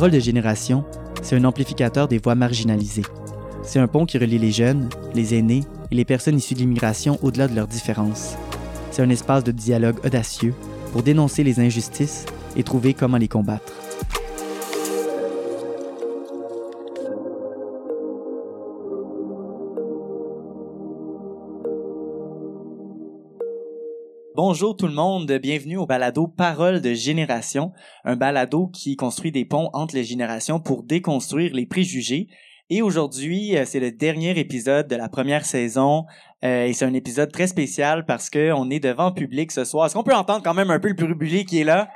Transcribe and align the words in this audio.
Parole 0.00 0.12
de 0.12 0.18
génération, 0.18 0.82
c'est 1.20 1.36
un 1.36 1.44
amplificateur 1.44 2.08
des 2.08 2.16
voix 2.16 2.34
marginalisées. 2.34 3.04
C'est 3.62 3.80
un 3.80 3.86
pont 3.86 4.06
qui 4.06 4.16
relie 4.16 4.38
les 4.38 4.50
jeunes, 4.50 4.88
les 5.14 5.34
aînés 5.34 5.62
et 5.90 5.94
les 5.94 6.06
personnes 6.06 6.38
issues 6.38 6.54
de 6.54 6.60
l'immigration 6.60 7.18
au-delà 7.20 7.48
de 7.48 7.54
leurs 7.54 7.66
différences. 7.66 8.38
C'est 8.90 9.02
un 9.02 9.10
espace 9.10 9.44
de 9.44 9.52
dialogue 9.52 9.98
audacieux 10.02 10.54
pour 10.92 11.02
dénoncer 11.02 11.44
les 11.44 11.60
injustices 11.60 12.24
et 12.56 12.62
trouver 12.62 12.94
comment 12.94 13.18
les 13.18 13.28
combattre. 13.28 13.74
Bonjour 24.36 24.76
tout 24.76 24.86
le 24.86 24.92
monde, 24.92 25.32
bienvenue 25.42 25.76
au 25.76 25.86
balado 25.86 26.28
Parole 26.28 26.80
de 26.80 26.94
génération, 26.94 27.72
un 28.04 28.14
balado 28.14 28.68
qui 28.68 28.94
construit 28.94 29.32
des 29.32 29.44
ponts 29.44 29.70
entre 29.72 29.96
les 29.96 30.04
générations 30.04 30.60
pour 30.60 30.84
déconstruire 30.84 31.52
les 31.52 31.66
préjugés. 31.66 32.28
Et 32.70 32.80
aujourd'hui, 32.80 33.56
euh, 33.56 33.64
c'est 33.66 33.80
le 33.80 33.90
dernier 33.90 34.38
épisode 34.38 34.86
de 34.86 34.94
la 34.94 35.08
première 35.08 35.44
saison 35.44 36.04
euh, 36.44 36.66
et 36.66 36.72
c'est 36.74 36.84
un 36.84 36.94
épisode 36.94 37.32
très 37.32 37.48
spécial 37.48 38.06
parce 38.06 38.30
que 38.30 38.52
on 38.52 38.70
est 38.70 38.78
devant 38.78 39.10
public 39.10 39.50
ce 39.50 39.64
soir. 39.64 39.86
Est-ce 39.86 39.94
qu'on 39.94 40.04
peut 40.04 40.14
entendre 40.14 40.44
quand 40.44 40.54
même 40.54 40.70
un 40.70 40.78
peu 40.78 40.90
le 40.90 40.94
public 40.94 41.48
qui 41.48 41.62
est 41.62 41.64
là? 41.64 41.88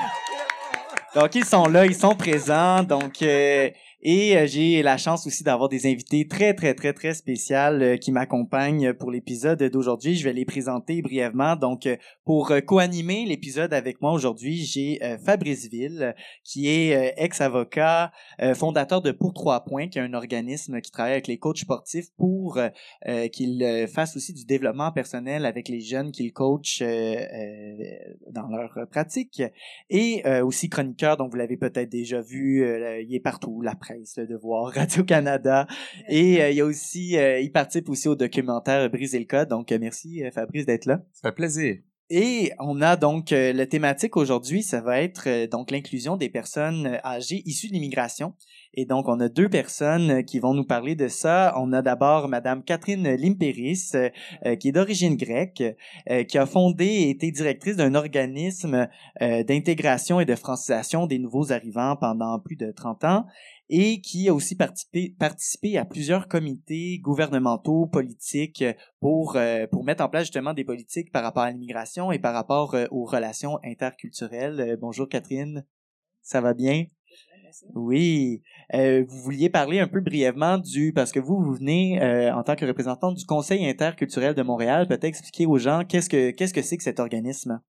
Donc 1.14 1.34
ils 1.34 1.44
sont 1.44 1.66
là, 1.66 1.84
ils 1.84 1.94
sont 1.94 2.14
présents. 2.14 2.82
Donc 2.82 3.20
euh, 3.20 3.68
et 4.02 4.36
euh, 4.36 4.46
j'ai 4.46 4.82
la 4.82 4.98
chance 4.98 5.26
aussi 5.26 5.42
d'avoir 5.42 5.70
des 5.70 5.90
invités 5.90 6.28
très, 6.28 6.52
très, 6.52 6.74
très, 6.74 6.92
très 6.92 7.14
spéciales 7.14 7.82
euh, 7.82 7.96
qui 7.96 8.12
m'accompagnent 8.12 8.92
pour 8.92 9.10
l'épisode 9.10 9.62
d'aujourd'hui. 9.62 10.16
Je 10.16 10.24
vais 10.24 10.34
les 10.34 10.44
présenter 10.44 11.00
brièvement. 11.00 11.56
Donc, 11.56 11.86
euh, 11.86 11.96
pour 12.24 12.52
co-animer 12.66 13.24
l'épisode 13.24 13.72
avec 13.72 14.02
moi 14.02 14.12
aujourd'hui, 14.12 14.64
j'ai 14.64 14.98
Fabrice 15.24 15.68
Ville, 15.68 16.14
qui 16.42 16.68
est 16.68 17.14
ex-avocat, 17.16 18.10
fondateur 18.54 19.00
de 19.00 19.12
Pour 19.12 19.32
Trois 19.32 19.64
Points, 19.64 19.86
qui 19.86 19.98
est 19.98 20.02
un 20.02 20.12
organisme 20.12 20.80
qui 20.80 20.90
travaille 20.90 21.12
avec 21.12 21.28
les 21.28 21.38
coachs 21.38 21.58
sportifs 21.58 22.08
pour 22.16 22.58
qu'ils 23.32 23.86
fassent 23.92 24.16
aussi 24.16 24.32
du 24.32 24.44
développement 24.44 24.90
personnel 24.90 25.46
avec 25.46 25.68
les 25.68 25.80
jeunes 25.80 26.10
qu'ils 26.10 26.32
coachent 26.32 26.82
dans 26.82 28.48
leur 28.48 28.88
pratique. 28.90 29.40
Et 29.88 30.24
aussi 30.42 30.68
chroniqueur, 30.68 31.16
donc 31.16 31.30
vous 31.30 31.36
l'avez 31.36 31.56
peut-être 31.56 31.88
déjà 31.88 32.20
vu, 32.20 32.66
il 33.06 33.14
est 33.14 33.20
partout, 33.20 33.60
la 33.60 33.76
presse 33.86 34.16
le 34.16 34.26
Devoir, 34.26 34.66
Radio-Canada. 34.74 35.66
Et 36.08 36.42
euh, 36.42 36.50
il 36.50 36.56
y 36.56 36.60
a 36.60 36.64
aussi, 36.64 37.16
euh, 37.16 37.40
il 37.40 37.52
participe 37.52 37.88
aussi 37.88 38.08
au 38.08 38.16
documentaire 38.16 38.88
Briser 38.90 39.18
le 39.18 39.24
code. 39.24 39.48
Donc, 39.48 39.72
euh, 39.72 39.78
merci 39.80 40.22
Fabrice 40.32 40.66
d'être 40.66 40.86
là. 40.86 41.02
Ça 41.12 41.28
fait 41.28 41.34
plaisir. 41.34 41.76
Et 42.08 42.52
on 42.60 42.82
a 42.82 42.94
donc 42.94 43.30
la 43.32 43.66
thématique 43.66 44.16
aujourd'hui, 44.16 44.62
ça 44.62 44.80
va 44.80 45.00
être 45.00 45.46
donc 45.46 45.72
l'inclusion 45.72 46.16
des 46.16 46.28
personnes 46.28 47.00
âgées 47.04 47.42
issues 47.46 47.66
de 47.66 47.72
l'immigration. 47.72 48.34
Et 48.74 48.84
donc, 48.84 49.08
on 49.08 49.20
a 49.20 49.28
deux 49.28 49.48
personnes 49.48 50.24
qui 50.24 50.38
vont 50.38 50.54
nous 50.54 50.64
parler 50.64 50.94
de 50.94 51.08
ça. 51.08 51.54
On 51.56 51.72
a 51.72 51.82
d'abord 51.82 52.28
Madame 52.28 52.62
Catherine 52.62 53.14
Limperis, 53.14 53.92
qui 54.60 54.68
est 54.68 54.72
d'origine 54.72 55.16
grecque, 55.16 55.62
qui 56.28 56.38
a 56.38 56.46
fondé 56.46 56.84
et 56.84 57.10
été 57.10 57.30
directrice 57.30 57.76
d'un 57.76 57.94
organisme 57.94 58.88
d'intégration 59.20 60.20
et 60.20 60.24
de 60.24 60.34
francisation 60.34 61.06
des 61.06 61.18
nouveaux 61.18 61.52
arrivants 61.52 61.96
pendant 61.96 62.38
plus 62.38 62.56
de 62.56 62.70
30 62.70 63.04
ans 63.04 63.26
et 63.68 64.00
qui 64.00 64.28
a 64.28 64.34
aussi 64.34 64.54
participé, 64.54 65.14
participé 65.18 65.76
à 65.78 65.84
plusieurs 65.84 66.28
comités 66.28 66.98
gouvernementaux, 66.98 67.86
politiques, 67.86 68.64
pour, 69.00 69.36
euh, 69.36 69.66
pour 69.66 69.84
mettre 69.84 70.04
en 70.04 70.08
place 70.08 70.24
justement 70.24 70.54
des 70.54 70.64
politiques 70.64 71.10
par 71.12 71.22
rapport 71.22 71.42
à 71.42 71.50
l'immigration 71.50 72.12
et 72.12 72.18
par 72.18 72.34
rapport 72.34 72.74
euh, 72.74 72.86
aux 72.90 73.04
relations 73.04 73.58
interculturelles. 73.64 74.60
Euh, 74.60 74.76
bonjour 74.80 75.08
Catherine, 75.08 75.64
ça 76.22 76.40
va 76.40 76.54
bien? 76.54 76.86
Oui. 77.74 78.42
vous 78.72 79.18
vouliez 79.22 79.48
parler 79.50 79.80
un 79.80 79.88
peu 79.88 80.00
brièvement 80.00 80.58
du 80.58 80.92
parce 80.92 81.12
que 81.12 81.20
vous 81.20 81.40
vous 81.42 81.54
venez 81.54 82.00
en 82.32 82.42
tant 82.42 82.56
que 82.56 82.64
représentante 82.64 83.16
du 83.16 83.24
Conseil 83.24 83.66
interculturel 83.66 84.34
de 84.34 84.42
Montréal, 84.42 84.86
peut-être 84.86 85.04
expliquer 85.04 85.46
aux 85.46 85.58
gens 85.58 85.84
qu'est-ce 85.88 86.08
que 86.08 86.30
qu'est-ce 86.30 86.54
que 86.54 86.62
c'est 86.62 86.76
que 86.76 86.82
cet 86.82 87.00
organisme? 87.00 87.60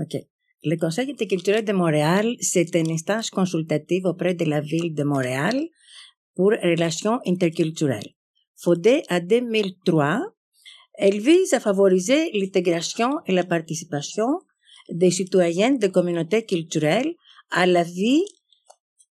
OK. 0.00 0.16
Le 0.64 0.76
Conseil 0.76 1.10
interculturel 1.10 1.64
de 1.64 1.72
Montréal, 1.72 2.34
c'est 2.40 2.74
une 2.74 2.90
instance 2.90 3.30
consultative 3.30 4.06
auprès 4.06 4.34
de 4.34 4.44
la 4.44 4.60
ville 4.60 4.94
de 4.94 5.04
Montréal 5.04 5.54
pour 6.34 6.50
relations 6.50 7.20
interculturelles. 7.26 8.14
Fondée 8.56 9.02
en 9.10 9.20
2003, 9.20 10.22
elle 10.98 11.20
vise 11.20 11.52
à 11.52 11.60
favoriser 11.60 12.30
l'intégration 12.32 13.10
et 13.26 13.32
la 13.32 13.44
participation 13.44 14.40
des 14.90 15.10
citoyens 15.10 15.72
de 15.72 15.86
communautés 15.88 16.44
culturelles 16.44 17.14
à 17.50 17.66
la 17.66 17.82
vie, 17.82 18.24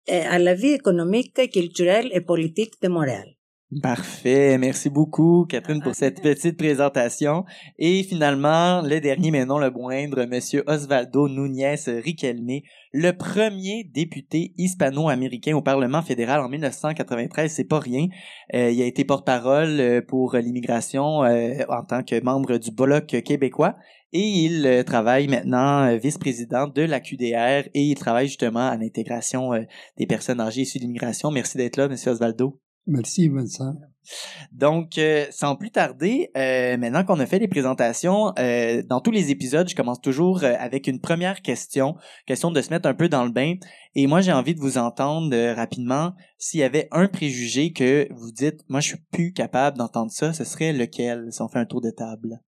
à 0.07 0.39
la 0.39 0.53
vie 0.53 0.73
économique, 0.73 1.39
culturelle 1.51 2.09
et 2.13 2.21
politique 2.21 2.73
de 2.81 2.87
Montréal. 2.87 3.35
Parfait. 3.81 4.57
Merci 4.57 4.89
beaucoup, 4.89 5.45
Catherine, 5.47 5.81
pour 5.81 5.95
cette 5.95 6.21
petite 6.21 6.57
présentation. 6.57 7.45
Et 7.79 8.03
finalement, 8.03 8.81
le 8.81 8.99
dernier, 8.99 9.31
mais 9.31 9.45
non 9.45 9.59
le 9.59 9.71
moindre, 9.71 10.25
Monsieur 10.25 10.65
Osvaldo 10.67 11.29
Núñez 11.29 11.75
Riquelme, 11.87 12.59
le 12.91 13.11
premier 13.13 13.85
député 13.85 14.53
hispano-américain 14.57 15.55
au 15.55 15.61
Parlement 15.61 16.01
fédéral 16.01 16.41
en 16.41 16.49
1993. 16.49 17.49
C'est 17.49 17.63
pas 17.63 17.79
rien. 17.79 18.07
Euh, 18.53 18.71
il 18.71 18.81
a 18.81 18.85
été 18.85 19.05
porte-parole 19.05 19.79
euh, 19.79 20.01
pour 20.05 20.35
l'immigration 20.35 21.23
euh, 21.23 21.63
en 21.69 21.85
tant 21.85 22.03
que 22.03 22.21
membre 22.21 22.57
du 22.57 22.71
Bloc 22.71 23.05
québécois. 23.23 23.77
Et 24.13 24.27
il 24.45 24.83
travaille 24.85 25.27
maintenant 25.27 25.95
vice-président 25.97 26.67
de 26.67 26.81
la 26.81 26.99
QDR 26.99 27.69
et 27.73 27.81
il 27.81 27.95
travaille 27.95 28.27
justement 28.27 28.67
à 28.67 28.75
l'intégration 28.75 29.51
des 29.97 30.05
personnes 30.05 30.41
âgées 30.41 30.61
issues 30.61 30.79
de 30.79 30.83
l'immigration. 30.83 31.31
Merci 31.31 31.57
d'être 31.57 31.77
là, 31.77 31.87
Monsieur 31.87 32.11
Osvaldo. 32.11 32.59
Merci, 32.87 33.29
Vincent. 33.29 33.75
Donc, 34.51 34.97
euh, 34.97 35.25
sans 35.29 35.55
plus 35.55 35.71
tarder, 35.71 36.31
euh, 36.35 36.75
maintenant 36.77 37.03
qu'on 37.03 37.19
a 37.19 37.25
fait 37.25 37.39
les 37.39 37.47
présentations, 37.47 38.33
euh, 38.39 38.81
dans 38.83 38.99
tous 38.99 39.11
les 39.11 39.29
épisodes, 39.29 39.69
je 39.69 39.75
commence 39.75 40.01
toujours 40.01 40.43
avec 40.43 40.87
une 40.87 40.99
première 40.99 41.41
question, 41.41 41.95
question 42.25 42.51
de 42.51 42.61
se 42.61 42.71
mettre 42.71 42.87
un 42.89 42.95
peu 42.95 43.09
dans 43.09 43.23
le 43.23 43.31
bain. 43.31 43.55
Et 43.95 44.07
moi, 44.07 44.21
j'ai 44.21 44.33
envie 44.33 44.55
de 44.55 44.59
vous 44.59 44.77
entendre 44.77 45.35
rapidement 45.53 46.13
s'il 46.37 46.61
y 46.61 46.63
avait 46.63 46.87
un 46.91 47.07
préjugé 47.07 47.71
que 47.71 48.07
vous 48.11 48.31
dites, 48.31 48.61
moi, 48.67 48.79
je 48.79 48.89
suis 48.89 49.01
plus 49.11 49.33
capable 49.33 49.77
d'entendre 49.77 50.11
ça, 50.11 50.33
ce 50.33 50.43
serait 50.43 50.73
lequel, 50.73 51.27
si 51.31 51.41
on 51.41 51.47
fait 51.47 51.59
un 51.59 51.65
tour 51.65 51.81
de 51.81 51.91
table? 51.91 52.41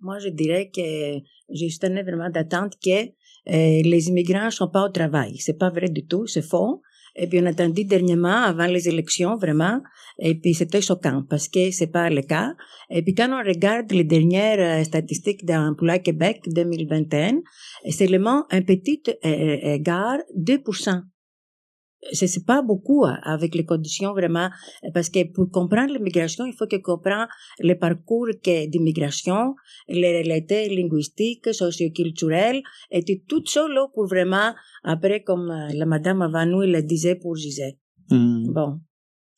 Moi, 0.00 0.18
je 0.18 0.28
dirais 0.28 0.70
que 0.74 0.80
j'ai 0.80 1.68
juste 1.68 1.84
vraiment 1.84 2.30
d'attente 2.30 2.74
que 2.82 3.08
les 3.46 4.08
immigrants 4.08 4.46
ne 4.46 4.50
sont 4.50 4.68
pas 4.68 4.84
au 4.84 4.90
travail. 4.90 5.36
C'est 5.38 5.58
pas 5.58 5.70
vrai 5.70 5.88
du 5.88 6.06
tout, 6.06 6.26
c'est 6.26 6.42
faux. 6.42 6.82
Et 7.16 7.26
puis 7.26 7.40
on 7.42 7.46
a 7.46 7.50
entendu 7.50 7.84
dernièrement, 7.84 8.42
avant 8.44 8.66
les 8.66 8.88
élections, 8.88 9.36
vraiment, 9.36 9.80
et 10.20 10.36
puis 10.36 10.54
c'était 10.54 10.80
choquant 10.80 11.24
parce 11.28 11.48
que 11.48 11.70
c'est 11.72 11.88
pas 11.88 12.10
le 12.10 12.22
cas. 12.22 12.54
Et 12.90 13.02
puis 13.02 13.14
quand 13.14 13.28
on 13.30 13.44
regarde 13.44 13.90
les 13.90 14.04
dernières 14.04 14.80
euh, 14.80 14.84
statistiques 14.84 15.44
d'emploi 15.44 15.98
Québec 15.98 16.42
2021, 16.46 17.40
c'est 17.86 18.06
seulement 18.06 18.44
un 18.50 18.62
petit 18.62 19.02
égard 19.22 20.18
2% 20.36 21.02
c'est 22.12 22.44
pas 22.46 22.62
beaucoup 22.62 23.04
hein, 23.04 23.18
avec 23.22 23.54
les 23.54 23.64
conditions 23.64 24.12
vraiment 24.12 24.50
parce 24.94 25.08
que 25.10 25.24
pour 25.32 25.50
comprendre 25.50 25.92
l'immigration 25.92 26.46
il 26.46 26.54
faut 26.54 26.66
que 26.66 26.76
comprendre 26.76 27.28
le 27.58 27.74
parcours 27.74 28.28
d'immigration 28.44 29.54
les 29.88 30.22
réalités 30.22 30.68
linguistiques 30.68 31.52
socioculturelles 31.52 32.62
et 32.90 33.04
tout 33.28 33.42
là 33.56 33.86
pour 33.92 34.06
vraiment 34.06 34.54
après 34.84 35.22
comme 35.22 35.50
euh, 35.50 35.68
la 35.74 35.86
madame 35.86 36.22
avant 36.22 36.46
nous 36.46 36.60
le 36.60 36.82
disait 36.82 37.16
pour 37.16 37.36
Gisèle 37.36 37.76
hmm. 38.10 38.52
bon 38.52 38.80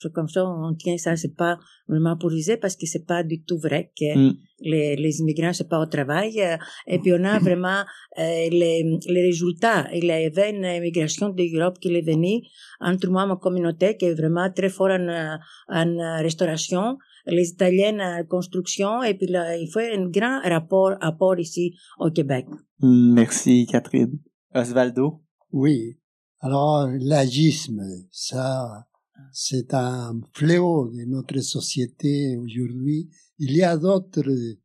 comme 0.09 0.29
ça, 0.29 0.45
on 0.47 0.75
tient 0.75 0.97
ça, 0.97 1.17
c'est 1.17 1.37
pas 1.37 1.59
vraiment 1.89 2.17
pour 2.17 2.31
parce 2.61 2.77
que 2.77 2.87
c'est 2.87 3.07
pas 3.07 3.23
du 3.23 3.43
tout 3.43 3.59
vrai 3.59 3.93
que 3.99 4.17
mm. 4.17 4.37
les, 4.61 4.97
les 4.97 5.21
immigrants 5.21 5.53
c'est 5.53 5.69
pas 5.69 5.81
au 5.81 5.87
travail. 5.87 6.41
Euh, 6.41 6.57
et 6.87 6.99
puis 6.99 7.13
on 7.13 7.25
a 7.25 7.39
vraiment 7.49 7.83
euh, 8.19 8.49
les, 8.51 8.99
les 9.07 9.23
résultats. 9.23 9.89
Il 9.93 10.05
y 10.05 10.13
avait 10.13 10.51
une 10.51 10.65
immigration 10.65 11.29
d'Europe 11.29 11.79
qui 11.79 11.95
est 11.95 12.01
venue 12.01 12.43
entre 12.81 13.09
moi, 13.09 13.27
ma 13.27 13.37
communauté, 13.37 13.97
qui 13.97 14.07
est 14.07 14.15
vraiment 14.15 14.51
très 14.51 14.71
fort 14.71 14.91
en, 14.91 15.39
en 15.69 16.23
restauration, 16.23 16.97
les 17.27 17.51
Italiens 17.51 17.99
en 18.01 18.25
construction, 18.25 19.03
et 19.03 19.15
puis 19.15 19.27
là, 19.27 19.57
il 19.57 19.71
faut 19.71 19.81
un 19.81 20.09
grand 20.09 20.41
rapport, 20.43 20.95
apport 21.01 21.39
ici 21.39 21.75
au 21.99 22.11
Québec. 22.11 22.47
Mm, 22.81 23.13
merci, 23.15 23.67
Catherine. 23.67 24.19
Osvaldo? 24.55 25.23
Oui. 25.53 25.97
Alors, 26.41 26.89
l'agisme, 26.99 27.83
ça, 28.11 28.87
c'est 29.33 29.75
un 29.75 30.21
fléau 30.33 30.89
de 30.89 31.05
notre 31.05 31.41
société 31.41 32.37
aujourd'hui. 32.37 33.09
Il 33.39 33.55
y 33.55 33.63
a 33.63 33.77
d'autres 33.77 34.57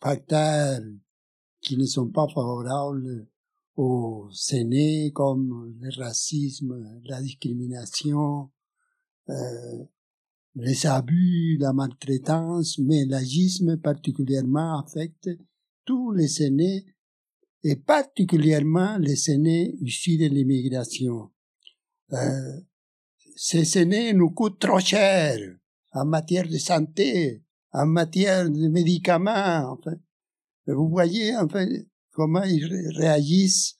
facteurs 0.00 0.80
qui 1.60 1.76
ne 1.76 1.86
sont 1.86 2.08
pas 2.08 2.26
favorables 2.28 3.26
au 3.76 4.28
Séné, 4.32 5.12
comme 5.12 5.74
le 5.80 5.90
racisme, 6.02 7.00
la 7.04 7.22
discrimination, 7.22 8.50
euh, 9.28 9.84
les 10.56 10.86
abus, 10.86 11.56
la 11.58 11.72
maltraitance, 11.72 12.78
mais 12.78 13.04
l'agisme 13.06 13.78
particulièrement 13.78 14.78
affecte 14.78 15.30
tous 15.84 16.12
les 16.12 16.42
aînés 16.42 16.84
et 17.64 17.76
particulièrement 17.76 18.98
les 18.98 19.30
aînés 19.30 19.76
issus 19.80 20.18
de 20.18 20.26
l'immigration. 20.26 21.30
Euh, 22.12 22.60
ces 23.44 23.76
aînés 23.76 24.12
nous 24.12 24.30
coûtent 24.30 24.60
trop 24.60 24.78
cher 24.78 25.36
en 25.90 26.04
matière 26.04 26.48
de 26.48 26.58
santé, 26.58 27.42
en 27.72 27.86
matière 27.86 28.48
de 28.48 28.68
médicaments. 28.68 29.72
Enfin, 29.72 29.96
vous 30.68 30.88
voyez 30.88 31.36
enfin 31.36 31.66
comment 32.12 32.44
ils 32.44 32.64
réagissent 32.96 33.74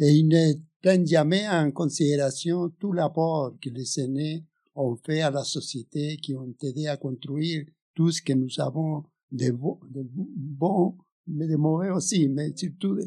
et 0.00 0.10
ils 0.10 0.26
ne 0.26 0.54
prennent 0.82 1.06
jamais 1.06 1.48
en 1.48 1.70
considération 1.70 2.70
tout 2.80 2.92
l'apport 2.92 3.54
que 3.62 3.70
les 3.70 4.00
aînés 4.00 4.46
ont 4.74 4.96
fait 4.96 5.20
à 5.20 5.30
la 5.30 5.44
société, 5.44 6.16
qui 6.16 6.34
ont 6.34 6.52
aidé 6.64 6.88
à 6.88 6.96
construire 6.96 7.64
tout 7.94 8.10
ce 8.10 8.20
que 8.20 8.32
nous 8.32 8.58
avons 8.58 9.04
de 9.30 9.52
bon, 9.52 9.78
de 9.90 10.02
bon 10.02 10.98
mais 11.28 11.46
de 11.46 11.54
mauvais 11.54 11.90
aussi, 11.90 12.28
mais 12.28 12.52
surtout 12.56 12.98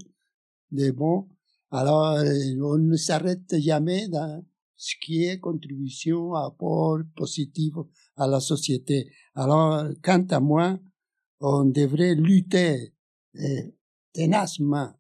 de, 0.71 0.92
bon. 0.92 1.27
Alors, 1.69 2.15
on 2.62 2.77
ne 2.77 2.95
s'arrête 2.95 3.59
jamais 3.59 4.07
dans 4.07 4.42
ce 4.77 4.94
qui 5.01 5.25
est 5.25 5.39
contribution, 5.39 6.33
apport 6.35 7.00
positif 7.15 7.74
à 8.15 8.27
la 8.27 8.39
société. 8.39 9.12
Alors, 9.33 9.88
quant 10.03 10.25
à 10.29 10.39
moi, 10.39 10.79
on 11.39 11.65
devrait 11.65 12.15
lutter 12.15 12.94
eh, 13.33 13.75
ténacement, 14.13 14.94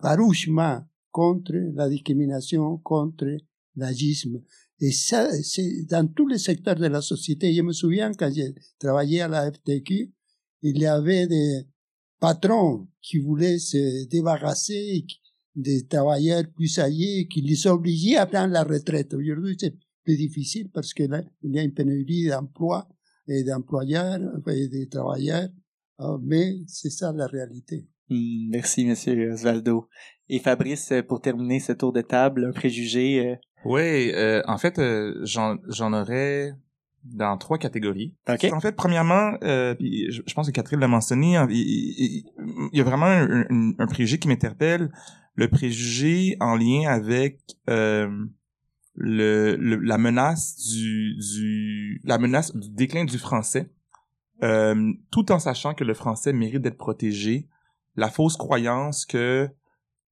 farouchement 0.00 0.82
contre 1.10 1.52
la 1.74 1.88
discrimination, 1.88 2.78
contre 2.78 3.26
l'agisme. 3.76 4.42
Et 4.80 4.92
ça, 4.92 5.30
c'est 5.42 5.84
dans 5.84 6.06
tous 6.06 6.26
les 6.26 6.38
secteurs 6.38 6.76
de 6.76 6.86
la 6.86 7.02
société. 7.02 7.52
Je 7.52 7.62
me 7.62 7.72
souviens 7.72 8.12
quand 8.12 8.32
j'ai 8.32 8.54
travaillé 8.78 9.22
à 9.22 9.28
la 9.28 9.50
FTQ, 9.50 10.12
il 10.62 10.78
y 10.78 10.86
avait 10.86 11.26
des 11.26 11.62
patrons 12.20 12.88
qui 13.00 13.18
voulaient 13.18 13.58
se 13.58 14.06
débarrasser 14.08 15.04
des 15.58 15.86
travailleurs 15.86 16.44
plus 16.54 16.78
âgés, 16.78 17.26
qui 17.28 17.42
les 17.42 17.66
obligeaient 17.66 18.16
à 18.16 18.26
prendre 18.26 18.52
la 18.52 18.62
retraite. 18.62 19.12
Aujourd'hui, 19.14 19.56
c'est 19.58 19.74
plus 20.04 20.16
difficile 20.16 20.70
parce 20.72 20.94
que 20.94 21.02
là, 21.02 21.22
il 21.42 21.54
y 21.54 21.58
a 21.58 21.62
une 21.62 21.74
pénurie 21.74 22.28
d'emplois 22.28 22.88
et 23.26 23.44
d'employeurs 23.44 24.20
et 24.46 24.68
de 24.68 24.84
travailleurs. 24.88 25.48
Ah, 25.98 26.16
mais 26.22 26.58
c'est 26.66 26.90
ça 26.90 27.12
la 27.12 27.26
réalité. 27.26 27.86
Hmm, 28.08 28.48
merci, 28.50 28.84
Monsieur 28.84 29.32
Osvaldo. 29.32 29.88
Et 30.28 30.38
Fabrice, 30.38 30.92
pour 31.08 31.20
terminer 31.20 31.60
ce 31.60 31.72
tour 31.72 31.92
de 31.92 32.02
table, 32.02 32.46
un 32.46 32.52
préjugé. 32.52 33.26
Euh, 33.26 33.34
oui, 33.64 34.12
euh, 34.14 34.42
en 34.46 34.58
fait, 34.58 34.78
euh, 34.78 35.20
j'en 35.24 35.92
aurais 35.92 36.54
dans 37.04 37.36
trois 37.38 37.58
catégories. 37.58 38.14
Okay. 38.28 38.52
En 38.52 38.60
fait, 38.60 38.72
premièrement, 38.72 39.34
euh, 39.42 39.74
je, 39.80 40.34
pense 40.34 40.46
que 40.46 40.52
Catherine 40.52 40.80
l'a 40.80 40.88
mentionné, 40.88 41.36
hein, 41.36 41.46
il, 41.50 42.24
y 42.72 42.80
a 42.80 42.84
vraiment 42.84 43.06
un, 43.06 43.72
un, 43.78 43.86
préjugé 43.86 44.18
qui 44.18 44.28
m'interpelle, 44.28 44.90
le 45.38 45.46
préjugé 45.46 46.36
en 46.40 46.56
lien 46.56 46.88
avec 46.88 47.38
euh, 47.70 48.10
le, 48.96 49.54
la 49.56 49.96
menace 49.96 50.56
du, 50.56 51.14
du 51.14 52.00
la 52.02 52.18
menace 52.18 52.54
du 52.56 52.70
déclin 52.70 53.04
du 53.04 53.18
français, 53.18 53.70
euh, 54.42 54.92
tout 55.12 55.30
en 55.30 55.38
sachant 55.38 55.74
que 55.74 55.84
le 55.84 55.94
français 55.94 56.32
mérite 56.32 56.62
d'être 56.62 56.76
protégé, 56.76 57.46
la 57.94 58.10
fausse 58.10 58.36
croyance 58.36 59.06
que 59.06 59.48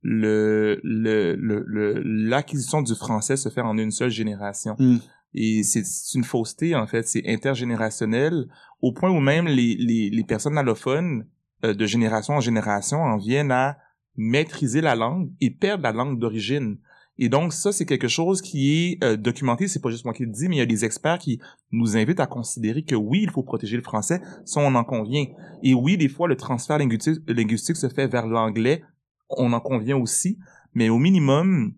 le 0.00 0.81
l'acquisition 0.84 2.78
le, 2.78 2.84
le, 2.84 2.88
du 2.93 2.94
français 2.94 3.37
se 3.37 3.49
fait 3.49 3.62
en 3.62 3.76
une 3.76 3.90
seule 3.90 4.11
génération. 4.11 4.76
Hmm. 4.78 4.99
Et 5.34 5.64
c'est 5.64 5.82
une 6.14 6.25
fausseté, 6.25 6.76
en 6.76 6.87
fait. 6.87 7.06
C'est 7.08 7.26
intergénérationnel, 7.26 8.46
au 8.81 8.93
point 8.93 9.11
où 9.11 9.19
même 9.19 9.49
les, 9.49 9.75
les, 9.75 10.08
les 10.08 10.25
personnes 10.25 10.56
allophones, 10.56 11.26
euh, 11.64 11.75
de 11.75 11.84
génération 11.84 12.34
en 12.34 12.40
génération, 12.40 13.02
en 13.02 13.17
viennent 13.17 13.50
à 13.50 13.76
maîtriser 14.16 14.80
la 14.80 14.94
langue 14.94 15.30
et 15.40 15.50
perdre 15.50 15.82
la 15.82 15.92
langue 15.92 16.18
d'origine. 16.18 16.78
Et 17.18 17.28
donc 17.28 17.52
ça, 17.52 17.72
c'est 17.72 17.86
quelque 17.86 18.08
chose 18.08 18.42
qui 18.42 18.72
est 18.72 19.04
euh, 19.04 19.16
documenté. 19.16 19.68
C'est 19.68 19.80
pas 19.80 19.90
juste 19.90 20.04
moi 20.04 20.12
qui 20.12 20.24
le 20.24 20.30
dis, 20.30 20.48
mais 20.48 20.56
il 20.56 20.58
y 20.58 20.62
a 20.62 20.66
des 20.66 20.84
experts 20.84 21.18
qui 21.18 21.40
nous 21.72 21.96
invitent 21.96 22.20
à 22.20 22.26
considérer 22.26 22.82
que 22.82 22.94
oui, 22.94 23.20
il 23.22 23.30
faut 23.30 23.42
protéger 23.42 23.76
le 23.76 23.82
français, 23.82 24.20
ça 24.44 24.60
on 24.60 24.74
en 24.74 24.84
convient. 24.84 25.24
Et 25.62 25.72
oui, 25.72 25.96
des 25.96 26.08
fois, 26.08 26.28
le 26.28 26.36
transfert 26.36 26.78
linguistique, 26.78 27.76
se 27.76 27.88
fait 27.88 28.06
vers 28.06 28.26
l'anglais, 28.26 28.82
on 29.30 29.52
en 29.52 29.60
convient 29.60 29.96
aussi. 29.96 30.38
Mais 30.74 30.90
au 30.90 30.98
minimum, 30.98 31.74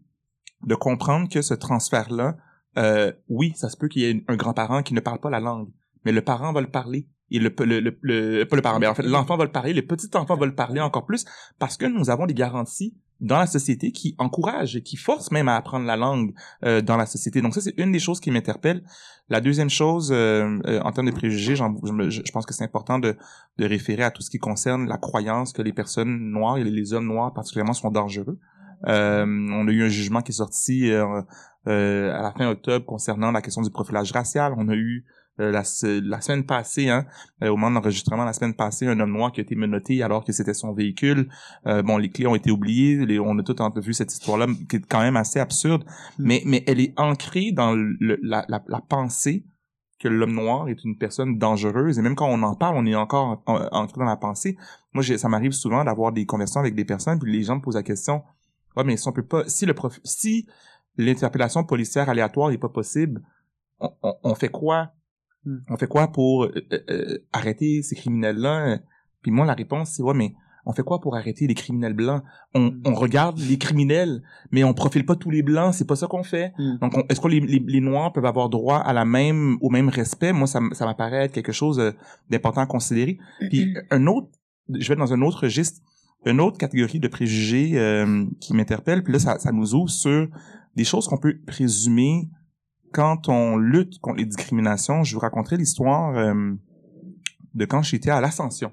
de 0.67 0.75
comprendre 0.75 1.29
que 1.29 1.41
ce 1.41 1.55
transfert-là 1.55 2.37
euh, 2.79 3.13
oui, 3.29 3.53
ça 3.57 3.69
se 3.69 3.77
peut 3.77 3.89
qu'il 3.89 4.03
y 4.03 4.05
ait 4.05 4.25
un 4.29 4.37
grand-parent 4.37 4.83
qui 4.83 4.95
ne 4.95 5.01
parle 5.01 5.21
pas 5.21 5.31
la 5.31 5.41
langue, 5.41 5.69
mais 6.05 6.13
le 6.13 6.23
parent 6.23 6.53
va 6.53 6.61
le 6.61 6.71
parler. 6.71 7.09
Et 7.31 7.39
le, 7.39 7.53
le, 7.61 7.99
le, 8.01 8.45
pas 8.45 8.57
le 8.57 8.63
parent, 8.63 8.79
mais 8.79 8.87
en 8.87 8.95
fait, 8.95 9.03
l'enfant 9.03 9.37
va 9.37 9.45
le 9.45 9.53
parler, 9.53 9.75
le 9.75 9.83
petit 9.83 10.09
enfant 10.15 10.37
va 10.37 10.47
le 10.47 10.55
parler 10.55 10.81
encore 10.81 11.05
plus, 11.05 11.25
parce 11.59 11.77
que 11.77 11.87
nous 11.87 12.11
avons 12.11 12.27
des 12.27 12.35
garanties 12.35 12.95
dans 13.21 13.39
la 13.39 13.47
société 13.47 13.91
qui 13.91 14.15
encouragent 14.19 14.77
et 14.77 14.83
qui 14.83 14.97
forcent 14.97 15.33
même 15.33 15.49
à 15.49 15.57
apprendre 15.57 15.85
la 15.85 15.97
langue 15.97 16.33
euh, 16.65 16.81
dans 16.81 16.97
la 16.97 17.05
société. 17.05 17.43
Donc 17.43 17.55
ça, 17.55 17.61
c'est 17.61 17.77
une 17.77 17.91
des 17.91 17.99
choses 17.99 18.21
qui 18.21 18.31
m'interpelle. 18.31 18.83
La 19.29 19.41
deuxième 19.41 19.69
chose, 19.69 20.11
euh, 20.13 20.59
euh, 20.67 20.81
en 20.83 20.93
termes 20.93 21.09
de 21.09 21.13
préjugés, 21.13 21.57
je, 21.57 21.65
je, 22.11 22.33
pense 22.33 22.47
que 22.47 22.55
c'est 22.55 22.65
important 22.65 22.99
de, 22.99 23.17
de 23.59 23.67
référer 23.67 24.05
à 24.05 24.11
tout 24.11 24.23
ce 24.23 24.31
qui 24.31 24.39
concerne 24.39 24.89
la 24.89 24.99
croyance 24.99 25.53
que 25.53 25.63
les 25.63 25.73
personnes 25.73 26.31
noires 26.31 26.59
et 26.59 26.65
les 26.65 26.93
hommes 26.93 27.09
noirs 27.09 27.35
particulièrement 27.35 27.75
sont 27.75 27.91
dangereux. 27.91 28.39
Euh, 28.87 29.27
on 29.27 29.67
a 29.67 29.71
eu 29.71 29.83
un 29.83 29.89
jugement 29.89 30.23
qui 30.23 30.31
est 30.31 30.37
sorti 30.37 30.91
euh, 30.93 31.23
euh, 31.67 32.13
à 32.15 32.23
la 32.23 32.33
fin 32.33 32.49
octobre 32.49 32.85
concernant 32.87 33.33
la 33.33 33.43
question 33.43 33.63
du 33.63 33.71
profilage 33.71 34.13
racial. 34.13 34.55
On 34.57 34.69
a 34.69 34.75
eu 34.75 35.05
la, 35.39 35.63
la, 35.83 36.21
semaine 36.21 36.45
passée, 36.45 36.89
hein, 36.89 37.07
au 37.43 37.57
moment 37.57 37.71
de 37.71 37.75
l'enregistrement, 37.77 38.25
la 38.25 38.33
semaine 38.33 38.55
passée, 38.55 38.87
un 38.87 38.99
homme 39.01 39.13
noir 39.13 39.33
qui 39.33 39.41
a 39.41 39.43
été 39.43 39.55
menotté 39.55 40.03
alors 40.03 40.25
que 40.25 40.33
c'était 40.33 40.55
son 40.55 40.73
véhicule. 40.73 41.29
bon, 41.65 41.97
les 41.97 42.11
clés 42.11 42.27
ont 42.27 42.35
été 42.35 42.51
oubliées. 42.51 43.19
on 43.21 43.39
a 43.39 43.43
tout 43.43 43.57
vu 43.81 43.95
cette 43.95 44.13
histoire-là 44.13 44.47
qui 44.69 44.77
est 44.77 44.87
quand 44.87 45.01
même 45.01 45.17
assez 45.17 45.41
absurde, 45.41 45.85
hmm. 46.19 46.25
mais, 46.25 46.43
mais 46.45 46.65
elle 46.67 46.81
est 46.81 46.93
ancrée 46.99 47.53
dans 47.53 47.73
le, 47.73 48.19
la, 48.23 48.45
la, 48.49 48.63
la 48.67 48.81
pensée 48.81 49.45
que 49.99 50.09
l'homme 50.09 50.35
noir 50.35 50.69
est 50.69 50.85
une 50.85 50.97
personne 50.97 51.39
dangereuse 51.39 51.99
et 51.99 52.03
même 52.03 52.15
quand 52.15 52.29
on 52.29 52.43
en 52.43 52.55
parle, 52.55 52.77
on 52.77 52.87
est 52.87 52.95
encore 52.95 53.43
ancré 53.47 53.99
dans 53.99 54.05
la 54.05 54.17
pensée. 54.17 54.57
Moi, 54.93 55.03
ça 55.03 55.29
m'arrive 55.29 55.53
souvent 55.53 55.85
d'avoir 55.85 56.13
des 56.13 56.25
conversations 56.25 56.61
avec 56.61 56.75
des 56.75 56.85
personnes 56.85 57.19
puis 57.19 57.33
les 57.33 57.43
gens 57.43 57.57
me 57.57 57.61
posent 57.61 57.77
la 57.77 57.83
question 57.83 58.23
Ouais, 58.77 58.85
mais 58.85 58.97
si 58.97 59.09
on 59.09 59.13
peut 59.13 59.25
pas, 59.25 59.43
si 59.49 59.67
le 59.67 59.75
prof, 59.75 59.99
si 60.05 60.47
l'interpellation 60.97 61.65
policière 61.65 62.09
aléatoire 62.09 62.51
n'est 62.51 62.59
pas 62.59 62.69
possible, 62.69 63.23
on, 63.81 63.91
on, 64.23 64.35
fait 64.37 64.51
quoi? 64.51 64.93
Hmm. 65.49 65.59
On 65.71 65.77
fait 65.77 65.87
quoi 65.87 66.13
pour 66.13 66.45
euh, 66.45 66.53
euh, 66.73 66.79
euh, 66.91 67.19
arrêter 67.33 67.83
ces 67.83 67.95
criminels-là? 67.95 68.79
Puis 69.23 69.31
moi, 69.31 69.47
la 69.47 69.55
réponse, 69.55 69.93
c'est 69.93 70.03
ouais, 70.03 70.15
mais 70.15 70.35
on 70.67 70.73
fait 70.73 70.83
quoi 70.83 71.01
pour 71.01 71.17
arrêter 71.17 71.47
les 71.47 71.55
criminels 71.55 71.95
blancs? 71.95 72.23
On, 72.55 72.71
hmm. 72.71 72.83
on 72.85 72.95
regarde 72.95 73.39
les 73.39 73.57
criminels, 73.57 74.23
mais 74.51 74.63
on 74.65 74.75
profile 74.75 75.07
pas 75.07 75.17
tous 75.17 75.31
les 75.31 75.43
blancs. 75.43 75.73
C'est 75.73 75.87
pas 75.87 75.97
ça 75.97 76.07
qu'on 76.07 76.23
fait. 76.23 76.53
Hmm. 76.59 76.77
Donc, 76.83 76.93
est-ce 77.09 77.21
que 77.21 77.29
les, 77.29 77.41
les, 77.41 77.81
noirs 77.81 78.13
peuvent 78.13 78.27
avoir 78.27 78.51
droit 78.51 78.79
à 78.79 78.93
la 78.93 79.07
même, 79.07 79.57
au 79.63 79.71
même 79.71 79.89
respect? 79.89 80.33
Moi, 80.33 80.47
ça, 80.47 80.61
ça 80.73 80.85
m'apparaît 80.85 81.25
être 81.25 81.33
quelque 81.33 81.53
chose 81.53 81.81
d'important 82.29 82.61
à 82.61 82.67
considérer. 82.67 83.19
Puis 83.49 83.75
un 83.91 84.07
autre, 84.07 84.29
je 84.69 84.89
vais 84.89 84.97
dans 84.97 85.13
un 85.13 85.23
autre 85.23 85.45
registre 85.45 85.81
une 86.27 86.41
autre 86.41 86.59
catégorie 86.59 87.01
de 87.01 87.09
préjugés 87.09 87.79
euh, 87.79 88.25
qui 88.41 88.55
m'interpelle, 88.55 89.03
puis 89.03 89.13
là, 89.13 89.19
ça, 89.19 89.39
ça 89.39 89.53
nous 89.53 89.75
ouvre 89.75 89.91
sur 89.91 90.29
des 90.77 90.85
choses 90.85 91.07
qu'on 91.07 91.19
peut 91.19 91.39
présumer 91.47 92.29
quand 92.93 93.29
on 93.29 93.57
lutte 93.57 93.99
contre 94.01 94.19
les 94.19 94.27
discriminations. 94.27 95.05
Je 95.05 95.15
vous 95.15 95.21
raconterai 95.21 95.57
l'histoire 95.57 96.17
euh, 96.17 96.53
de 97.55 97.65
quand 97.65 97.83
j'étais 97.83 98.11
à 98.11 98.21
l'Ascension. 98.21 98.73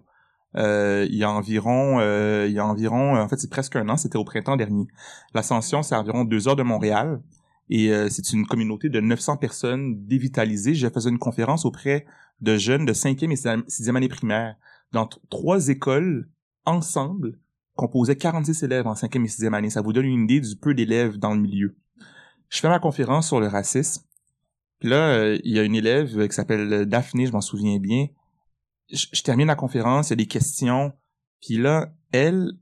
Euh, 0.57 1.05
il 1.10 1.17
y 1.17 1.24
a 1.24 1.29
environ, 1.29 2.00
il 2.45 2.51
y 2.51 2.60
a 2.60 2.65
environ, 2.65 3.17
en 3.17 3.27
fait, 3.27 3.38
c'est 3.38 3.50
presque 3.50 3.75
un 3.75 3.89
an. 3.89 3.98
C'était 3.98 4.17
au 4.17 4.24
printemps 4.24 4.55
dernier. 4.55 4.88
L'Ascension, 5.34 5.84
c'est 5.84 5.95
environ 5.95 6.24
deux 6.24 6.48
heures 6.48 6.55
de 6.55 6.63
Montréal. 6.63 7.22
Et 7.69 7.91
c'est 8.10 8.31
une 8.31 8.45
communauté 8.45 8.89
de 8.89 9.01
900 9.01 9.38
personnes 9.38 10.05
dévitalisées. 10.05 10.75
Je 10.75 10.88
faisais 10.88 11.10
une 11.10 11.17
conférence 11.17 11.65
auprès 11.65 12.05
de 12.41 12.57
jeunes 12.57 12.86
de 12.86 12.93
5e 12.93 13.31
et 13.31 13.36
6e 13.36 13.95
année 13.95 14.07
primaire 14.07 14.55
dans 14.91 15.10
trois 15.29 15.67
écoles 15.67 16.29
ensemble 16.65 17.38
composait 17.75 18.15
46 18.15 18.63
élèves 18.63 18.88
en 18.88 18.95
cinquième 18.95 19.25
et 19.25 19.27
sixième 19.27 19.53
année. 19.53 19.69
Ça 19.69 19.81
vous 19.81 19.93
donne 19.93 20.05
une 20.05 20.24
idée 20.24 20.39
du 20.39 20.55
peu 20.55 20.74
d'élèves 20.74 21.17
dans 21.17 21.34
le 21.34 21.41
milieu. 21.41 21.75
Je 22.49 22.59
fais 22.59 22.69
ma 22.69 22.79
conférence 22.79 23.27
sur 23.27 23.39
le 23.39 23.47
racisme. 23.47 24.03
Puis 24.79 24.89
là, 24.89 25.15
euh, 25.15 25.39
il 25.43 25.53
y 25.53 25.59
a 25.59 25.63
une 25.63 25.75
élève 25.75 26.27
qui 26.27 26.35
s'appelle 26.35 26.85
Daphné, 26.85 27.25
je 27.25 27.31
m'en 27.31 27.41
souviens 27.41 27.79
bien. 27.79 28.07
Je, 28.91 29.21
termine 29.23 29.47
la 29.47 29.55
conférence, 29.55 30.09
il 30.09 30.11
y 30.11 30.13
a 30.13 30.17
des 30.17 30.27
questions. 30.27 30.93
Puis 31.41 31.57
là, 31.57 31.93
elle, 32.11 32.53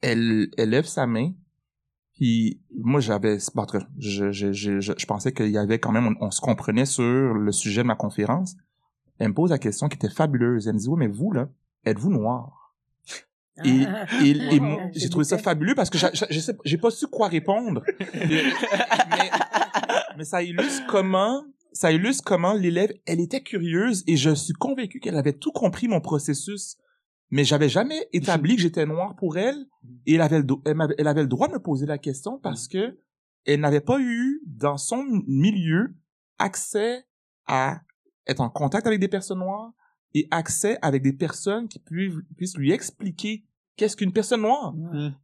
elle, 0.00 0.48
elle 0.56 0.70
lève 0.70 0.86
sa 0.86 1.06
main. 1.06 1.32
Puis 2.14 2.60
moi, 2.76 3.00
j'avais, 3.00 3.38
je, 3.98 4.32
je, 4.32 4.52
je, 4.52 4.80
je, 4.80 5.06
pensais 5.06 5.32
qu'il 5.32 5.50
y 5.50 5.58
avait 5.58 5.78
quand 5.78 5.92
même, 5.92 6.16
on, 6.20 6.30
se 6.30 6.40
comprenait 6.40 6.86
sur 6.86 7.04
le 7.04 7.52
sujet 7.52 7.82
de 7.82 7.86
ma 7.86 7.94
conférence. 7.94 8.56
Elle 9.18 9.28
me 9.28 9.34
pose 9.34 9.50
la 9.50 9.58
question 9.58 9.88
qui 9.88 9.96
était 9.96 10.10
fabuleuse. 10.10 10.66
Elle 10.66 10.74
me 10.74 10.78
dit, 10.78 10.88
oui, 10.88 10.96
mais 10.98 11.06
vous, 11.06 11.32
là, 11.32 11.48
êtes-vous 11.84 12.10
noir? 12.10 12.67
Et, 13.64 13.82
et, 14.24 14.30
et 14.30 14.60
j'ai 14.94 15.08
trouvé 15.08 15.24
ça 15.24 15.38
fabuleux 15.38 15.74
parce 15.74 15.90
que 15.90 15.98
j'ai 16.64 16.78
pas 16.78 16.90
su 16.90 17.06
quoi 17.06 17.28
répondre. 17.28 17.82
mais, 18.14 18.42
mais, 20.16 20.24
ça 20.24 20.42
illustre 20.42 20.86
comment, 20.88 21.44
ça 21.72 21.92
illustre 21.92 22.24
comment 22.24 22.54
l'élève, 22.54 22.92
elle 23.06 23.20
était 23.20 23.42
curieuse 23.42 24.04
et 24.06 24.16
je 24.16 24.34
suis 24.34 24.54
convaincu 24.54 25.00
qu'elle 25.00 25.16
avait 25.16 25.32
tout 25.32 25.52
compris 25.52 25.88
mon 25.88 26.00
processus 26.00 26.76
mais 27.30 27.44
j'avais 27.44 27.68
jamais 27.68 28.08
établi 28.12 28.56
que 28.56 28.62
j'étais 28.62 28.86
noir 28.86 29.14
pour 29.16 29.36
elle 29.36 29.66
et 30.06 30.14
elle 30.14 30.22
avait 30.22 30.40
le, 30.40 30.46
elle, 30.98 31.06
avait 31.06 31.22
le 31.22 31.28
droit 31.28 31.48
de 31.48 31.52
me 31.52 31.58
poser 31.58 31.86
la 31.86 31.98
question 31.98 32.38
parce 32.38 32.68
que 32.68 32.98
elle 33.44 33.60
n'avait 33.60 33.80
pas 33.80 33.98
eu 34.00 34.40
dans 34.46 34.76
son 34.76 35.04
milieu 35.26 35.94
accès 36.38 37.04
à 37.46 37.80
être 38.26 38.40
en 38.40 38.50
contact 38.50 38.86
avec 38.86 39.00
des 39.00 39.08
personnes 39.08 39.38
noires 39.38 39.72
et 40.14 40.26
accès 40.30 40.78
avec 40.82 41.02
des 41.02 41.12
personnes 41.12 41.68
qui 41.68 41.78
puissent 41.78 42.56
lui 42.56 42.72
expliquer 42.72 43.44
qu'est-ce 43.78 43.96
qu'une 43.96 44.12
personne 44.12 44.42
noire? 44.42 44.74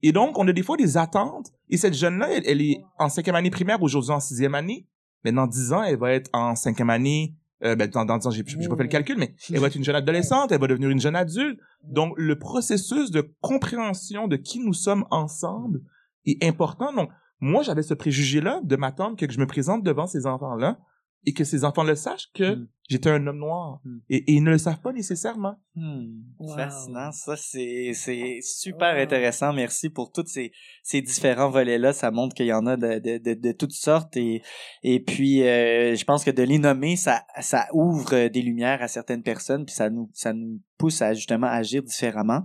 Et 0.03 0.13
donc, 0.13 0.39
on 0.39 0.49
a 0.49 0.53
des 0.53 0.63
fois 0.63 0.79
des 0.79 0.97
attentes. 0.97 1.53
Et 1.69 1.77
cette 1.77 1.93
jeune-là, 1.95 2.29
elle, 2.31 2.45
elle 2.47 2.63
est 2.63 2.83
en 2.99 3.11
cinquième 3.11 3.35
année 3.35 3.51
primaire, 3.51 3.83
aujourd'hui 3.83 4.13
en 4.13 4.21
sixième 4.21 4.55
année. 4.55 4.87
Mais 5.25 5.33
dans 5.33 5.47
dix 5.47 5.73
ans, 5.73 5.83
elle 5.83 5.99
va 5.99 6.13
être 6.13 6.31
en 6.33 6.55
cinquième 6.55 6.91
année. 6.91 7.35
Euh, 7.63 7.77
ben, 7.77 7.89
dans, 7.89 8.05
dans 8.05 8.17
dix 8.17 8.27
ans, 8.27 8.31
j'ai 8.31 8.45
j'ai 8.47 8.69
pas 8.69 8.77
fait 8.77 8.83
le 8.83 8.89
calcul, 8.89 9.17
mais 9.19 9.35
elle 9.51 9.61
va 9.61 9.67
être 9.67 9.77
une 9.77 9.85
jeune 9.85 9.97
adolescente, 9.97 10.53
elle 10.53 10.61
va 10.61 10.67
devenir 10.67 10.91
une 10.91 11.01
jeune 11.01 11.17
adulte. 11.17 11.59
Donc, 11.83 12.15
le 12.17 12.39
processus 12.39 13.11
de 13.11 13.35
compréhension 13.41 14.29
de 14.29 14.37
qui 14.37 14.61
nous 14.61 14.75
sommes 14.75 15.05
ensemble 15.11 15.81
est 16.27 16.43
important. 16.45 16.93
Donc, 16.93 17.11
moi, 17.41 17.63
j'avais 17.63 17.83
ce 17.83 17.95
préjugé-là 17.95 18.61
de 18.63 18.77
m'attendre 18.77 19.17
que 19.17 19.31
je 19.31 19.39
me 19.39 19.47
présente 19.47 19.83
devant 19.83 20.07
ces 20.07 20.27
enfants-là 20.27 20.79
et 21.27 21.33
que 21.33 21.45
ces 21.45 21.65
enfants 21.65 21.85
le 21.85 21.95
sachent 21.95 22.31
que 22.35 22.57
Mm. 22.57 22.69
J'étais 22.89 23.11
un 23.11 23.27
homme 23.27 23.39
noir. 23.39 23.81
Mm. 23.85 23.97
Et, 24.11 24.17
et 24.17 24.33
ils 24.35 24.43
ne 24.43 24.51
le 24.51 24.59
savent 24.59 24.81
pas 24.81 24.93
nécessairement. 24.93 25.57
Hmm, 25.77 26.23
Wow. 26.39 26.57
Fascinant, 26.57 27.11
ça 27.11 27.35
c'est 27.37 27.93
c'est 27.95 28.39
super 28.43 28.95
Wow. 28.95 29.03
intéressant. 29.03 29.53
Merci 29.53 29.91
pour 29.91 30.13
tous 30.13 30.27
ces 30.27 30.53
ces 30.83 31.01
différents 31.03 31.51
volets 31.51 31.79
là. 31.79 31.93
Ça 31.93 32.11
montre 32.13 32.35
qu'il 32.35 32.47
y 32.47 32.53
en 32.53 32.67
a 32.67 32.77
de 32.77 32.99
de, 33.01 33.19
de, 33.19 33.35
de 33.35 33.53
toutes 33.53 33.73
sortes 33.73 34.17
et 34.17 34.43
et 34.85 35.01
puis 35.01 35.43
euh, 35.43 35.97
je 35.97 36.05
pense 36.05 36.23
que 36.25 36.31
de 36.31 36.43
les 36.45 36.59
nommer 36.59 36.95
ça 36.97 37.23
ça 37.41 37.67
ouvre 37.73 38.29
des 38.29 38.43
lumières 38.43 38.83
à 38.83 38.89
certaines 38.89 39.23
personnes 39.23 39.65
puis 39.65 39.75
ça 39.75 39.91
nous 39.91 40.11
ça 40.13 40.33
nous 40.33 40.61
pousse 40.79 41.03
à 41.03 41.13
justement 41.15 41.47
agir 41.49 41.83
différemment. 41.83 42.43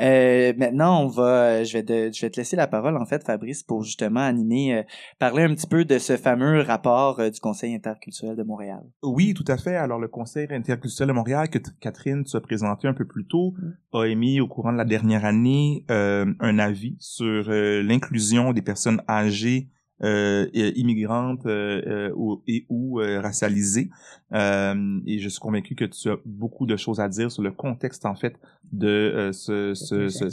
Euh, 0.00 0.52
maintenant 0.56 1.02
on 1.02 1.08
va 1.08 1.64
je 1.64 1.72
vais 1.74 1.82
de- 1.82 2.10
je 2.14 2.20
vais 2.22 2.30
te 2.30 2.36
laisser 2.38 2.56
la 2.56 2.66
parole 2.66 2.96
en 2.96 3.04
fait 3.06 3.24
Fabrice 3.24 3.62
pour 3.62 3.82
justement 3.82 4.20
animer 4.20 4.74
euh, 4.78 4.82
parler 5.18 5.42
un 5.42 5.54
petit 5.54 5.66
peu 5.66 5.84
de 5.84 5.98
ce 5.98 6.16
fameux 6.16 6.60
rapport 6.62 7.20
euh, 7.20 7.28
du 7.30 7.40
Conseil 7.40 7.74
interculturel 7.74 8.36
de 8.36 8.42
Montréal. 8.42 8.82
Oui, 9.02 9.34
tout 9.34 9.44
à 9.48 9.56
fait. 9.58 9.76
Alors, 9.80 9.98
le 9.98 10.08
Conseil 10.08 10.46
interculturel 10.50 11.08
de 11.08 11.12
Montréal, 11.12 11.48
que 11.48 11.58
Catherine 11.80 12.24
se 12.26 12.38
présenté 12.38 12.86
un 12.88 12.94
peu 12.94 13.04
plus 13.06 13.24
tôt, 13.24 13.54
a 13.92 14.04
émis 14.04 14.40
au 14.40 14.46
courant 14.46 14.72
de 14.72 14.78
la 14.78 14.84
dernière 14.84 15.24
année 15.24 15.84
euh, 15.90 16.26
un 16.40 16.58
avis 16.58 16.96
sur 16.98 17.44
euh, 17.48 17.82
l'inclusion 17.82 18.52
des 18.52 18.62
personnes 18.62 19.02
âgées 19.08 19.68
euh, 20.02 20.48
immigrantes 20.54 21.44
euh, 21.44 22.10
euh, 22.14 22.36
et 22.46 22.64
ou 22.70 22.96
racialisées. 22.96 23.90
Et 24.32 25.18
je 25.18 25.28
suis 25.28 25.40
convaincu 25.40 25.74
que 25.74 25.84
tu 25.84 26.08
as 26.10 26.16
beaucoup 26.24 26.66
de 26.66 26.76
choses 26.76 27.00
à 27.00 27.08
dire 27.08 27.30
sur 27.30 27.42
le 27.42 27.50
contexte, 27.50 28.06
en 28.06 28.14
fait, 28.14 28.36
de 28.72 29.30
ce, 29.32 29.74
ce, 29.74 30.08
ce- 30.08 30.30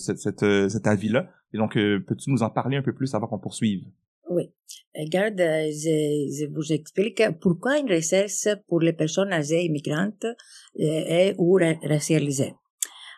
cet, 0.70 0.88
avis-là. 0.88 1.30
Et 1.54 1.58
donc, 1.58 1.74
peux-tu 1.74 2.30
nous 2.32 2.44
en 2.44 2.50
parler 2.50 2.78
un 2.78 2.82
peu 2.82 2.94
plus 2.94 3.14
avant 3.16 3.28
qu'on 3.28 3.40
poursuive? 3.40 3.84
Oui. 4.30 4.52
Regarde, 4.96 5.40
je, 5.40 6.28
je 6.38 6.46
vous 6.54 6.74
explique 6.74 7.22
pourquoi 7.40 7.78
une 7.78 7.90
recherche 7.90 8.48
pour 8.68 8.82
les 8.82 8.94
personnes 8.94 9.32
âgées 9.32 9.64
immigrantes 9.64 10.26
euh, 10.26 10.34
est 10.76 11.36
ou 11.38 11.54
ra- 11.54 11.80
racialisées. 11.84 12.54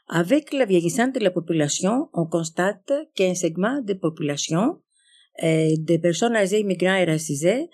Avec 0.08 0.54
le 0.54 0.66
vieillissement 0.66 1.08
de 1.08 1.20
la 1.20 1.32
population, 1.32 2.10
on 2.14 2.26
constate 2.26 2.92
qu'un 3.16 3.36
segment 3.36 3.82
de 3.82 3.94
population 3.94 4.82
euh, 5.44 5.76
de 5.78 5.98
personnes 5.98 6.36
âgées 6.36 6.60
immigrantes 6.60 7.02
et 7.02 7.12
racisées, 7.12 7.70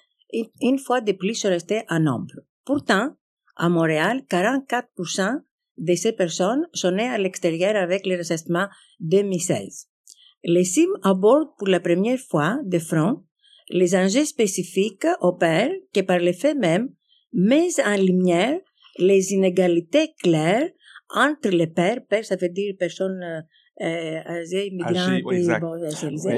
une, 0.62 0.80
fois 0.80 1.02
de 1.02 1.14
plus, 1.14 1.46
restés 1.46 1.84
en 1.90 2.00
nombre. 2.00 2.36
Pourtant, 2.66 3.12
à 3.56 3.70
Montréal, 3.70 4.24
44% 4.30 5.42
de 5.78 5.96
ces 5.96 6.12
personnes 6.12 6.68
sont 6.74 6.92
nées 6.92 7.08
à 7.08 7.18
l'extérieur 7.18 7.76
avec 7.76 8.06
le 8.06 8.18
recensement 8.18 8.68
2016. 9.00 9.88
Les 10.44 10.64
CIM 10.64 10.90
abordent 11.04 11.56
pour 11.58 11.68
la 11.68 11.80
première 11.80 12.20
fois 12.20 12.60
de 12.64 12.80
front 12.80 13.24
les 13.70 13.96
enjeux 13.96 14.26
spécifiques 14.26 15.06
opèrent 15.22 15.72
que 15.94 16.02
par 16.02 16.20
le 16.20 16.34
fait 16.34 16.54
même 16.56 16.90
mettent 17.34 17.82
en 17.86 17.96
lumière 17.96 18.60
les 18.98 19.34
inégalités 19.34 20.14
claires 20.22 20.70
entre 21.14 21.50
les 21.50 21.68
pères, 21.68 22.00
pères 22.10 22.26
ça 22.26 22.36
veut 22.36 22.50
dire 22.50 22.74
personnes 22.80 23.22
euh, 23.24 23.42
euh, 23.82 24.20
âgées, 24.26 24.70
migrantes 24.72 24.96
Âgées, 24.96 25.22
oui, 25.26 25.46
et 25.46 25.60
bon, 25.60 25.78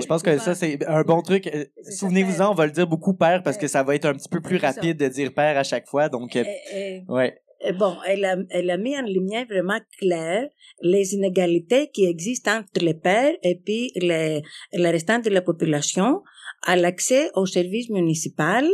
je 0.01 0.07
pense 0.07 0.23
que 0.23 0.37
ça, 0.39 0.55
c'est 0.55 0.83
un 0.87 1.03
bon 1.03 1.21
truc. 1.21 1.47
Euh, 1.47 1.65
Souvenez-vous-en, 1.91 2.51
on 2.51 2.55
va 2.55 2.65
le 2.65 2.71
dire 2.71 2.87
beaucoup 2.87 3.13
père 3.13 3.43
parce 3.43 3.57
que 3.57 3.67
ça 3.67 3.83
va 3.83 3.93
être 3.93 4.05
un 4.05 4.13
petit 4.15 4.27
peu 4.29 4.41
plus 4.41 4.57
rapide 4.57 4.97
de 4.97 5.07
dire 5.07 5.33
père 5.33 5.55
à 5.57 5.63
chaque 5.63 5.87
fois. 5.87 6.09
Donc, 6.09 6.35
euh, 6.35 6.43
Et- 6.73 6.79
et- 6.97 7.03
ouais. 7.07 7.39
bon, 7.77 7.95
elle 8.07 8.25
a, 8.25 8.37
elle 8.49 8.69
a 8.71 8.77
mis 8.77 8.97
en 8.97 9.03
lumière 9.03 9.45
vraiment 9.47 9.79
clair 9.99 10.49
les 10.81 11.13
inégalités 11.13 11.89
qui 11.93 12.05
existent 12.05 12.57
entre 12.57 12.83
les 12.83 12.95
pères 12.95 13.35
et 13.43 13.55
puis 13.63 13.91
les, 13.95 14.41
le 14.73 14.89
restant 14.91 15.19
de 15.19 15.29
la 15.29 15.41
population 15.41 16.23
à 16.63 16.75
l'accès 16.75 17.29
aux 17.35 17.45
services 17.45 17.89
municipaux 17.89 18.67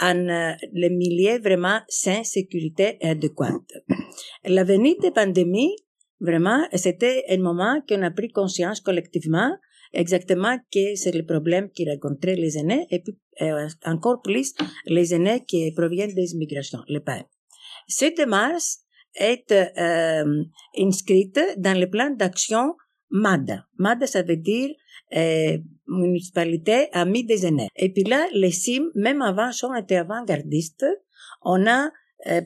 en 0.00 0.28
euh, 0.28 0.52
les 0.72 0.90
milieux 0.90 1.40
vraiment 1.40 1.80
sans 1.88 2.24
sécurité 2.24 2.98
adéquate. 3.02 3.72
La 4.44 4.64
venue 4.64 4.96
de 5.02 5.10
pandémie, 5.10 5.74
vraiment, 6.20 6.66
c'était 6.74 7.24
un 7.28 7.38
moment 7.38 7.82
qu'on 7.88 8.02
a 8.02 8.10
pris 8.10 8.28
conscience 8.28 8.80
collectivement 8.80 9.52
exactement 9.92 10.58
que 10.72 10.94
c'est 10.96 11.14
le 11.14 11.24
problème 11.24 11.70
qui 11.70 11.88
rencontraient 11.88 12.36
les 12.36 12.58
aînés 12.58 12.86
et 12.90 13.00
puis 13.00 13.18
euh, 13.40 13.68
encore 13.84 14.20
plus 14.22 14.54
les 14.86 15.14
aînés 15.14 15.44
qui 15.46 15.72
proviennent 15.72 16.14
des 16.14 16.32
immigrations, 16.32 16.80
les 16.88 17.00
pères. 17.00 17.24
Cette 17.86 18.16
démarche 18.16 18.76
est 19.14 19.50
euh, 19.52 20.44
inscrite 20.78 21.40
dans 21.56 21.78
le 21.78 21.88
plan 21.88 22.10
d'action 22.10 22.74
MADA. 23.10 23.64
MADA, 23.78 24.06
ça 24.06 24.22
veut 24.22 24.36
dire 24.36 24.70
municipalité 25.86 26.88
des 27.26 27.46
aînés. 27.46 27.68
Et 27.76 27.92
puis 27.92 28.04
là, 28.04 28.26
les 28.32 28.50
CIM, 28.50 28.84
même 28.94 29.22
avant, 29.22 29.52
sont 29.52 29.74
été 29.74 29.96
avant-gardistes. 29.96 30.86
On 31.42 31.66
a 31.66 31.90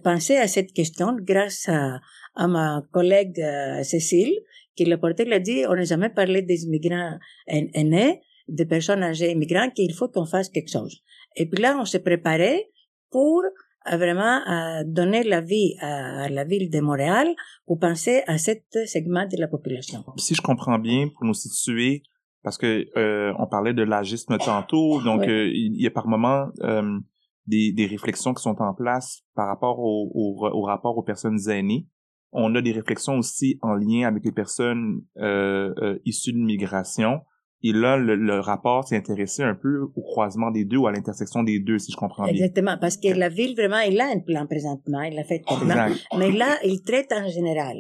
pensé 0.03 0.37
à 0.37 0.47
cette 0.49 0.73
question 0.73 1.17
grâce 1.21 1.69
à, 1.69 2.01
à 2.35 2.47
ma 2.47 2.83
collègue 2.93 3.41
euh, 3.41 3.83
Cécile, 3.83 4.35
qui 4.77 4.85
l'a 4.85 4.97
porté, 4.99 5.25
elle 5.25 5.33
a 5.33 5.39
dit, 5.39 5.65
on 5.69 5.75
n'a 5.75 5.85
jamais 5.85 6.11
parlé 6.11 6.43
des 6.43 6.65
immigrants 6.65 7.19
aî- 7.47 7.71
aînés, 7.75 8.21
des 8.49 8.67
personnes 8.67 9.03
âgées 9.03 9.31
immigrantes, 9.31 9.75
qu'il 9.75 9.93
faut 9.95 10.09
qu'on 10.09 10.27
fasse 10.27 10.49
quelque 10.49 10.71
chose. 10.71 11.03
Et 11.37 11.47
puis 11.47 11.63
là, 11.63 11.77
on 11.81 11.85
s'est 11.85 12.01
préparé 12.03 12.71
pour 13.11 13.43
euh, 13.45 13.97
vraiment 13.97 14.41
donner 14.85 15.23
la 15.25 15.41
vie 15.41 15.75
à, 15.81 16.25
à 16.25 16.29
la 16.29 16.45
ville 16.45 16.71
de 16.71 16.81
Montréal 16.81 17.29
pour 17.67 17.79
penser 17.79 18.23
à 18.27 18.39
cet 18.39 18.65
segment 18.87 19.27
de 19.27 19.39
la 19.39 19.49
population. 19.49 20.05
si 20.17 20.35
je 20.35 20.43
comprends 20.43 20.79
bien, 20.79 21.09
pour 21.09 21.25
nous 21.25 21.35
situer, 21.35 22.03
parce 22.43 22.59
que 22.59 22.87
euh, 22.97 23.33
on 23.39 23.47
parlait 23.47 23.75
de 23.75 23.83
l'agisme 23.83 24.37
tantôt, 24.39 25.01
donc 25.03 25.23
euh, 25.23 25.49
il 25.53 25.81
y 25.81 25.87
a 25.87 25.91
par 25.91 26.09
moment 26.09 26.47
euh, 26.63 26.99
des, 27.47 27.73
des 27.73 27.87
réflexions 27.87 28.35
qui 28.35 28.43
sont 28.43 28.61
en 28.61 28.75
place 28.75 29.23
par 29.35 29.47
rapport 29.47 29.79
au, 29.79 30.11
au, 30.15 30.49
au 30.53 30.63
rapport 30.63 30.97
aux 30.99 31.03
personnes 31.03 31.39
aînées. 31.49 31.87
On 32.33 32.55
a 32.55 32.63
des 32.63 32.73
réflexions 32.73 33.19
aussi 33.19 33.59
en 33.63 33.75
lien 33.75 34.09
avec 34.09 34.25
les 34.25 34.33
personnes 34.33 35.03
euh, 35.19 35.73
euh, 35.83 35.99
issues 36.05 36.33
de 36.33 36.39
l'immigration. 36.39 37.21
Et 37.65 37.73
là, 37.73 37.97
le, 37.97 38.17
le 38.17 38.41
rapport 38.41 38.89
s'est 38.89 38.97
intéressé 38.97 39.45
un 39.45 39.55
peu 39.55 39.83
au 39.95 40.03
croisement 40.03 40.51
des 40.51 40.65
deux 40.65 40.79
ou 40.79 40.87
à 40.89 40.93
l'intersection 40.93 41.45
des 41.45 41.61
deux, 41.61 41.79
si 41.79 41.93
je 41.93 41.97
comprends 41.97 42.25
bien. 42.25 42.33
Exactement, 42.33 42.77
parce 42.81 42.97
que 42.97 43.07
la 43.09 43.29
ville, 43.29 43.55
vraiment, 43.55 43.79
elle 43.79 44.01
a 44.01 44.07
un 44.07 44.19
plan 44.19 44.47
présentement, 44.47 45.01
elle 45.01 45.19
a 45.19 45.23
fait 45.25 45.43
Exact. 45.49 45.95
mais 46.19 46.33
là, 46.33 46.57
il 46.65 46.83
traite 46.83 47.13
en 47.13 47.29
général. 47.29 47.77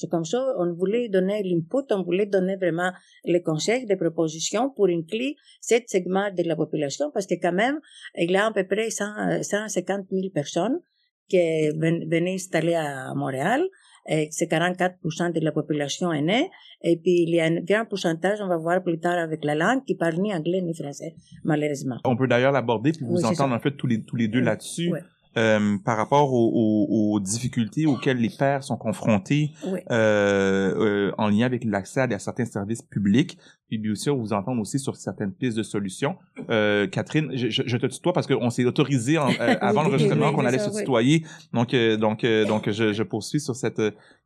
C'est 0.00 0.08
comme 0.14 0.24
ça, 0.32 0.40
on 0.62 0.72
voulait 0.80 1.08
donner 1.08 1.42
l'input, 1.42 1.84
on 1.98 2.02
voulait 2.08 2.26
donner 2.26 2.56
vraiment 2.56 2.90
les 3.24 3.42
conseils, 3.42 3.84
des 3.92 3.96
propositions 3.96 4.70
pour 4.76 4.86
inclure 4.98 5.34
cet 5.60 5.84
segment 5.94 6.28
de 6.38 6.42
la 6.50 6.54
population, 6.62 7.06
parce 7.12 7.26
que 7.26 7.34
quand 7.44 7.52
même, 7.64 7.76
il 8.16 8.30
y 8.30 8.36
a 8.36 8.46
à 8.46 8.52
peu 8.52 8.64
près 8.72 8.90
100, 8.90 9.04
euh, 9.04 9.42
150 9.42 10.06
000 10.10 10.28
personnes 10.40 10.78
qui 11.28 11.38
ven- 11.82 12.04
venaient 12.12 12.34
installer 12.34 12.74
à 12.74 13.12
Montréal, 13.22 13.62
et 14.10 14.28
c'est 14.30 14.46
44% 14.46 15.30
de 15.36 15.40
la 15.40 15.52
population 15.52 16.12
est 16.12 16.22
née, 16.22 16.48
et 16.82 16.96
puis 17.02 17.24
il 17.26 17.30
y 17.34 17.40
a 17.40 17.44
un 17.46 17.60
grand 17.60 17.84
pourcentage, 17.92 18.38
on 18.40 18.48
va 18.48 18.56
voir 18.56 18.82
plus 18.82 18.98
tard 19.00 19.18
avec 19.18 19.44
la 19.44 19.54
langue, 19.62 19.82
qui 19.84 19.96
parle 19.96 20.16
ni 20.24 20.32
anglais 20.32 20.62
ni 20.62 20.74
français, 20.74 21.12
malheureusement. 21.44 21.96
On 22.04 22.16
peut 22.16 22.28
d'ailleurs 22.28 22.52
l'aborder 22.52 22.92
puis 22.92 23.04
vous 23.04 23.16
Oui, 23.16 23.24
entendre 23.24 23.50
ça. 23.50 23.56
en 23.58 23.60
fait 23.60 23.72
tous 23.80 23.86
les 23.92 24.02
tous 24.08 24.16
les 24.16 24.28
deux 24.28 24.38
Oui. 24.38 24.44
là-dessus 24.46 24.90
Ouais. 24.92 25.02
Euh, 25.36 25.76
par 25.84 25.96
rapport 25.96 26.32
aux, 26.32 26.50
aux- 26.52 27.12
aux 27.14 27.20
difficultés 27.20 27.86
auxquelles 27.86 28.18
les 28.18 28.30
pères 28.30 28.62
sont 28.64 28.76
confrontés 28.76 29.50
Oui. 29.66 29.80
euh, 29.90 30.74
euh, 31.08 31.12
en 31.18 31.28
lien 31.28 31.46
avec 31.46 31.64
l'accès 31.64 32.00
à 32.00 32.18
certains 32.18 32.44
services 32.44 32.82
publics. 32.82 33.38
Puis 33.68 33.76
bien 33.78 33.94
sûr, 33.94 34.16
vous 34.16 34.32
entendre 34.32 34.60
aussi 34.60 34.78
sur 34.78 34.96
certaines 34.96 35.32
pistes 35.32 35.56
de 35.58 35.62
solutions. 35.62 36.16
Euh, 36.48 36.86
Catherine, 36.86 37.30
je, 37.34 37.48
je, 37.50 37.76
te 37.76 37.86
tutoie 37.86 38.12
parce 38.14 38.26
qu'on 38.26 38.48
s'est 38.50 38.64
autorisé 38.64 39.18
en- 39.18 39.28
euh, 39.28 39.56
avant 39.60 39.80
Oui, 39.82 39.86
l'enregistrement 39.88 40.28
oui, 40.30 40.34
qu'on 40.34 40.46
allait 40.46 40.58
se 40.58 40.70
tutoyer. 40.76 41.24
Donc, 41.52 41.74
euh, 41.74 41.96
donc, 41.98 42.24
euh, 42.24 42.46
donc, 42.46 42.70
je, 42.70 42.92
je 42.92 43.02
poursuis 43.02 43.40
sur 43.40 43.54
cette 43.54 43.76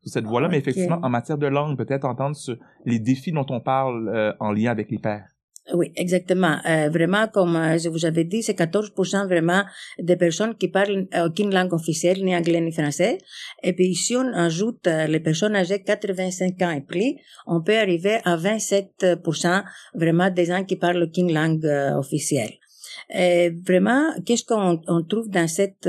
sur 0.02 0.10
cette 0.12 0.24
voie-là. 0.24 0.48
Mais 0.48 0.58
effectivement, 0.58 0.98
en 1.02 1.08
matière 1.08 1.38
de 1.38 1.46
langue, 1.46 1.76
peut-être 1.76 2.04
entendre 2.04 2.36
sur 2.36 2.56
les 2.86 2.98
défis 2.98 3.32
dont 3.32 3.46
on 3.50 3.60
parle 3.60 4.08
euh, 4.08 4.32
en 4.40 4.52
lien 4.52 4.70
avec 4.70 4.90
les 4.90 4.98
pères. 4.98 5.26
Oui, 5.70 5.92
exactement. 5.94 6.58
Euh, 6.66 6.88
vraiment, 6.90 7.28
comme 7.28 7.54
euh, 7.54 7.78
je 7.78 7.88
vous 7.88 8.04
avais 8.04 8.24
dit, 8.24 8.42
c'est 8.42 8.58
14% 8.58 9.26
vraiment 9.26 9.62
des 9.98 10.16
personnes 10.16 10.56
qui 10.56 10.66
parlent 10.66 11.06
aucune 11.24 11.54
langue 11.54 11.72
officielle, 11.72 12.24
ni 12.24 12.34
anglais 12.34 12.60
ni 12.60 12.72
français. 12.72 13.18
Et 13.62 13.72
puis 13.72 13.94
si 13.94 14.16
on 14.16 14.26
ajoute 14.34 14.86
euh, 14.88 15.06
les 15.06 15.20
personnes 15.20 15.54
âgées 15.54 15.80
85 15.82 16.60
ans 16.62 16.70
et 16.72 16.80
plus, 16.80 17.14
on 17.46 17.62
peut 17.62 17.78
arriver 17.78 18.18
à 18.24 18.36
27% 18.36 19.62
vraiment 19.94 20.30
des 20.30 20.46
gens 20.46 20.64
qui 20.64 20.74
parlent 20.74 21.04
aucune 21.04 21.32
langue 21.32 21.64
euh, 21.64 21.96
officielle. 21.96 22.54
Et 23.10 23.50
vraiment, 23.66 24.12
qu'est-ce 24.24 24.44
qu'on 24.44 24.80
on 24.86 25.02
trouve 25.04 25.28
dans 25.28 25.48
cette 25.48 25.88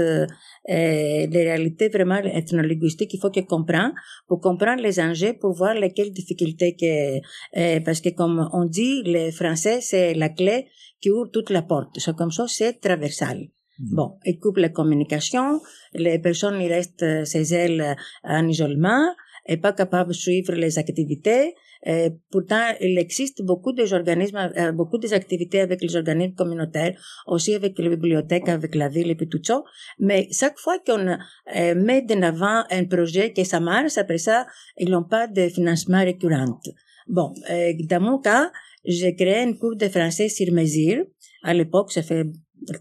euh, 0.70 1.28
les 1.28 1.44
réalités 1.44 1.90
vraiment 1.90 2.18
ethnolinguistiques, 2.18 3.14
il 3.14 3.20
faut 3.20 3.32
qu'on 3.32 3.44
comprenne 3.44 3.94
pour 4.28 4.40
comprendre 4.40 4.82
les 4.82 5.00
enjeux, 5.00 5.34
pour 5.34 5.54
voir 5.54 5.74
lesquelles 5.74 6.12
difficultés 6.12 6.76
que, 6.76 7.18
euh, 7.60 7.80
parce 7.82 8.00
que 8.00 8.10
comme 8.10 8.50
on 8.54 8.66
dit, 8.66 9.04
le 9.06 9.32
français, 9.32 9.80
c'est 9.82 10.14
la 10.14 10.30
clé 10.30 10.68
qui 11.02 11.12
ouvre 11.12 11.30
toute 11.32 11.50
la 11.50 11.64
porte. 11.64 12.00
C'est 12.00 12.16
comme 12.16 12.32
ça, 12.32 12.46
c'est 12.48 12.80
traversal. 12.80 13.50
Bon, 13.80 14.18
il 14.24 14.40
coupe 14.40 14.58
la 14.58 14.70
communication, 14.70 15.60
les 15.94 16.20
personnes 16.20 16.62
ils 16.62 16.72
restent 16.72 17.26
chez 17.26 17.42
elles 17.42 17.96
en 18.24 18.48
isolement, 18.48 19.14
et 19.46 19.58
pas 19.58 19.74
capables 19.74 20.12
de 20.12 20.16
suivre 20.16 20.54
les 20.54 20.78
activités, 20.78 21.54
euh, 21.88 22.10
pourtant, 22.32 22.66
il 22.80 22.98
existe 22.98 23.44
beaucoup 23.44 23.74
des 23.74 23.94
organismes, 23.94 24.38
euh, 24.58 24.72
beaucoup 24.72 24.98
des 24.98 25.14
activités 25.14 25.62
avec 25.62 25.82
les 25.82 25.96
organismes 25.96 26.36
communautaires, 26.36 26.96
aussi 27.28 27.54
avec 27.54 27.78
les 27.78 27.90
bibliothèques, 27.90 28.50
avec 28.50 28.74
la 28.76 28.90
ville 28.90 29.10
et 29.10 29.16
puis 29.16 29.28
tout 29.28 29.42
ça. 29.44 29.62
Mais 30.00 30.28
chaque 30.32 30.58
fois 30.58 30.80
qu'on 30.80 31.08
euh, 31.08 31.76
met 31.76 32.02
de 32.02 32.14
avant 32.24 32.64
un 32.70 32.86
projet 32.86 33.34
que 33.34 33.44
ça 33.44 33.60
marche, 33.60 33.98
après 33.98 34.18
ça, 34.18 34.46
ils 34.78 34.90
n'ont 34.90 35.04
pas 35.04 35.28
de 35.28 35.50
financement 35.50 36.04
récurrent. 36.04 36.60
Bon, 37.08 37.34
euh, 37.50 37.74
dans 37.90 38.02
mon 38.02 38.20
cas, 38.20 38.52
j'ai 38.86 39.16
créé 39.16 39.40
un 39.40 39.54
cours 39.54 39.76
de 39.76 39.88
français 39.90 40.30
sur 40.30 40.52
mesure. 40.54 41.04
À 41.44 41.54
l'époque, 41.54 41.92
ça 41.92 42.02
fait 42.02 42.26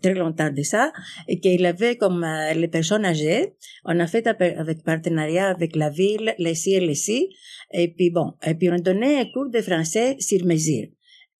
très 0.02 0.14
longtemps 0.14 0.50
de 0.50 0.62
ça, 0.62 0.92
et 1.28 1.40
qu'il 1.40 1.64
avait 1.66 1.96
comme 1.96 2.24
euh, 2.24 2.54
les 2.54 2.68
personnes 2.68 3.04
âgées. 3.04 3.54
On 3.84 3.98
a 4.00 4.06
fait 4.06 4.26
avec 4.26 4.82
partenariat 4.84 5.48
avec 5.48 5.76
la 5.76 5.90
ville, 5.90 6.34
les 6.38 6.54
ci 6.54 6.74
et 6.74 6.80
les 6.80 6.94
et 7.72 7.88
puis 7.88 8.10
bon, 8.10 8.32
et 8.46 8.54
puis 8.54 8.70
on 8.70 8.76
donnait 8.76 9.20
un 9.20 9.24
cours 9.32 9.50
de 9.50 9.60
français 9.60 10.16
sur 10.18 10.44
mesure. 10.44 10.88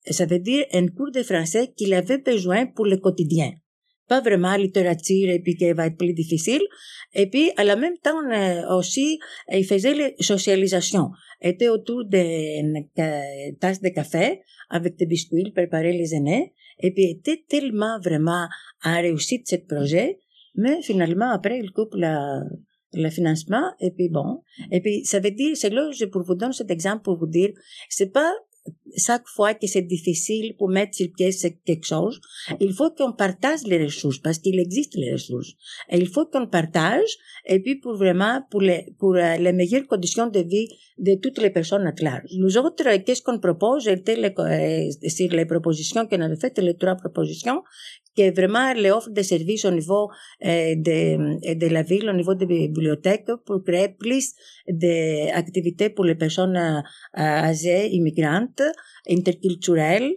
Ça 0.09 0.25
veut 0.25 0.39
dire 0.39 0.65
un 0.73 0.87
cours 0.87 1.11
de 1.11 1.23
français 1.23 1.71
qu'il 1.75 1.93
avait 1.93 2.17
besoin 2.17 2.65
pour 2.65 2.85
le 2.85 2.97
quotidien. 2.97 3.51
Pas 4.09 4.19
vraiment 4.19 4.55
littérature 4.57 5.29
et 5.29 5.39
puis 5.39 5.55
qui 5.55 5.71
va 5.71 5.87
être 5.87 5.97
plus 5.97 6.13
difficile. 6.13 6.61
Et 7.13 7.27
puis, 7.29 7.51
à 7.55 7.63
la 7.63 7.77
même 7.77 7.97
temps, 8.03 8.19
aussi, 8.75 9.19
il 9.49 9.63
faisait 9.63 9.93
la 9.93 10.09
socialisation. 10.19 11.11
était 11.41 11.69
autour 11.69 12.03
d'une 12.05 12.85
tasse 13.61 13.81
de 13.81 13.89
café 13.89 14.41
avec 14.69 14.97
des 14.97 15.05
biscuits 15.05 15.51
préparés 15.51 15.93
les 15.93 16.15
aînés. 16.15 16.53
Et 16.79 16.91
puis, 16.91 17.05
était 17.05 17.43
tellement 17.47 17.99
vraiment 17.99 18.47
à 18.81 18.95
réussir 18.97 19.39
ce 19.45 19.55
projet. 19.55 20.19
Mais 20.55 20.81
finalement, 20.81 21.31
après, 21.31 21.59
il 21.59 21.71
coupe 21.71 21.95
la, 21.95 22.41
le 22.93 23.09
financement 23.09 23.73
et 23.79 23.91
puis 23.91 24.09
bon 24.09 24.41
et 24.71 24.81
puis 24.81 25.03
ça 25.05 25.19
veut 25.19 25.31
dire 25.31 25.57
c'est 25.57 25.69
là 25.69 25.89
je 25.91 26.05
pour 26.05 26.23
vous 26.23 26.35
donner 26.35 26.53
cet 26.53 26.71
exemple 26.71 27.03
pour 27.03 27.17
vous 27.17 27.27
dire 27.27 27.49
c'est 27.89 28.11
pas 28.11 28.31
chaque 28.97 29.27
fois 29.27 29.53
que 29.53 29.67
c'est 29.67 29.81
difficile 29.81 30.55
pour 30.57 30.69
mettre 30.69 30.95
sur 30.95 31.07
pied 31.15 31.29
quelque 31.65 31.85
chose, 31.85 32.19
il 32.59 32.73
faut 32.73 32.91
qu'on 32.91 33.13
partage 33.13 33.63
les 33.65 33.83
ressources 33.83 34.19
parce 34.19 34.39
qu'il 34.39 34.59
existe 34.59 34.95
les 34.95 35.13
ressources. 35.13 35.53
Et 35.89 35.97
il 35.97 36.07
faut 36.07 36.25
qu'on 36.25 36.47
partage 36.47 37.11
et 37.45 37.59
puis 37.59 37.75
pour 37.75 37.95
vraiment 37.95 38.41
pour 38.49 38.61
les 38.61 38.93
pour 38.99 39.15
euh, 39.15 39.35
les 39.37 39.53
meilleures 39.53 39.87
conditions 39.87 40.27
de 40.27 40.39
vie 40.39 40.67
de 40.97 41.15
toutes 41.15 41.39
les 41.39 41.49
personnes 41.49 41.85
à 41.87 41.93
large. 42.01 42.29
Nous 42.37 42.57
autres, 42.57 42.97
qu'est-ce 43.03 43.21
qu'on 43.21 43.39
propose? 43.39 43.83
C'était 43.85 44.15
les, 44.15 44.33
euh, 44.37 45.09
sur 45.09 45.29
les 45.29 45.45
propositions 45.45 46.07
qu'on 46.07 46.21
avait 46.21 46.35
faites, 46.35 46.59
les 46.59 46.75
trois 46.75 46.95
propositions, 46.95 47.61
que 48.15 48.33
vraiment 48.33 48.73
les 48.73 48.91
offres 48.91 49.09
de 49.09 49.21
services 49.21 49.65
au 49.65 49.71
niveau 49.71 50.09
euh, 50.45 50.75
de, 50.75 51.53
de 51.55 51.67
la 51.67 51.83
ville, 51.83 52.09
au 52.09 52.13
niveau 52.13 52.35
des 52.35 52.45
bibliothèques, 52.45 53.31
pour 53.45 53.63
créer 53.63 53.89
plus 53.89 54.33
d'activités 54.67 55.89
pour 55.89 56.05
les 56.05 56.15
personnes 56.15 56.83
âgées, 57.17 57.89
immigrantes, 57.91 58.61
interculturelles, 59.09 60.15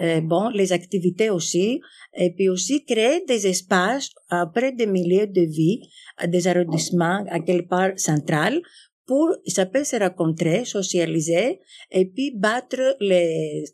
euh, 0.00 0.20
bon, 0.20 0.48
les 0.50 0.72
activités 0.72 1.30
aussi, 1.30 1.80
et 2.16 2.30
puis 2.34 2.48
aussi 2.48 2.84
créer 2.84 3.24
des 3.26 3.46
espaces 3.46 4.10
près 4.54 4.72
des 4.72 4.86
milieux 4.86 5.26
de 5.26 5.42
vie, 5.42 5.80
des 6.28 6.46
arrondissements 6.46 7.24
à 7.28 7.40
quelque 7.40 7.68
part 7.68 7.92
central, 7.96 8.62
pour, 9.06 9.28
ça 9.46 9.66
se 9.84 9.96
rencontrer, 9.96 10.64
socialiser, 10.64 11.60
et 11.90 12.06
puis 12.06 12.32
battre 12.36 12.96
les 13.00 13.64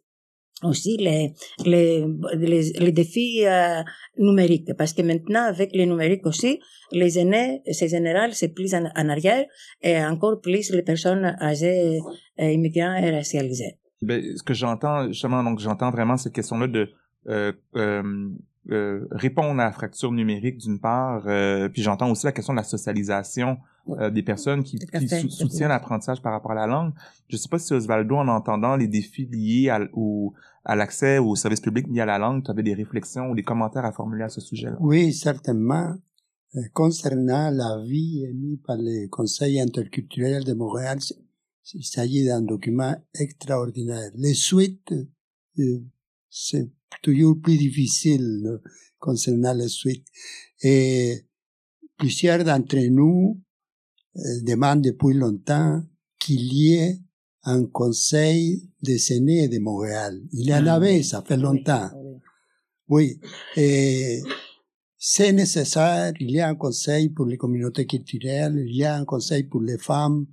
aussi 0.65 0.97
les, 0.97 1.35
les, 1.65 2.93
défis 2.93 3.47
euh, 3.47 3.83
numériques. 4.17 4.75
Parce 4.77 4.93
que 4.93 5.03
maintenant, 5.03 5.45
avec 5.45 5.71
les 5.73 5.87
numériques 5.87 6.27
aussi, 6.27 6.59
les 6.91 7.19
aînés, 7.19 7.63
c'est 7.71 7.89
général, 7.89 8.35
c'est 8.35 8.49
plus 8.49 8.75
en, 8.75 8.87
en, 8.87 9.09
arrière 9.09 9.47
et 9.83 10.03
encore 10.03 10.41
plus 10.41 10.71
les 10.71 10.83
personnes 10.83 11.37
âgées, 11.41 12.01
euh, 12.41 12.51
immigrants 12.51 12.97
et 12.97 13.11
racialisées. 13.11 13.79
Ben, 14.01 14.37
ce 14.37 14.43
que 14.43 14.55
j'entends, 14.55 15.09
justement, 15.09 15.43
donc 15.43 15.59
j'entends 15.59 15.91
vraiment 15.91 16.17
cette 16.17 16.33
question-là 16.33 16.69
de 16.69 16.89
euh, 17.27 17.53
euh, 17.77 18.29
euh, 18.71 19.07
répondre 19.11 19.61
à 19.61 19.65
la 19.65 19.73
fracture 19.73 20.13
numérique 20.13 20.59
d'une 20.59 20.79
part, 20.79 21.25
euh, 21.27 21.69
puis 21.69 21.83
j'entends 21.83 22.11
aussi 22.11 22.27
la 22.27 22.33
question 22.33 22.53
de 22.53 22.59
la 22.59 22.65
socialisation 22.65 23.59
euh, 23.89 24.11
des 24.11 24.23
personnes 24.23 24.63
qui, 24.63 24.79
qui 24.79 25.31
soutiennent 25.31 25.71
l'apprentissage 25.71 26.21
par 26.23 26.33
rapport 26.33 26.53
à 26.53 26.55
la 26.55 26.67
langue. 26.67 26.93
Je 27.29 27.37
ne 27.37 27.39
sais 27.39 27.49
pas 27.49 27.59
si 27.59 27.73
Osvaldo, 27.73 28.17
en 28.17 28.29
entendant 28.29 28.77
les 28.77 28.87
défis 28.87 29.27
liés 29.27 29.71
à, 29.71 29.81
au, 29.95 30.35
à 30.65 30.77
l'accès 30.77 31.19
aux 31.19 31.35
services 31.35 31.61
publics 31.61 31.89
liés 31.89 32.03
à 32.03 32.07
la 32.07 32.19
langue, 32.19 32.45
tu 32.45 32.51
avais 32.51 32.63
des 32.63 32.75
réflexions 32.75 33.31
ou 33.31 33.35
des 33.35 33.43
commentaires 33.43 33.85
à 33.85 33.93
formuler 33.93 34.25
à 34.25 34.29
ce 34.29 34.41
sujet-là? 34.41 34.77
Oui, 34.81 35.13
certainement. 35.13 35.95
concernant 36.73 37.51
la 37.51 37.83
vie 37.85 38.25
émise 38.25 38.59
par 38.67 38.77
le 38.79 39.09
Conseil 39.09 39.61
interculturel 39.61 40.45
de 40.45 40.55
Montréal, 40.55 40.99
il 41.75 41.85
s'agit 41.85 42.25
d'un 42.25 42.43
document 42.43 42.95
extraordinaire. 43.15 44.11
Les 44.15 44.35
suites, 44.35 44.95
c'est 46.31 46.69
toujours 47.03 47.39
plus 47.41 47.57
difficile 47.57 48.61
concernant 48.99 49.55
les 49.55 49.69
suites. 49.69 50.07
Et 50.63 51.25
plusieurs 51.97 52.45
d'entre 52.45 52.79
nous 52.89 53.41
euh, 54.17 54.21
demandent 54.43 54.83
depuis 54.83 55.15
longtemps 55.15 55.83
qu'il 56.19 56.53
y 56.53 56.75
ait 56.75 56.99
un 57.45 57.65
conseil 57.67 58.69
des 58.83 59.13
aînés 59.13 59.49
de 59.49 59.59
Montréal. 59.59 60.21
Il 60.33 60.49
y 60.49 60.55
en 60.55 60.67
ah, 60.67 60.75
avait, 60.75 61.03
ça 61.03 61.23
fait 61.23 61.37
longtemps. 61.37 61.91
Oui. 62.89 63.21
Et 63.57 64.23
c'est 64.97 65.33
nécessaire, 65.33 66.13
il 66.19 66.31
y 66.31 66.41
a 66.41 66.49
un 66.49 66.57
conseil 66.57 67.11
pour 67.11 67.27
les 67.27 67.37
communautés 67.37 67.87
culturelles, 67.87 68.65
il 68.67 68.77
y 68.77 68.85
a 68.85 68.97
un 68.97 69.05
conseil 69.05 69.45
pour 69.45 69.61
les 69.61 69.79
femmes, 69.79 70.27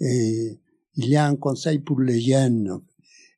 et 0.00 0.60
il 1.02 1.08
y 1.08 1.16
a 1.16 1.26
un 1.26 1.36
conseil 1.36 1.78
pour 1.78 2.00
les 2.00 2.20
jeunes. 2.20 2.80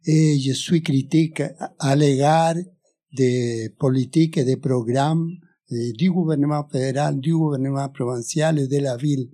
Et 0.04 0.38
je 0.40 0.52
suis 0.52 0.82
critique 0.82 1.42
à 1.78 1.94
l'égard 1.94 2.56
des 3.12 3.72
politiques 3.78 4.36
et 4.36 4.44
des 4.44 4.56
programmes 4.56 5.30
du 5.70 6.10
gouvernement 6.10 6.66
fédéral, 6.68 7.20
du 7.20 7.34
gouvernement 7.34 7.88
provincial 7.88 8.58
et 8.58 8.66
de 8.66 8.78
la 8.78 8.96
ville 8.96 9.30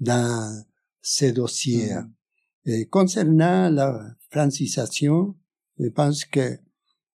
dans 0.00 0.64
ces 1.02 1.32
dossiers. 1.32 1.94
Mm. 1.94 2.70
Et 2.70 2.86
concernant 2.86 3.68
la 3.70 4.16
francisation, 4.30 5.36
je 5.78 5.88
pense 5.88 6.24
que 6.24 6.58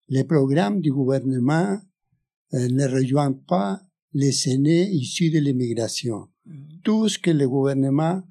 les 0.10 0.26
programmes 0.26 0.82
du 0.82 0.92
gouvernement 0.92 1.80
euh, 2.54 2.68
ne 2.68 2.86
rejoignent 2.88 3.42
pas 3.48 3.82
les 4.14 4.50
aînés 4.50 4.90
issus 4.92 5.30
de 5.30 5.40
l'immigration. 5.40 6.28
Mm. 6.46 6.54
Tout 6.84 7.08
ce 7.08 7.18
que 7.18 7.32
le 7.32 7.48
gouvernement 7.48 8.22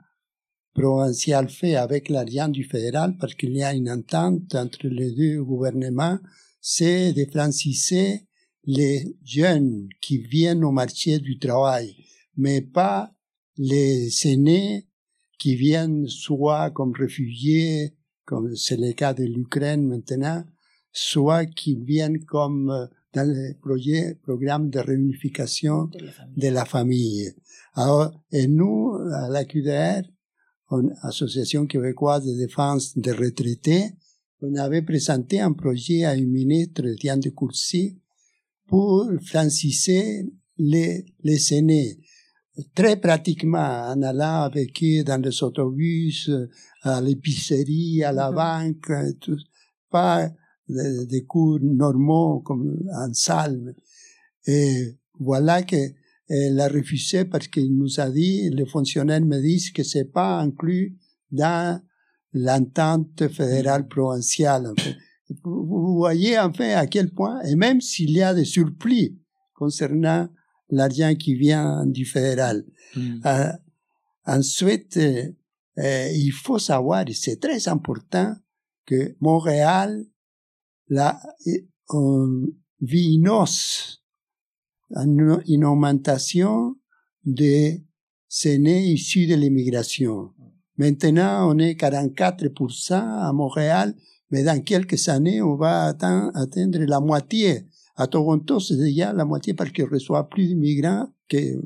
provincial 0.78 1.48
fait 1.48 1.74
avec 1.74 2.08
l'argent 2.08 2.48
du 2.48 2.64
fédéral, 2.64 3.16
parce 3.18 3.34
qu'il 3.34 3.56
y 3.56 3.62
a 3.62 3.74
une 3.74 3.90
entente 3.90 4.54
entre 4.54 4.86
les 4.86 5.10
deux 5.12 5.42
gouvernements, 5.42 6.18
c'est 6.60 7.12
de 7.12 7.24
franciser 7.30 8.22
les 8.64 9.16
jeunes 9.24 9.88
qui 10.00 10.18
viennent 10.18 10.64
au 10.64 10.70
marché 10.70 11.18
du 11.18 11.38
travail, 11.38 11.96
mais 12.36 12.60
pas 12.60 13.12
les 13.56 14.08
aînés 14.26 14.86
qui 15.38 15.56
viennent 15.56 16.06
soit 16.06 16.70
comme 16.70 16.92
réfugiés, 16.92 17.94
comme 18.24 18.54
c'est 18.54 18.76
le 18.76 18.92
cas 18.92 19.14
de 19.14 19.24
l'Ukraine 19.24 19.86
maintenant, 19.86 20.44
soit 20.92 21.46
qui 21.46 21.76
viennent 21.76 22.24
comme 22.24 22.70
euh, 22.70 22.86
dans 23.14 23.26
le 23.26 23.54
projet, 23.60 24.16
programme 24.22 24.68
de 24.68 24.80
réunification 24.80 25.84
de 25.86 25.98
la 26.04 26.12
famille. 26.12 26.36
De 26.36 26.48
la 26.48 26.64
famille. 26.64 27.32
Alors, 27.74 28.12
et 28.32 28.46
nous, 28.46 28.94
à 29.14 29.28
la 29.28 29.44
QDR, 29.44 30.02
Association 31.02 31.66
québécoise 31.66 32.26
de 32.26 32.36
défense 32.36 32.96
des 32.96 33.12
retraités, 33.12 33.92
on 34.42 34.54
avait 34.54 34.82
présenté 34.82 35.40
un 35.40 35.52
projet 35.52 36.04
à 36.04 36.14
une 36.14 36.30
ministre, 36.30 36.82
Diane 37.00 37.20
de 37.20 37.30
Courcy, 37.30 37.98
pour 38.66 39.10
franciser 39.24 40.26
les, 40.58 41.06
les 41.24 41.54
aînés. 41.54 41.98
Très 42.74 42.96
pratiquement, 43.00 43.88
en 43.88 44.02
allant 44.02 44.42
avec 44.42 44.82
eux 44.82 45.04
dans 45.04 45.22
les 45.22 45.42
autobus, 45.42 46.30
à 46.82 47.00
l'épicerie, 47.00 48.04
à 48.04 48.12
la 48.12 48.30
banque, 48.30 48.92
tout, 49.20 49.38
pas 49.90 50.30
des, 50.68 51.06
des 51.06 51.24
cours 51.24 51.60
normaux 51.62 52.40
comme 52.40 52.78
en 52.92 53.12
salle. 53.14 53.74
Et 54.46 54.98
voilà 55.18 55.62
que 55.62 55.76
elle 56.28 56.60
a 56.60 56.68
refusé 56.68 57.24
parce 57.24 57.48
qu'il 57.48 57.76
nous 57.76 58.00
a 58.00 58.10
dit, 58.10 58.50
les 58.50 58.66
fonctionnaires 58.66 59.24
me 59.24 59.40
disent 59.40 59.70
que 59.70 59.82
c'est 59.82 60.12
pas 60.12 60.40
inclus 60.40 60.98
dans 61.30 61.80
l'entente 62.32 63.28
fédérale 63.28 63.88
provinciale. 63.88 64.66
En 64.68 64.74
fait. 64.74 64.96
Vous 65.44 65.96
voyez 65.96 66.38
en 66.38 66.52
fait 66.52 66.72
à 66.74 66.86
quel 66.86 67.10
point, 67.10 67.40
et 67.42 67.54
même 67.54 67.80
s'il 67.80 68.10
y 68.10 68.22
a 68.22 68.34
des 68.34 68.44
surplis 68.44 69.18
concernant 69.54 70.28
l'argent 70.70 71.14
qui 71.14 71.34
vient 71.34 71.86
du 71.86 72.04
fédéral. 72.04 72.64
Mm. 72.94 73.20
Euh, 73.26 73.52
ensuite, 74.24 74.96
euh, 74.96 75.30
euh, 75.78 76.08
il 76.14 76.32
faut 76.32 76.58
savoir, 76.58 77.08
et 77.08 77.14
c'est 77.14 77.40
très 77.40 77.68
important, 77.68 78.34
que 78.86 79.14
Montréal, 79.20 80.06
là, 80.88 81.20
on 81.90 82.46
vit 82.80 83.16
une 83.16 83.28
hausse, 83.28 83.97
une, 84.90 85.42
une 85.46 85.64
augmentation 85.64 86.76
des 87.24 87.84
aînés 88.44 88.84
issus 88.84 89.26
de 89.26 89.34
l'immigration. 89.34 90.30
Maintenant, 90.76 91.50
on 91.52 91.58
est 91.58 91.74
44% 91.74 92.94
à 92.94 93.32
Montréal, 93.32 93.94
mais 94.30 94.44
dans 94.44 94.60
quelques 94.62 95.08
années, 95.08 95.42
on 95.42 95.56
va 95.56 95.86
atteindre, 95.86 96.78
la 96.78 97.00
moitié. 97.00 97.66
À 97.96 98.06
Toronto, 98.06 98.60
c'est 98.60 98.76
déjà 98.76 99.12
la 99.12 99.24
moitié 99.24 99.54
parce 99.54 99.70
qu'il 99.72 99.86
reçoit 99.86 100.28
plus 100.28 100.46
d'immigrants 100.46 101.08
que, 101.28 101.60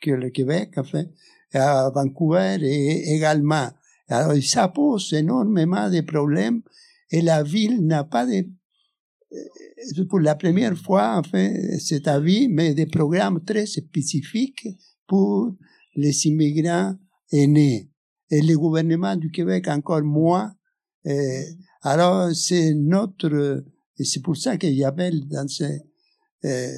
que 0.00 0.10
le 0.12 0.30
Québec, 0.30 0.74
en 0.76 0.84
fait. 0.84 1.10
À 1.54 1.90
Vancouver 1.90 2.58
et 2.62 3.14
également. 3.14 3.68
Alors, 4.08 4.40
ça 4.42 4.68
pose 4.68 5.12
énormément 5.12 5.90
de 5.90 6.00
problèmes 6.00 6.62
et 7.10 7.20
la 7.20 7.42
ville 7.42 7.84
n'a 7.84 8.04
pas 8.04 8.26
de, 8.26 8.46
pour 10.08 10.20
la 10.20 10.34
première 10.34 10.76
fois, 10.76 11.16
en 11.18 11.22
fait, 11.22 11.78
cet 11.78 12.06
avis, 12.08 12.48
mais 12.48 12.74
des 12.74 12.86
programmes 12.86 13.42
très 13.44 13.66
spécifiques 13.66 14.66
pour 15.06 15.54
les 15.96 16.26
immigrants 16.26 16.94
aînés. 17.32 17.90
Et 18.30 18.40
le 18.42 18.56
gouvernement 18.56 19.16
du 19.16 19.30
Québec 19.30 19.68
encore 19.68 20.02
moins. 20.02 20.52
Alors, 21.82 22.30
c'est 22.34 22.72
notre, 22.74 23.64
c'est 23.98 24.22
pour 24.22 24.36
ça 24.36 24.56
qu'il 24.56 24.74
y 24.74 24.84
avait 24.84 25.10
dans 25.30 25.48
ce, 25.48 25.64
euh, 26.44 26.76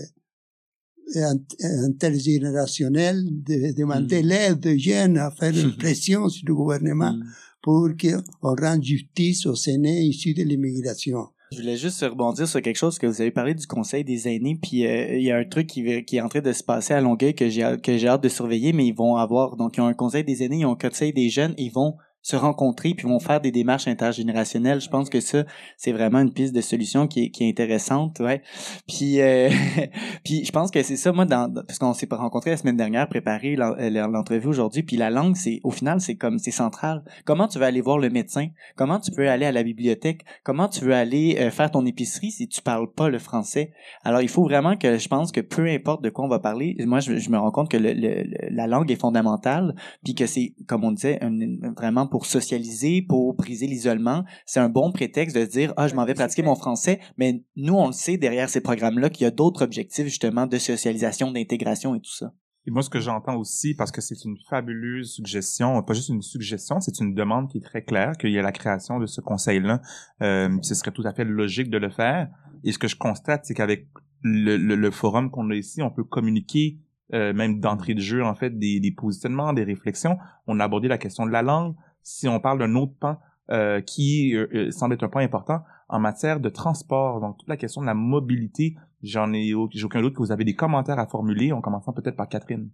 intergénérationnel 1.87 3.25
de 3.43 3.73
demander 3.77 4.23
Mm. 4.23 4.27
l'aide 4.27 4.61
de 4.61 4.77
jeunes 4.77 5.19
à 5.19 5.31
faire 5.31 5.57
une 5.57 5.77
pression 5.79 6.29
sur 6.29 6.45
le 6.49 6.55
gouvernement 6.55 7.13
Mm. 7.13 7.25
pour 7.63 7.89
qu'on 8.01 8.55
rende 8.57 8.83
justice 8.83 9.47
aux 9.47 9.55
aînés 9.69 10.03
issus 10.03 10.35
de 10.35 10.43
l'immigration. 10.43 11.29
Je 11.53 11.61
voulais 11.61 11.77
juste 11.77 12.01
rebondir 12.01 12.49
sur 12.49 12.61
quelque 12.63 12.77
chose 12.77 12.99
que 12.99 13.07
vous 13.07 13.21
avez 13.21 13.31
parlé 13.31 13.55
du 13.55 13.67
Conseil 13.67 14.03
des 14.03 14.29
aînés, 14.29 14.59
puis 14.61 14.87
euh, 14.87 15.17
il 15.17 15.23
y 15.23 15.31
a 15.31 15.37
un 15.37 15.45
truc 15.45 15.67
qui, 15.69 15.87
est 15.87 16.21
en 16.21 16.29
train 16.29 16.41
de 16.41 16.53
se 16.53 16.65
passer 16.65 16.95
à 16.95 17.01
Longueuil 17.01 17.35
que 17.35 17.49
j'ai 17.49 17.77
que 17.83 17.97
j'ai 17.97 18.09
hâte 18.09 18.23
de 18.23 18.29
surveiller, 18.29 18.73
mais 18.73 18.87
ils 18.87 18.95
vont 18.95 19.17
avoir 19.17 19.57
donc 19.57 19.77
ils 19.77 19.81
ont 19.81 19.87
un 19.87 19.95
Conseil 19.95 20.25
des 20.25 20.43
aînés, 20.43 20.59
ils 20.61 20.67
ont 20.67 20.73
un 20.73 20.77
Conseil 20.77 21.13
des 21.13 21.29
jeunes, 21.29 21.55
ils 21.59 21.71
vont 21.71 21.97
se 22.25 22.37
rencontrer 22.37 22.95
puis 22.95 23.07
vont 23.07 23.21
faire 23.21 23.41
des 23.41 23.53
démarches 23.53 23.87
intergénérationnelles. 23.87 24.81
Je 24.81 24.89
pense 24.89 25.11
que 25.11 25.21
ça 25.21 25.45
c'est 25.77 25.93
vraiment 25.93 26.21
une 26.21 26.33
piste 26.33 26.55
de 26.55 26.63
solution 26.63 27.07
qui 27.07 27.25
est, 27.27 27.31
qui 27.31 27.45
est 27.45 27.51
intéressante, 27.51 28.19
ouais. 28.21 28.43
Puis 28.89 29.21
euh, 29.21 29.51
puis 30.25 30.43
je 30.45 30.51
pense 30.51 30.71
que 30.71 30.83
c'est 30.83 30.97
ça 30.97 31.13
moi 31.13 31.27
dans 31.27 31.53
parce 31.53 31.79
qu'on 31.79 31.93
s'est 31.93 32.09
rencontrés 32.11 32.51
la 32.51 32.57
semaine 32.57 32.79
dernière, 32.79 33.09
préparé 33.09 33.57
euh, 33.59 33.91
l'entrevue 34.09 34.49
aujourd'hui, 34.49 34.83
puis 34.83 34.97
la 34.97 35.11
langue 35.11 35.37
c'est 35.37 35.61
au 35.65 35.71
final 35.71 36.01
c'est 36.01 36.17
comme 36.17 36.39
c'est 36.39 36.51
central. 36.51 37.05
Comment 37.27 37.47
tu 37.47 37.59
veux 37.59 37.65
aller 37.67 37.83
voir 37.83 37.99
le 37.99 38.09
médecin? 38.09 38.49
Comment 38.75 38.99
tu 38.99 39.11
peux 39.11 39.29
aller 39.29 39.45
à 39.45 39.53
la 39.53 39.63
bibliothèque? 39.63 40.25
Comment 40.45 40.69
tu 40.69 40.83
veux 40.85 40.95
aller 40.95 41.37
euh, 41.39 41.51
faire 41.51 41.71
ton 41.71 41.85
épicerie 41.85 42.31
si 42.31 42.49
tu 42.49 42.63
parles 42.63 42.91
pas 42.91 43.11
le 43.11 43.19
français? 43.19 43.73
Alors 44.03 44.23
il 44.23 44.29
faut 44.29 44.45
vraiment 44.45 44.77
que 44.79 44.97
je 44.97 45.09
pense 45.09 45.31
que 45.31 45.43
peu 45.43 45.67
importe 45.69 46.03
de 46.03 46.09
quoi 46.09 46.25
on 46.25 46.29
va 46.29 46.39
parler, 46.39 46.75
moi 46.87 47.01
je, 47.01 47.13
me 47.31 47.37
rends 47.37 47.51
compte 47.51 47.71
que 47.71 47.77
le- 47.77 47.93
le- 47.93 48.25
la 48.51 48.67
langue 48.67 48.91
est 48.91 48.99
fondamentale, 49.01 49.75
puis 50.03 50.15
que 50.15 50.25
c'est 50.25 50.55
comme 50.67 50.85
on 50.85 50.93
disait 50.93 51.19
un- 51.23 51.35
vraiment 51.77 52.07
pour 52.15 52.27
socialiser, 52.27 53.03
pour 53.03 53.35
briser 53.35 53.67
l'isolement, 53.67 54.23
c'est 54.47 54.61
un 54.61 54.69
bon 54.69 54.93
prétexte 54.93 55.35
de 55.35 55.45
dire 55.45 55.75
ah 55.77 55.89
je 55.89 55.97
m'en 55.97 56.05
vais 56.05 56.15
pratiquer 56.15 56.45
mon 56.45 56.55
français, 56.55 57.01
mais 57.19 57.43
nous 57.57 57.75
on 57.75 57.89
le 57.89 57.93
sait 57.93 58.19
derrière 58.19 58.49
ces 58.49 58.61
programmes 58.61 59.01
là 59.01 59.11
qu'il 59.11 59.25
y 59.25 59.27
a 59.27 59.33
d'autres 59.33 59.65
objectifs 59.65 60.05
justement 60.05 60.47
de 60.47 60.57
socialisation, 60.59 61.33
d'intégration 61.33 61.97
et 61.97 62.01
tout 62.01 62.15
ça. 62.15 62.33
Et 62.69 62.71
moi, 62.71 62.83
ce 62.83 62.89
que 62.89 63.01
j'entends 63.01 63.35
aussi, 63.35 63.75
parce 63.75 63.91
que 63.91 64.01
c'est 64.01 64.25
une 64.25 64.37
fabuleuse 64.49 65.11
suggestion, 65.15 65.83
pas 65.83 65.93
juste 65.93 66.09
une 66.09 66.23
suggestion, 66.23 66.79
c'est 66.79 67.01
une 67.01 67.15
demande 67.15 67.51
qui 67.51 67.59
est 67.59 67.63
très 67.63 67.83
claire, 67.83 68.13
qu'il 68.13 68.31
y 68.31 68.39
a 68.39 68.43
la 68.43 68.53
création 68.53 69.01
de 69.01 69.07
ce 69.07 69.21
conseil-là. 69.21 69.83
Euh, 70.23 70.57
ce 70.63 70.77
serait 70.77 70.93
tout 70.93 71.03
à 71.05 71.13
fait 71.13 71.25
logique 71.25 71.69
de 71.69 71.79
le 71.79 71.91
faire. 71.91 72.29
Et 72.63 72.71
ce 72.71 72.79
que 72.79 72.87
je 72.87 72.95
constate, 72.95 73.45
c'est 73.45 73.55
qu'avec 73.55 73.89
le, 74.23 74.57
le, 74.57 74.77
le 74.77 74.91
forum 74.93 75.33
qu'on 75.33 75.51
a 75.51 75.57
ici, 75.57 75.83
on 75.83 75.91
peut 75.91 76.05
communiquer, 76.05 76.79
euh, 77.13 77.33
même 77.33 77.59
d'entrée 77.59 77.95
de 77.95 78.01
jeu, 78.01 78.25
en 78.25 78.37
fait, 78.37 78.57
des, 78.57 78.79
des 78.79 78.93
positionnements, 78.93 79.53
des 79.53 79.65
réflexions. 79.65 80.17
On 80.47 80.61
a 80.61 80.65
abordé 80.65 80.87
la 80.87 80.97
question 80.97 81.27
de 81.27 81.33
la 81.33 81.43
langue. 81.43 81.75
Si 82.05 82.29
on 82.29 82.39
parle 82.39 82.59
d'un 82.61 82.75
autre 82.77 82.93
pan 83.01 83.17
euh, 83.51 83.81
qui 83.81 84.37
euh, 84.37 84.47
euh, 84.55 84.71
semble 84.71 84.95
être 84.95 85.03
un 85.05 85.09
point 85.09 85.23
important 85.25 85.61
en 85.89 85.99
matière 85.99 86.39
de 86.39 86.49
transport, 86.49 87.21
donc 87.21 87.39
toute 87.39 87.49
la 87.49 87.57
question 87.57 87.81
de 87.81 87.87
la 87.87 87.95
mobilité, 87.95 88.75
j'en 89.03 89.33
ai, 89.33 89.53
aucun 89.55 90.01
doute 90.01 90.15
que 90.15 90.19
vous 90.19 90.33
avez 90.33 90.45
des 90.45 90.55
commentaires 90.55 90.99
à 90.99 91.07
formuler, 91.07 91.51
en 91.53 91.61
commençant 91.61 91.93
peut-être 91.93 92.17
par 92.17 92.29
Catherine. 92.29 92.71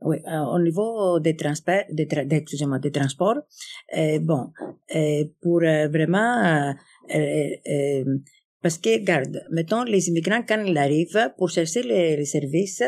Oui, 0.00 0.18
au 0.54 0.58
niveau 0.58 1.18
des 1.18 1.34
transports, 1.36 1.84
des, 1.90 2.06
tra- 2.06 2.26
des- 2.26 2.44
des 2.80 2.90
transports, 2.90 3.36
euh, 3.96 4.18
bon, 4.18 4.52
pour 5.42 5.60
vraiment, 5.60 6.74
parce 8.62 8.78
que, 8.78 8.98
regarde, 8.98 9.42
mettons, 9.50 9.84
les 9.84 10.08
immigrants, 10.08 10.42
quand 10.48 10.62
ils 10.66 10.78
arrivent, 10.78 11.32
pour 11.36 11.50
chercher 11.50 11.82
les, 11.82 12.16
les 12.16 12.24
services, 12.24 12.82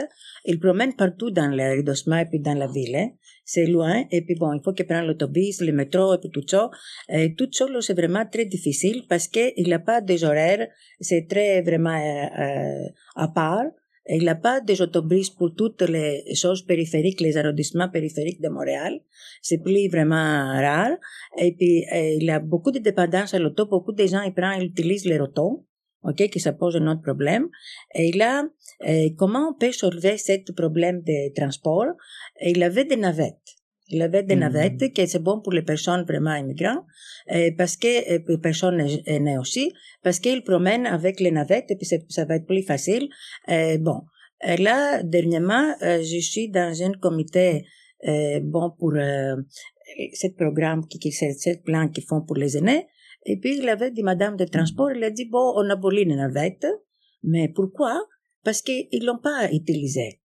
ils 0.46 0.58
promènent 0.58 0.96
partout 0.96 1.30
dans 1.30 1.48
l'arrondissement 1.48 2.16
et 2.16 2.24
puis 2.24 2.40
dans 2.40 2.54
la 2.54 2.66
ville. 2.66 2.96
hein. 2.96 3.10
C'est 3.48 3.66
loin, 3.66 4.04
et 4.10 4.22
puis 4.22 4.34
bon, 4.34 4.52
il 4.54 4.60
faut 4.60 4.72
qu'ils 4.72 4.86
prennent 4.86 5.06
l'autobus, 5.06 5.60
le 5.60 5.72
métro, 5.72 6.14
et 6.14 6.18
puis 6.18 6.30
tout 6.30 6.46
ça. 6.46 6.68
Et 7.08 7.34
tout 7.36 7.48
là, 7.72 7.80
c'est 7.80 7.94
vraiment 7.94 8.26
très 8.26 8.44
difficile 8.44 9.04
parce 9.08 9.28
qu'il 9.28 9.68
n'a 9.68 9.78
pas 9.78 10.00
des 10.00 10.24
horaires, 10.24 10.66
c'est 11.00 11.28
très 11.28 11.62
vraiment 11.62 11.96
euh, 11.96 12.88
à 13.14 13.28
part. 13.28 13.66
Il 14.08 14.24
n'a 14.24 14.34
pas 14.34 14.60
des 14.60 14.80
autobus 14.82 15.30
pour 15.30 15.54
toutes 15.54 15.82
les 15.82 16.24
choses 16.34 16.62
périphériques, 16.64 17.20
les 17.20 17.36
arrondissements 17.36 17.88
périphériques 17.88 18.40
de 18.40 18.48
Montréal. 18.48 19.00
C'est 19.42 19.58
plus 19.58 19.88
vraiment 19.88 20.60
rare. 20.60 20.96
Et 21.38 21.52
puis, 21.52 21.84
euh, 21.92 22.16
il 22.20 22.30
a 22.30 22.38
beaucoup 22.38 22.70
de 22.70 22.78
dépendance 22.78 23.34
à 23.34 23.38
l'auto. 23.38 23.66
Beaucoup 23.66 23.92
de 23.92 24.06
gens, 24.06 24.22
ils 24.22 24.32
prennent, 24.32 24.60
ils 24.60 24.66
utilisent 24.66 25.06
les 25.06 25.18
autos. 25.18 25.66
OK, 26.08 26.30
que 26.30 26.38
ça 26.38 26.52
pose 26.52 26.76
un 26.76 26.86
autre 26.86 27.02
problème. 27.02 27.48
Et 27.94 28.12
là, 28.12 28.44
euh, 28.86 29.08
comment 29.18 29.50
on 29.50 29.54
peut 29.54 29.72
soulever 29.72 30.16
ce 30.18 30.52
problème 30.52 31.02
de 31.02 31.34
transport? 31.34 31.86
Et 32.40 32.50
il 32.50 32.62
avait 32.62 32.84
des 32.84 32.96
navettes. 32.96 33.36
Il 33.88 34.02
avait 34.02 34.24
des 34.24 34.34
navettes, 34.34 34.92
que 34.92 35.06
c'est 35.06 35.22
bon 35.22 35.40
pour 35.40 35.52
les 35.52 35.62
personnes 35.62 36.04
vraiment 36.04 36.34
immigrantes, 36.34 36.84
euh, 37.32 37.50
parce 37.56 37.76
que, 37.76 38.14
euh, 38.14 38.18
les 38.28 38.38
personnes 38.38 38.84
aînées 39.06 39.38
aussi, 39.38 39.72
parce 40.02 40.18
qu'ils 40.18 40.42
promènent 40.42 40.86
avec 40.86 41.20
les 41.20 41.30
navettes 41.30 41.70
et 41.70 41.76
puis 41.76 41.86
ça 41.86 42.24
va 42.24 42.36
être 42.36 42.46
plus 42.46 42.62
facile. 42.62 43.08
Bon, 43.78 44.02
là, 44.42 45.02
dernièrement, 45.04 45.74
je 45.80 46.20
suis 46.20 46.48
dans 46.48 46.82
un 46.82 46.92
comité 46.94 47.64
bon 48.42 48.72
pour 48.76 48.92
ce 48.94 50.26
programme 50.36 50.84
qui, 50.88 50.98
qui 50.98 51.12
ce 51.12 51.56
plan 51.64 51.88
qu'ils 51.88 52.04
font 52.04 52.22
pour 52.22 52.36
les 52.36 52.56
aînés. 52.56 52.86
Et 53.26 53.36
puis 53.38 53.58
il 53.58 53.68
avait 53.68 53.90
dit 53.90 54.04
Madame 54.04 54.36
de 54.36 54.44
transport, 54.44 54.92
il 54.92 55.02
a 55.02 55.10
dit 55.10 55.24
bon, 55.24 55.52
on 55.56 55.68
a 55.68 55.72
aboli 55.72 56.04
les 56.04 56.14
navettes, 56.14 56.66
mais 57.24 57.48
pourquoi? 57.48 58.06
Parce 58.44 58.62
qu'ils 58.62 59.04
l'ont 59.04 59.18
pas 59.18 59.52
utilisé. 59.52 60.20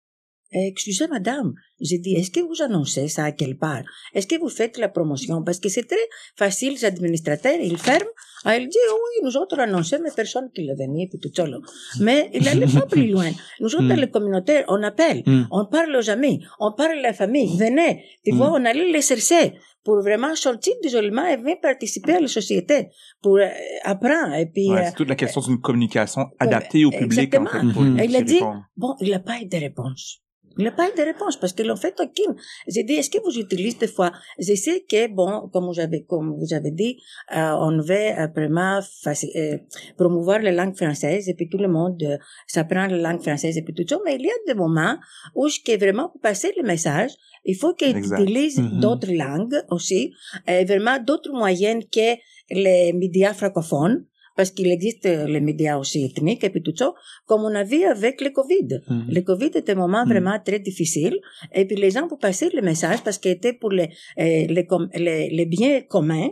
Excusez 0.52 1.08
madame, 1.08 1.54
j'ai 1.82 1.98
dit, 2.00 2.14
est-ce 2.16 2.32
que 2.32 2.40
vous 2.40 2.62
annoncez 2.62 3.08
ça 3.10 3.26
à 3.26 3.32
quelque 3.34 3.60
part? 3.60 3.82
Est-ce 4.14 4.28
que 4.28 4.40
vous 4.40 4.48
faites 4.50 4.78
la 4.78 4.88
promotion? 4.88 5.44
Parce 5.44 5.60
que 5.60 5.68
c'est 5.68 5.84
très 5.84 5.98
facile, 6.38 6.74
les 6.74 6.86
administrateurs, 6.86 7.58
ils 7.62 7.78
ferment. 7.78 8.06
Ah, 8.46 8.58
ils 8.58 8.68
disent, 8.70 8.78
oui, 8.94 9.26
nous 9.26 9.36
autres 9.36 9.60
annoncé, 9.60 9.98
mais 10.02 10.10
personne 10.16 10.50
qui 10.56 10.64
l'a 10.66 10.74
venu, 10.76 11.10
puis 11.10 11.20
tout 11.20 11.32
là. 11.46 11.58
Mais 12.00 12.30
il 12.34 12.44
n'allait 12.44 12.66
pas 12.68 12.86
plus 12.86 13.08
loin. 13.08 13.30
Nous 13.60 13.74
autres, 13.76 13.84
Mm. 13.84 14.00
les 14.00 14.10
communautaires, 14.10 14.64
on 14.70 14.82
appelle, 14.84 15.24
Mm. 15.26 15.44
on 15.52 15.66
parle 15.66 15.94
aux 15.96 16.10
amis, 16.10 16.40
on 16.60 16.72
parle 16.72 17.00
à 17.00 17.02
la 17.02 17.14
famille, 17.14 17.58
venez. 17.58 18.04
Tu 18.24 18.32
Mm. 18.32 18.38
vois, 18.38 18.52
on 18.54 18.64
allait 18.64 18.92
les 18.92 19.02
chercher 19.02 19.54
pour 19.84 20.02
vraiment 20.02 20.34
sortir 20.36 20.74
d'isolement 20.82 21.26
et 21.28 21.36
venir 21.38 21.58
participer 21.62 22.14
à 22.14 22.20
la 22.22 22.28
société, 22.28 22.88
pour 23.22 23.38
euh, 23.38 23.48
apprendre. 23.84 24.34
Et 24.36 24.46
puis, 24.46 24.70
Ouais, 24.70 24.80
euh, 24.80 24.84
c'est 24.86 24.96
toute 24.96 25.10
la 25.10 25.16
question 25.16 25.42
d'une 25.42 25.60
communication 25.60 26.24
adaptée 26.40 26.86
au 26.86 26.92
public, 26.92 27.36
en 27.36 27.46
fait, 27.46 27.58
exactement. 27.58 27.74
pour 27.74 27.84
Et 28.02 28.06
il 28.06 28.16
a 28.16 28.22
dit. 28.22 28.40
Bon, 28.78 28.96
il 29.02 29.12
n'a 29.12 29.20
pas 29.20 29.40
eu 29.42 29.46
de 29.46 29.58
réponse. 29.58 30.22
Il 30.58 30.64
n'a 30.64 30.72
pas 30.72 30.88
eu 30.90 30.94
de 30.98 31.02
réponse 31.04 31.38
parce 31.38 31.54
qu'ils 31.54 31.68
l'ont 31.68 31.76
fait 31.76 31.96
aucune. 32.00 32.36
J'ai 32.68 32.84
dit, 32.84 32.94
est-ce 32.94 33.10
que 33.10 33.20
vous 33.24 33.38
utilisez 33.38 33.78
des 33.78 33.88
fois? 33.88 34.12
Je 34.40 34.54
sais 34.56 34.86
que, 34.90 35.08
bon, 35.08 35.50
comme 35.54 35.66
vous 35.66 35.80
avez, 35.80 36.04
comme 36.04 36.36
vous 36.38 36.54
avez 36.54 36.72
dit, 36.72 36.98
euh, 37.36 37.52
on 37.68 37.80
veut 37.82 37.92
euh, 38.20 38.28
vraiment 38.36 38.80
euh, 39.08 39.58
promouvoir 39.98 40.40
la 40.40 40.52
langue 40.52 40.76
française 40.76 41.28
et 41.30 41.34
puis 41.34 41.48
tout 41.50 41.58
le 41.58 41.68
monde 41.68 42.02
euh, 42.04 42.18
s'apprend 42.48 42.88
la 42.88 42.98
langue 42.98 43.22
française 43.22 43.58
et 43.58 43.62
puis 43.62 43.74
tout 43.74 43.86
ça. 43.88 43.98
Mais 44.06 44.16
il 44.16 44.22
y 44.26 44.30
a 44.30 44.34
des 44.48 44.54
moments 44.54 44.98
où 45.36 45.48
est 45.48 45.78
vraiment 45.78 46.10
pour 46.10 46.22
passer 46.22 46.54
le 46.58 46.64
message, 46.64 47.12
il 47.46 47.56
faut 47.56 47.74
qu'ils 47.74 47.98
utilisent 47.98 48.60
Mhm. 48.60 48.80
d'autres 48.80 49.12
langues 49.12 49.62
aussi, 49.70 50.14
euh, 50.50 50.64
vraiment 50.68 50.98
d'autres 51.00 51.32
moyens 51.32 51.84
que 51.92 52.16
les 52.50 52.94
médias 52.94 53.34
francophones 53.34 54.06
parce 54.38 54.52
qu'il 54.52 54.70
existe 54.78 55.06
les 55.06 55.42
médias 55.42 55.78
aussi 55.78 56.06
ethniques 56.06 56.44
et 56.44 56.50
puis 56.50 56.62
tout 56.68 56.76
ça, 56.82 56.94
comme 57.26 57.44
on 57.50 57.54
a 57.56 57.64
vu 57.64 57.84
avec 57.96 58.22
le 58.22 58.30
Covid. 58.30 58.70
Mhm. 58.88 59.06
Le 59.18 59.22
Covid 59.30 59.52
était 59.62 59.72
un 59.74 59.76
moment 59.86 60.04
Mhm. 60.06 60.12
vraiment 60.14 60.38
très 60.48 60.60
difficile, 60.70 61.16
et 61.54 61.66
puis 61.68 61.76
les 61.76 61.92
gens 61.96 62.08
pour 62.08 62.20
passer 62.20 62.48
le 62.54 62.62
message 62.62 63.00
parce 63.04 63.18
qu'il 63.18 63.32
était 63.32 63.54
pour 63.62 63.72
les, 63.72 63.90
euh, 64.20 64.46
les, 64.56 64.66
les, 65.06 65.30
les 65.38 65.46
biens 65.46 65.82
communs, 65.96 66.30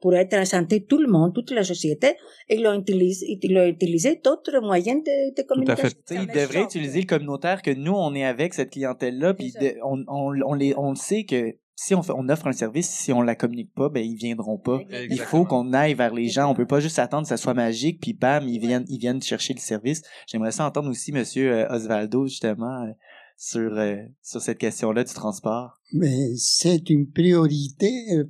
pour 0.00 0.14
être 0.14 0.34
en 0.34 0.44
santé 0.44 0.84
tout 0.84 0.98
le 0.98 1.08
monde, 1.08 1.34
toute 1.34 1.50
la 1.50 1.64
société, 1.64 2.10
et 2.48 2.54
ils 2.54 2.62
l'ont 2.62 2.78
utilisé, 2.78 3.26
ils 3.42 3.52
l'ont 3.52 3.66
utilisé 3.66 4.20
d'autres 4.24 4.60
moyens 4.60 5.02
de, 5.08 5.16
de 5.36 5.42
communication. 5.50 5.88
Tu 6.06 6.14
sais, 6.14 6.20
il 6.22 6.32
devrait 6.40 6.62
utiliser 6.62 7.00
le 7.00 7.06
communautaire 7.06 7.60
que 7.62 7.72
nous, 7.72 7.94
on 8.06 8.14
est 8.14 8.24
avec 8.34 8.54
cette 8.54 8.70
clientèle-là, 8.70 9.34
puis 9.34 9.50
de- 9.60 9.74
on, 9.84 9.96
on, 10.06 10.30
on, 10.50 10.54
les, 10.54 10.72
on 10.76 10.90
le 10.90 10.96
sait 10.96 11.24
que 11.24 11.40
si 11.80 11.94
on, 11.94 12.02
fait, 12.02 12.12
on 12.16 12.28
offre 12.28 12.48
un 12.48 12.52
service, 12.52 12.90
si 12.90 13.12
on 13.12 13.22
la 13.22 13.36
communique 13.36 13.72
pas, 13.72 13.88
ben 13.88 14.04
ils 14.04 14.16
viendront 14.16 14.58
pas. 14.58 14.80
Il 14.90 15.20
faut 15.20 15.44
qu'on 15.44 15.72
aille 15.72 15.94
vers 15.94 16.12
les 16.12 16.28
gens. 16.28 16.50
On 16.50 16.54
peut 16.54 16.66
pas 16.66 16.80
juste 16.80 16.98
attendre 16.98 17.22
que 17.22 17.28
ça 17.28 17.36
soit 17.36 17.54
magique, 17.54 18.00
puis 18.00 18.14
bam, 18.14 18.48
ils 18.48 18.58
viennent, 18.58 18.84
ils 18.88 18.98
viennent 18.98 19.22
chercher 19.22 19.54
le 19.54 19.60
service. 19.60 20.02
J'aimerais 20.26 20.50
ça 20.50 20.66
entendre 20.66 20.90
aussi 20.90 21.12
Monsieur 21.12 21.52
euh, 21.52 21.72
Osvaldo 21.72 22.26
justement 22.26 22.82
euh, 22.82 22.90
sur 23.36 23.78
euh, 23.78 23.94
sur 24.22 24.42
cette 24.42 24.58
question-là 24.58 25.04
du 25.04 25.14
transport. 25.14 25.80
Mais 25.92 26.34
c'est 26.36 26.90
une 26.90 27.12
priorité 27.12 27.88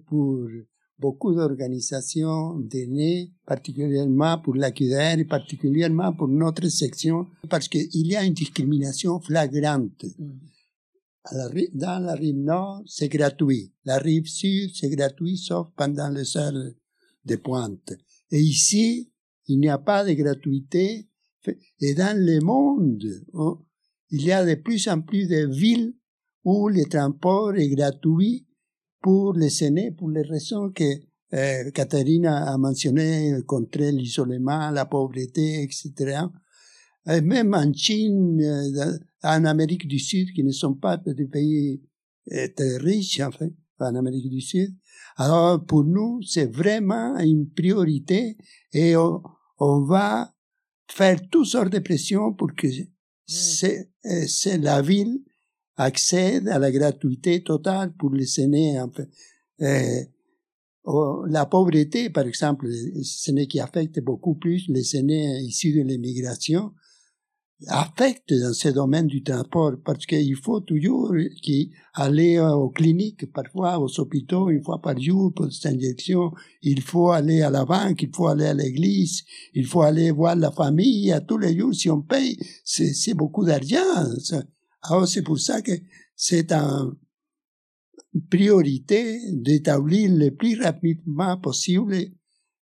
pour 0.09 0.47
beaucoup 0.99 1.35
d'organisations 1.35 2.59
d'aînés, 2.59 3.33
particulièrement 3.47 4.39
pour 4.41 4.57
la 4.57 4.73
QDR 4.73 5.21
et 5.21 5.25
particulièrement 5.25 6.13
pour 6.13 6.29
notre 6.29 6.69
section, 6.69 7.27
parce 7.49 7.69
qu'il 7.69 8.07
y 8.07 8.15
a 8.15 8.25
une 8.25 8.35
discrimination 8.35 9.19
flagrante. 9.21 10.05
Mm. 10.19 10.33
Dans 11.33 11.99
la 11.99 12.15
rive 12.15 12.39
nord, 12.39 12.83
c'est 12.87 13.09
gratuit. 13.09 13.73
La 13.85 13.99
rive 13.99 14.27
sud, 14.27 14.71
c'est 14.75 14.89
gratuit, 14.89 15.37
sauf 15.37 15.69
pendant 15.77 16.09
les 16.09 16.37
heures 16.37 16.73
de 17.25 17.37
pointe. 17.37 17.93
Et 18.31 18.41
ici, 18.41 19.11
il 19.47 19.61
n'y 19.61 19.69
a 19.69 19.79
pas 19.79 20.05
de 20.05 20.13
gratuité. 20.13 21.09
Et 21.81 21.95
dans 21.95 22.17
le 22.19 22.41
monde, 22.41 23.05
il 24.11 24.23
y 24.23 24.33
a 24.33 24.45
de 24.45 24.55
plus 24.55 24.89
en 24.89 25.01
plus 25.01 25.27
de 25.27 25.47
villes 25.47 25.95
où 26.45 26.69
le 26.69 26.85
transport 26.85 27.55
est 27.55 27.69
gratuit 27.69 28.47
pour 29.01 29.35
les 29.35 29.65
aînés, 29.65 29.93
pour 29.93 30.11
les 30.11 30.23
raisons 30.23 30.71
que 30.71 30.85
euh, 31.35 31.71
Catherine 31.73 32.27
a 32.27 32.57
mentionnées, 32.57 33.35
contre 33.47 33.81
l'isolement, 33.81 34.71
la 34.71 34.87
pauvreté, 34.87 35.63
etc. 35.63 36.23
Et 37.09 37.21
même 37.21 37.55
en 37.55 37.73
Chine, 37.73 38.41
euh, 38.43 38.99
en 39.23 39.45
Amérique 39.45 39.89
du 39.89 39.99
Sud, 39.99 40.33
qui 40.33 40.45
ne 40.45 40.53
sont 40.53 40.75
pas 40.75 40.97
des 40.99 41.27
pays 41.27 41.81
euh, 42.33 42.49
très 42.55 42.77
riches, 42.77 43.21
en 43.21 43.31
fait, 43.31 43.53
en 43.79 43.95
Amérique 43.95 44.29
du 44.29 44.41
Sud. 44.41 44.75
Alors, 45.17 45.65
pour 45.65 45.85
nous, 45.85 46.21
c'est 46.23 46.53
vraiment 46.53 47.17
une 47.19 47.49
priorité 47.51 48.37
et 48.73 48.97
on, 48.97 49.23
on 49.59 49.81
va 49.85 50.35
faire 50.91 51.21
toutes 51.31 51.47
sortes 51.47 51.73
de 51.73 51.79
pressions 51.81 52.33
pour 52.33 52.55
que 52.55 52.69
c'est 53.27 54.59
la 54.59 54.83
ville 54.83 55.21
accède 55.77 56.49
à 56.49 56.59
la 56.59 56.71
gratuité 56.71 57.43
totale 57.43 57.93
pour 57.95 58.13
les 58.13 58.41
aînés. 58.41 58.81
En 58.81 58.91
fait. 58.91 59.09
Euh, 59.61 60.05
oh, 60.85 61.25
la 61.29 61.47
pauvreté, 61.47 62.11
par 62.11 62.27
exemple, 62.27 62.69
ce 63.03 63.31
n'est 63.31 63.47
qui 63.47 63.61
affecte 63.61 64.01
beaucoup 64.01 64.35
plus 64.35 64.69
les 64.69 64.97
aînés 64.97 65.41
issus 65.41 65.73
de 65.73 65.83
l'immigration, 65.83 66.73
affecte 67.67 68.33
dans 68.33 68.53
ce 68.53 68.69
domaine 68.69 69.07
du 69.09 69.23
transport 69.23 69.73
parce 69.85 70.07
qu'il 70.07 70.37
faut 70.37 70.61
toujours 70.61 71.13
aller 71.95 72.39
aux 72.39 72.71
cliniques, 72.71 73.31
parfois 73.33 73.79
aux 73.81 74.01
hôpitaux 74.01 74.49
une 74.51 74.63
fois 74.63 74.81
par 74.81 74.99
jour 74.99 75.33
pour 75.35 75.53
cette 75.53 75.75
injection. 75.75 76.33
Il 76.63 76.81
faut 76.81 77.11
aller 77.11 77.43
à 77.43 77.51
la 77.51 77.65
banque, 77.65 78.03
il 78.03 78.11
faut 78.15 78.29
aller 78.29 78.47
à 78.47 78.55
l'église, 78.55 79.25
il 79.55 79.67
faut 79.67 79.83
aller 79.83 80.11
voir 80.11 80.37
la 80.37 80.53
famille 80.53 81.11
à 81.11 81.21
tous 81.21 81.39
les 81.39 81.59
jours. 81.59 81.75
Si 81.75 81.91
on 81.91 82.03
paye, 82.03 82.39
c'est 82.65 83.15
beaucoup 83.15 83.45
d'argent. 83.45 84.05
Alors 84.83 85.09
c'est 85.09 85.23
pour 85.23 85.41
ça 85.41 85.61
que 85.61 85.73
c'est 86.15 86.53
un 86.53 86.97
priorité 88.31 89.21
d'établir 89.33 90.11
le 90.13 90.31
plus 90.31 90.61
rapidement 90.61 91.37
possible 91.39 91.97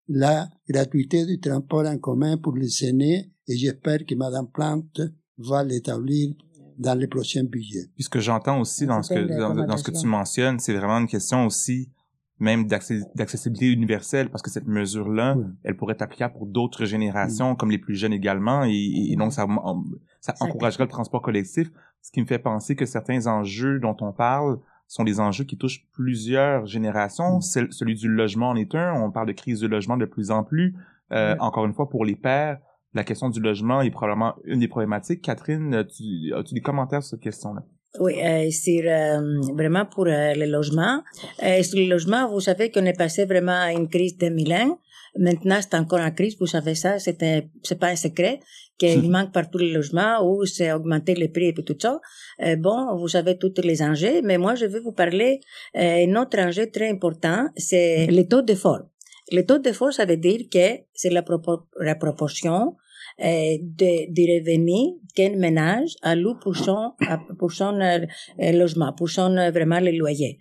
la 0.09 0.49
gratuité 0.69 1.27
du 1.27 1.39
transport 1.41 1.87
en 1.87 1.99
commun 1.99 2.37
pour 2.37 2.55
les 2.57 2.85
aînés 2.85 3.31
et 3.49 3.57
j'espère 3.57 4.05
que 4.07 4.15
Madame 4.15 4.49
Plante 4.49 5.01
va 5.39 5.63
l'établir 5.65 6.35
dans 6.79 6.95
le 6.99 7.07
prochain 7.09 7.45
budget. 7.45 7.87
Puis 7.95 8.05
ce 8.05 8.09
que 8.09 8.21
j'entends 8.21 8.61
aussi 8.61 8.87
dans 8.87 9.03
ce 9.03 9.15
que, 9.15 9.39
dans, 9.39 9.55
dans 9.55 9.77
ce 9.77 9.83
que 9.85 9.91
tu 9.99 10.07
mentionnes, 10.07 10.59
c'est 10.59 10.75
vraiment 10.75 10.99
une 10.99 11.07
question 11.09 11.47
aussi 11.47 11.91
même 12.39 12.67
d'accessibilité 12.67 13.73
universelle 13.73 14.29
parce 14.31 14.43
que 14.43 14.51
cette 14.51 14.67
mesure-là, 14.67 15.37
Oui. 15.39 15.45
elle 15.65 15.75
pourrait 15.75 15.95
être 15.95 16.03
applicable 16.03 16.35
pour 16.35 16.47
d'autres 16.47 16.85
générations, 16.85 17.57
comme 17.57 17.71
les 17.71 17.79
plus 17.79 17.95
jeunes 17.95 18.13
également, 18.13 18.63
et, 18.65 18.75
et 19.11 19.17
donc 19.17 19.33
ça, 19.33 19.47
ça 20.21 20.35
Ça- 20.37 20.45
encouragerait 20.45 20.85
le 20.85 20.91
transport 20.91 21.23
collectif, 21.23 21.71
ce 22.03 22.11
qui 22.13 22.21
me 22.21 22.27
fait 22.27 22.39
penser 22.39 22.77
que 22.77 22.85
certains 22.85 23.27
enjeux 23.27 23.81
dont 23.81 23.97
on 24.03 24.13
parle 24.13 24.59
sont 24.89 25.05
des 25.05 25.19
enjeux 25.21 25.45
qui 25.45 25.57
touchent 25.59 25.85
plusieurs 25.93 26.67
générations. 26.67 27.39
Mm. 27.39 27.43
Cel- 27.43 27.73
Celui 27.73 27.95
du 27.95 28.09
logement 28.09 28.51
en 28.51 28.57
est 28.57 28.75
un. 28.75 28.95
On 29.03 29.11
parle 29.11 29.27
de 29.29 29.33
crise 29.33 29.61
du 29.61 29.69
logement 29.69 29.97
de 29.97 30.07
plus 30.07 30.31
en 30.31 30.45
plus. 30.45 30.75
Euh. 31.13 31.35
Encore 31.41 31.67
une 31.67 31.73
fois, 31.75 31.89
pour 31.89 32.05
les 32.05 32.17
pères, 32.17 32.59
la 32.95 33.05
question 33.05 33.29
du 33.29 33.41
logement 33.41 33.81
est 33.83 33.91
probablement 33.91 34.35
une 34.45 34.61
des 34.61 34.69
problématiques. 34.69 35.23
Catherine, 35.23 35.75
as-tu 35.75 36.55
des 36.55 36.61
commentaires 36.61 37.03
sur 37.03 37.11
cette 37.11 37.21
question-là? 37.21 37.63
Oui, 37.99 38.15
euh, 38.23 38.51
sur, 38.51 38.83
euh, 38.85 39.41
vraiment 39.55 39.87
pour 39.87 40.07
euh, 40.07 40.35
le 40.35 40.45
logement. 40.51 41.03
Euh, 41.43 41.63
sur 41.63 41.79
le 41.79 41.89
logement, 41.89 42.29
vous 42.29 42.41
savez 42.41 42.71
qu'on 42.71 42.85
est 42.85 42.97
passé 42.97 43.25
vraiment 43.25 43.59
à 43.59 43.73
une 43.73 43.89
crise 43.89 44.17
2001. 44.19 44.77
Maintenant, 45.19 45.59
c'est 45.63 45.75
encore 45.75 46.01
en 46.01 46.11
crise. 46.11 46.37
Vous 46.39 46.47
savez 46.47 46.75
ça, 46.75 46.99
c'est 46.99 47.23
un- 47.23 47.43
c'est 47.63 47.79
pas 47.79 47.89
un 47.89 47.97
secret 47.97 48.41
qu'il 48.79 49.09
manque 49.11 49.33
partout 49.33 49.59
les 49.59 49.73
logements 49.73 50.17
ou 50.23 50.45
c'est 50.45 50.71
augmenter 50.73 51.15
les 51.15 51.29
prix 51.29 51.47
et 51.47 51.53
puis 51.53 51.65
tout 51.65 51.77
ça. 51.81 51.99
Euh, 52.45 52.57
bon, 52.57 52.97
vous 52.99 53.09
savez 53.09 53.39
tous 53.39 53.55
les 53.63 53.83
enjeux, 53.83 54.21
mais 54.23 54.37
moi, 54.39 54.55
je 54.55 54.67
vais 54.67 54.81
vous 54.81 54.93
parler 54.93 55.41
euh, 55.77 56.05
un 56.07 56.17
autre 56.17 56.39
enjeu 56.39 56.71
très 56.71 56.91
important, 56.91 57.49
c'est 57.57 58.07
le 58.07 58.23
taux 58.29 58.43
d'effort. 58.43 58.83
Le 59.33 59.43
taux 59.45 59.59
d'effort, 59.59 59.93
ça 59.93 60.05
veut 60.05 60.19
dire 60.19 60.43
que 60.53 60.67
c'est 60.95 61.11
la 61.11 61.95
proportion 61.97 62.77
euh, 63.23 63.57
de, 63.81 64.13
du 64.13 64.23
revenu 64.39 64.99
qu'un 65.15 65.37
ménage 65.37 65.95
alloue 66.03 66.39
pour 66.39 66.57
son, 66.57 66.93
à- 67.07 67.21
pour 67.39 67.53
son 67.53 67.81
euh, 67.81 68.01
euh, 68.43 68.53
logement, 68.53 68.93
pour 68.93 69.09
son 69.09 69.37
euh, 69.37 69.51
vraiment 69.51 69.81
le 69.81 69.91
loyer. 69.93 70.39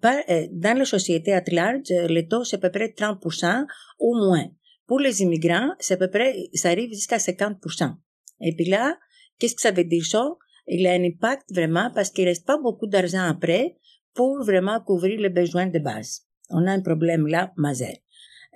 Par- 0.00 0.22
euh, 0.28 0.46
dans 0.52 0.76
la 0.78 0.84
société 0.84 1.32
at 1.32 1.44
large, 1.52 1.88
le 1.90 2.22
taux 2.22 2.44
c'est 2.44 2.56
à 2.56 2.58
peu 2.58 2.70
près 2.70 2.88
30% 2.88 3.64
ou 4.00 4.14
moins. 4.16 4.46
Pour 4.86 4.98
les 5.00 5.22
immigrants, 5.22 5.70
c'est 5.78 5.94
à 5.94 5.96
peu 5.98 6.08
près, 6.10 6.34
ça 6.54 6.70
arrive 6.70 6.90
jusqu'à 6.90 7.18
50%. 7.18 7.92
Et 8.40 8.54
puis 8.56 8.64
là, 8.64 8.96
qu'est-ce 9.38 9.54
que 9.54 9.60
ça 9.62 9.70
veut 9.70 9.84
dire 9.84 10.04
ça? 10.04 10.24
Il 10.66 10.86
a 10.86 10.92
un 10.92 11.04
impact 11.04 11.44
vraiment 11.52 11.90
parce 11.94 12.10
qu'il 12.10 12.26
reste 12.26 12.46
pas 12.46 12.58
beaucoup 12.58 12.86
d'argent 12.86 13.22
après 13.28 13.76
pour 14.14 14.42
vraiment 14.44 14.80
couvrir 14.80 15.20
les 15.20 15.28
besoins 15.28 15.66
de 15.66 15.78
base. 15.78 16.22
On 16.50 16.66
a 16.66 16.72
un 16.72 16.80
problème 16.80 17.26
là, 17.28 17.52
majeur. 17.56 17.94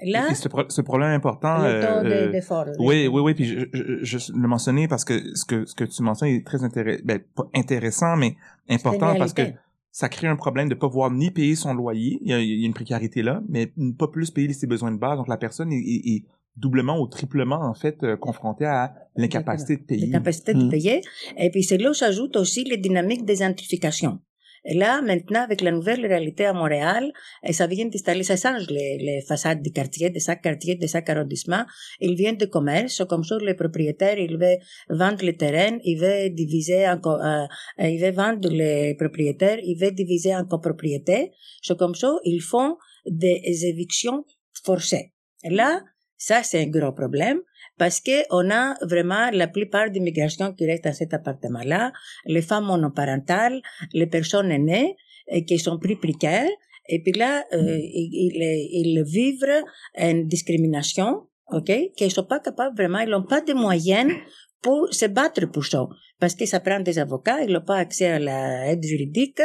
Là, 0.05 0.29
Et 0.31 0.35
ce, 0.35 0.49
pro- 0.49 0.69
ce 0.69 0.81
problème 0.81 1.11
important, 1.11 1.59
le 1.59 1.81
taux 1.81 2.07
euh, 2.07 2.27
de- 2.27 2.33
d'effort. 2.33 2.67
Oui, 2.79 3.07
oui, 3.09 3.21
oui. 3.23 3.35
Puis 3.35 3.45
je, 3.45 3.64
je, 4.03 4.19
je 4.19 4.33
le 4.33 4.47
mentionnais 4.49 4.87
parce 4.88 5.05
que 5.05 5.35
ce 5.37 5.45
que 5.45 5.64
ce 5.67 5.75
que 5.75 5.85
tu 5.85 6.03
mentionnes 6.03 6.29
est 6.31 6.47
très 6.47 6.62
intéressant, 6.64 7.03
ben, 7.05 7.21
pas 7.35 7.49
intéressant, 7.55 8.17
mais 8.17 8.37
important 8.69 9.14
parce 9.17 9.33
que 9.33 9.43
ça 9.90 10.09
crée 10.09 10.27
un 10.27 10.37
problème 10.37 10.69
de 10.69 10.75
pas 10.75 10.88
pouvoir 10.88 11.11
ni 11.11 11.31
payer 11.31 11.55
son 11.55 11.73
loyer. 11.75 12.19
Il 12.23 12.29
y 12.31 12.33
a, 12.35 12.40
il 12.40 12.61
y 12.61 12.64
a 12.64 12.67
une 12.67 12.75
précarité 12.75 13.23
là, 13.23 13.43
mais 13.49 13.73
ne 13.77 13.93
pas 13.93 14.09
plus 14.09 14.31
payer 14.31 14.53
ses 14.53 14.67
besoins 14.67 14.90
de 14.93 14.99
base. 14.99 15.17
Donc 15.17 15.29
la 15.29 15.37
personne 15.37 15.73
est, 15.73 15.79
est- 15.79 16.09
est 16.17 16.25
doublement 16.57 17.01
ou 17.01 17.07
triplement 17.09 17.61
en 17.62 17.75
fait 17.75 18.03
euh, 18.05 18.17
confrontée 18.17 18.64
à 18.64 18.95
l'incapacité 19.17 19.77
de 19.77 19.83
payer. 19.83 20.07
les 20.07 20.12
capacités 20.12 20.55
de 20.55 20.64
Mm. 20.64 20.71
payer. 20.71 21.01
Et 21.37 21.51
puis 21.51 21.62
c'est 21.64 21.79
là 21.79 21.90
où 21.90 21.95
s'ajoute 21.95 22.37
aussi 22.37 22.62
les 22.64 22.77
dynamiques 22.77 23.25
des 23.25 23.37
gentrifications. 23.37 24.19
Et 24.19 24.34
là, 24.72 25.03
maintenant, 25.03 25.42
avec 25.42 25.61
la 25.61 25.70
nouvelle 25.70 26.07
réalité 26.07 26.46
à 26.46 26.55
Montréal, 26.55 27.12
ça 27.50 27.66
vient 27.66 27.85
d'installer, 27.85 28.22
ça 28.22 28.37
change 28.37 28.66
les, 28.70 29.20
façades 29.29 29.61
du 29.61 29.70
quartier, 29.70 30.09
de 30.09 30.18
chaque 30.18 30.42
quartier, 30.42 30.77
de 30.77 30.87
chaque 30.87 31.11
arrondissement. 31.11 31.64
Ils 32.00 32.14
viennent 32.14 32.38
de 32.38 32.46
commerce, 32.46 33.03
comme 33.09 33.24
ça, 33.24 33.37
les 33.38 33.55
propriétaires, 33.55 34.18
ils 34.18 34.38
veulent 34.38 34.59
vendre 34.88 35.22
le 35.24 35.35
terrain, 35.35 35.79
ils 35.85 35.98
veulent 35.98 36.35
diviser 36.35 36.88
en, 36.88 36.98
euh, 37.05 37.46
ils 37.79 38.00
veulent 38.00 38.14
vendre 38.14 38.48
les 38.48 38.94
propriétaires, 38.94 39.59
ils 39.62 39.77
veulent 39.79 39.94
diviser 39.94 40.35
en 40.35 40.46
copropriétés. 40.46 41.33
C'est 41.62 41.77
comme 41.77 41.94
ça, 41.94 42.14
ils 42.24 42.40
font 42.40 42.77
des 43.07 43.66
évictions 43.66 44.24
forcées. 44.64 45.12
Et 45.42 45.50
là, 45.50 45.83
ça, 46.16 46.42
c'est 46.42 46.62
un 46.62 46.68
gros 46.68 46.92
problème 46.92 47.40
parce 47.79 48.01
que 48.01 48.23
on 48.31 48.51
a 48.51 48.75
vraiment 48.83 49.31
la 49.33 49.49
plupart 49.49 49.91
des 49.91 50.01
migrations 50.01 50.53
qui 50.53 50.67
restent 50.67 50.85
dans 50.85 50.93
cet 50.93 51.15
appartement-là, 51.15 51.93
les 52.27 52.43
femmes 52.43 52.67
monoparentales, 52.67 53.61
les 53.93 54.07
personnes 54.07 54.51
aînées 54.51 54.97
euh, 55.33 55.41
qui 55.43 55.59
sont 55.59 55.79
plus 55.79 55.97
précaires, 55.97 56.51
et 56.89 57.03
puis 57.03 57.13
là, 57.13 57.45
euh, 57.53 57.79
ils, 57.79 58.69
ils, 58.73 59.03
vivent 59.05 59.65
une 59.97 60.29
discrimination, 60.29 61.29
ok, 61.51 61.73
qu'ils 61.97 62.11
sont 62.11 62.25
pas 62.25 62.41
capables 62.41 62.77
vraiment, 62.77 62.99
ils 62.99 63.11
n'ont 63.11 63.25
pas 63.25 63.41
de 63.41 63.55
moyens 63.55 64.13
pour 64.61 64.93
se 64.93 65.07
battre 65.07 65.47
pour 65.47 65.65
ça, 65.65 65.87
parce 66.21 66.35
que 66.35 66.47
ça 66.47 66.61
prend 66.61 66.81
des 66.81 66.99
avocats, 66.99 67.43
ils 67.43 67.53
n'ont 67.53 67.65
pas 67.65 67.77
accès 67.77 68.07
à 68.07 68.19
l'aide 68.19 68.85
juridique, 68.85 69.41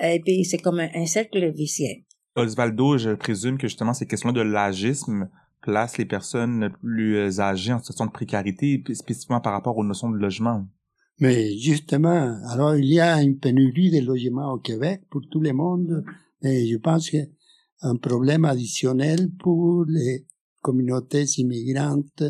et 0.00 0.20
puis 0.24 0.44
c'est 0.44 0.58
comme 0.58 0.80
un, 0.80 0.88
un 0.94 1.06
cercle 1.06 1.52
vicieux. 1.52 2.04
Osvaldo, 2.36 2.98
je 2.98 3.10
présume 3.10 3.58
que 3.58 3.66
justement 3.66 3.94
ces 3.94 4.06
questions 4.06 4.32
de 4.32 4.40
l'agisme 4.40 5.28
place 5.68 5.98
les 5.98 6.06
personnes 6.06 6.70
plus 6.80 7.16
euh, 7.16 7.40
âgées 7.40 7.74
en 7.74 7.78
situation 7.78 8.06
de 8.06 8.10
précarité, 8.10 8.82
spécifiquement 8.94 9.42
par 9.42 9.52
rapport 9.52 9.76
aux 9.76 9.84
notions 9.84 10.08
de 10.08 10.16
logement. 10.16 10.66
Mais 11.20 11.58
justement, 11.58 12.40
alors 12.48 12.74
il 12.76 12.86
y 12.86 13.00
a 13.00 13.20
une 13.20 13.38
pénurie 13.38 13.90
de 13.90 14.00
logements 14.00 14.50
au 14.54 14.58
Québec 14.58 15.02
pour 15.10 15.20
tout 15.30 15.40
le 15.40 15.52
monde, 15.52 16.04
et 16.42 16.66
je 16.66 16.78
pense 16.78 17.10
que 17.10 17.18
un 17.82 17.96
problème 17.96 18.46
additionnel 18.46 19.30
pour 19.38 19.84
les 19.86 20.26
communautés 20.62 21.26
immigrantes, 21.36 22.22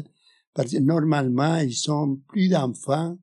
parce 0.52 0.72
que 0.72 0.78
normalement, 0.78 1.58
ils 1.58 1.76
sont 1.76 2.20
plus 2.28 2.48
d'enfants 2.48 3.16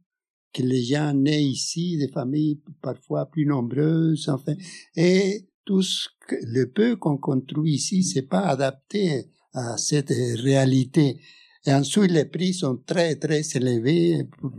que 0.53 0.61
les 0.61 0.83
gens 0.83 1.13
nés 1.13 1.41
ici, 1.41 1.97
des 1.97 2.07
familles 2.07 2.61
parfois 2.81 3.25
plus 3.25 3.45
nombreuses, 3.45 4.29
enfin, 4.29 4.53
et 4.95 5.45
tout 5.65 5.81
ce 5.81 6.07
que, 6.25 6.35
le 6.41 6.71
peu 6.71 6.95
qu'on 6.95 7.17
construit 7.17 7.73
ici, 7.73 8.01
c'est 8.03 8.29
pas 8.29 8.47
adapté 8.47 9.29
à 9.55 9.77
cette 9.77 10.09
réalité. 10.09 11.19
Et 11.65 11.73
ensuite, 11.73 12.11
les 12.11 12.25
prix 12.25 12.53
sont 12.53 12.77
très, 12.85 13.15
très 13.15 13.41
élevés 13.55 14.25
pour 14.25 14.51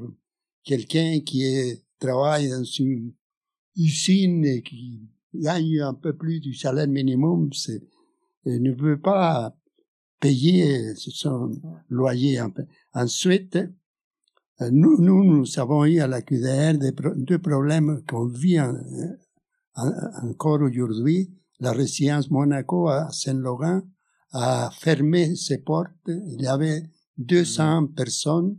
quelqu'un 0.64 1.20
qui 1.20 1.82
travaille 2.00 2.48
dans 2.48 2.64
une 2.64 3.12
usine 3.76 4.44
et 4.44 4.62
qui 4.62 5.02
gagne 5.34 5.80
un 5.80 5.94
peu 5.94 6.16
plus 6.16 6.40
du 6.40 6.54
salaire 6.54 6.88
minimum, 6.88 7.52
c'est, 7.52 7.82
ne 8.46 8.72
peut 8.72 8.98
pas 8.98 9.54
payer 10.18 10.94
son 10.96 11.52
loyer. 11.90 12.40
Ensuite, 12.94 13.58
nous, 14.60 15.00
nous, 15.00 15.22
nous 15.24 15.58
avons 15.58 15.84
eu 15.84 16.00
à 16.00 16.06
la 16.06 16.22
QDR 16.22 16.78
deux 17.16 17.38
problèmes 17.38 18.02
qu'on 18.08 18.26
vit 18.26 18.58
encore 19.76 20.62
aujourd'hui. 20.62 21.30
La 21.60 21.72
résidence 21.72 22.30
Monaco 22.30 22.88
à 22.88 23.10
Saint-Laurent 23.10 23.82
a 24.32 24.70
fermé 24.70 25.34
ses 25.36 25.58
portes. 25.58 25.90
Il 26.06 26.42
y 26.42 26.46
avait 26.46 26.82
200 27.18 27.82
mm. 27.82 27.94
personnes 27.94 28.56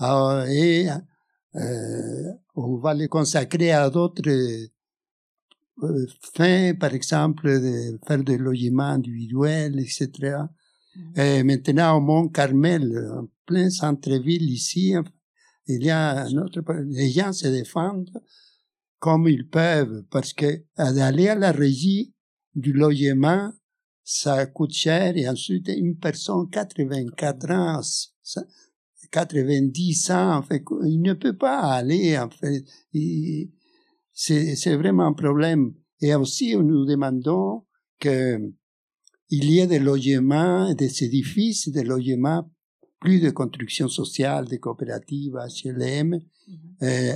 euh, 0.00 0.46
et 0.46 0.88
euh, 1.54 2.32
on 2.54 2.76
va 2.76 2.94
les 2.94 3.08
consacrer 3.08 3.72
à 3.72 3.90
d'autres 3.90 4.28
euh, 5.82 6.06
fins, 6.34 6.74
par 6.74 6.94
exemple, 6.94 7.48
de 7.48 7.98
faire 8.06 8.24
des 8.24 8.38
logements 8.38 8.84
individuels, 8.84 9.78
etc. 9.78 10.38
Mm. 10.96 11.20
Et 11.20 11.42
maintenant, 11.42 11.96
au 11.96 12.00
Mont 12.00 12.28
Carmel, 12.28 13.10
en 13.12 13.26
plein 13.46 13.70
centre-ville 13.70 14.50
ici, 14.50 14.94
il 15.66 15.84
y 15.84 15.90
a 15.90 16.28
notre, 16.30 16.62
les 16.86 17.10
gens 17.10 17.32
se 17.32 17.48
défendent 17.48 18.10
comme 18.98 19.28
ils 19.28 19.48
peuvent 19.48 20.04
parce 20.10 20.32
que 20.32 20.64
d'aller 20.76 21.28
à 21.28 21.34
la 21.34 21.50
régie 21.52 22.14
du 22.54 22.72
logement, 22.72 23.52
ça 24.04 24.46
coûte 24.46 24.72
cher 24.72 25.16
et 25.16 25.28
ensuite 25.28 25.68
une 25.68 25.96
personne 25.96 26.48
84 26.50 27.50
ans, 27.50 27.80
90 29.10 30.10
ans, 30.10 30.36
en 30.38 30.42
fait, 30.42 30.64
il 30.84 31.00
ne 31.02 31.12
peut 31.12 31.36
pas 31.36 31.60
aller, 31.60 32.18
en 32.18 32.30
fait. 32.30 32.64
C'est 34.12 34.76
vraiment 34.76 35.06
un 35.06 35.12
problème. 35.12 35.74
Et 36.00 36.14
aussi, 36.14 36.56
nous 36.56 36.84
demandons 36.84 37.64
que 38.00 38.40
il 39.34 39.50
y 39.50 39.60
ait 39.60 39.66
des 39.66 39.78
logements, 39.78 40.74
des 40.74 41.04
édifices, 41.04 41.68
des 41.70 41.84
logements, 41.84 42.50
plus 43.00 43.18
de 43.20 43.30
construction 43.30 43.88
sociale, 43.88 44.46
de 44.46 44.56
coopératives, 44.56 45.38
HLM, 45.64 46.20
euh, 46.82 47.14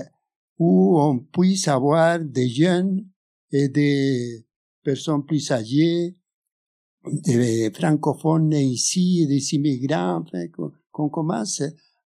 où 0.59 0.99
on 0.99 1.18
puisse 1.18 1.68
avoir 1.68 2.18
des 2.18 2.49
jeunes 2.49 3.07
et 3.53 3.68
des 3.68 4.46
personnes 4.83 5.27
plus 5.27 5.51
âgées, 5.51 6.16
des 7.11 7.71
francophones 7.73 8.53
ici, 8.53 9.27
des 9.27 9.55
immigrants, 9.55 10.23
enfin, 10.23 10.47
qu'on 10.92 11.09
commence 11.09 11.62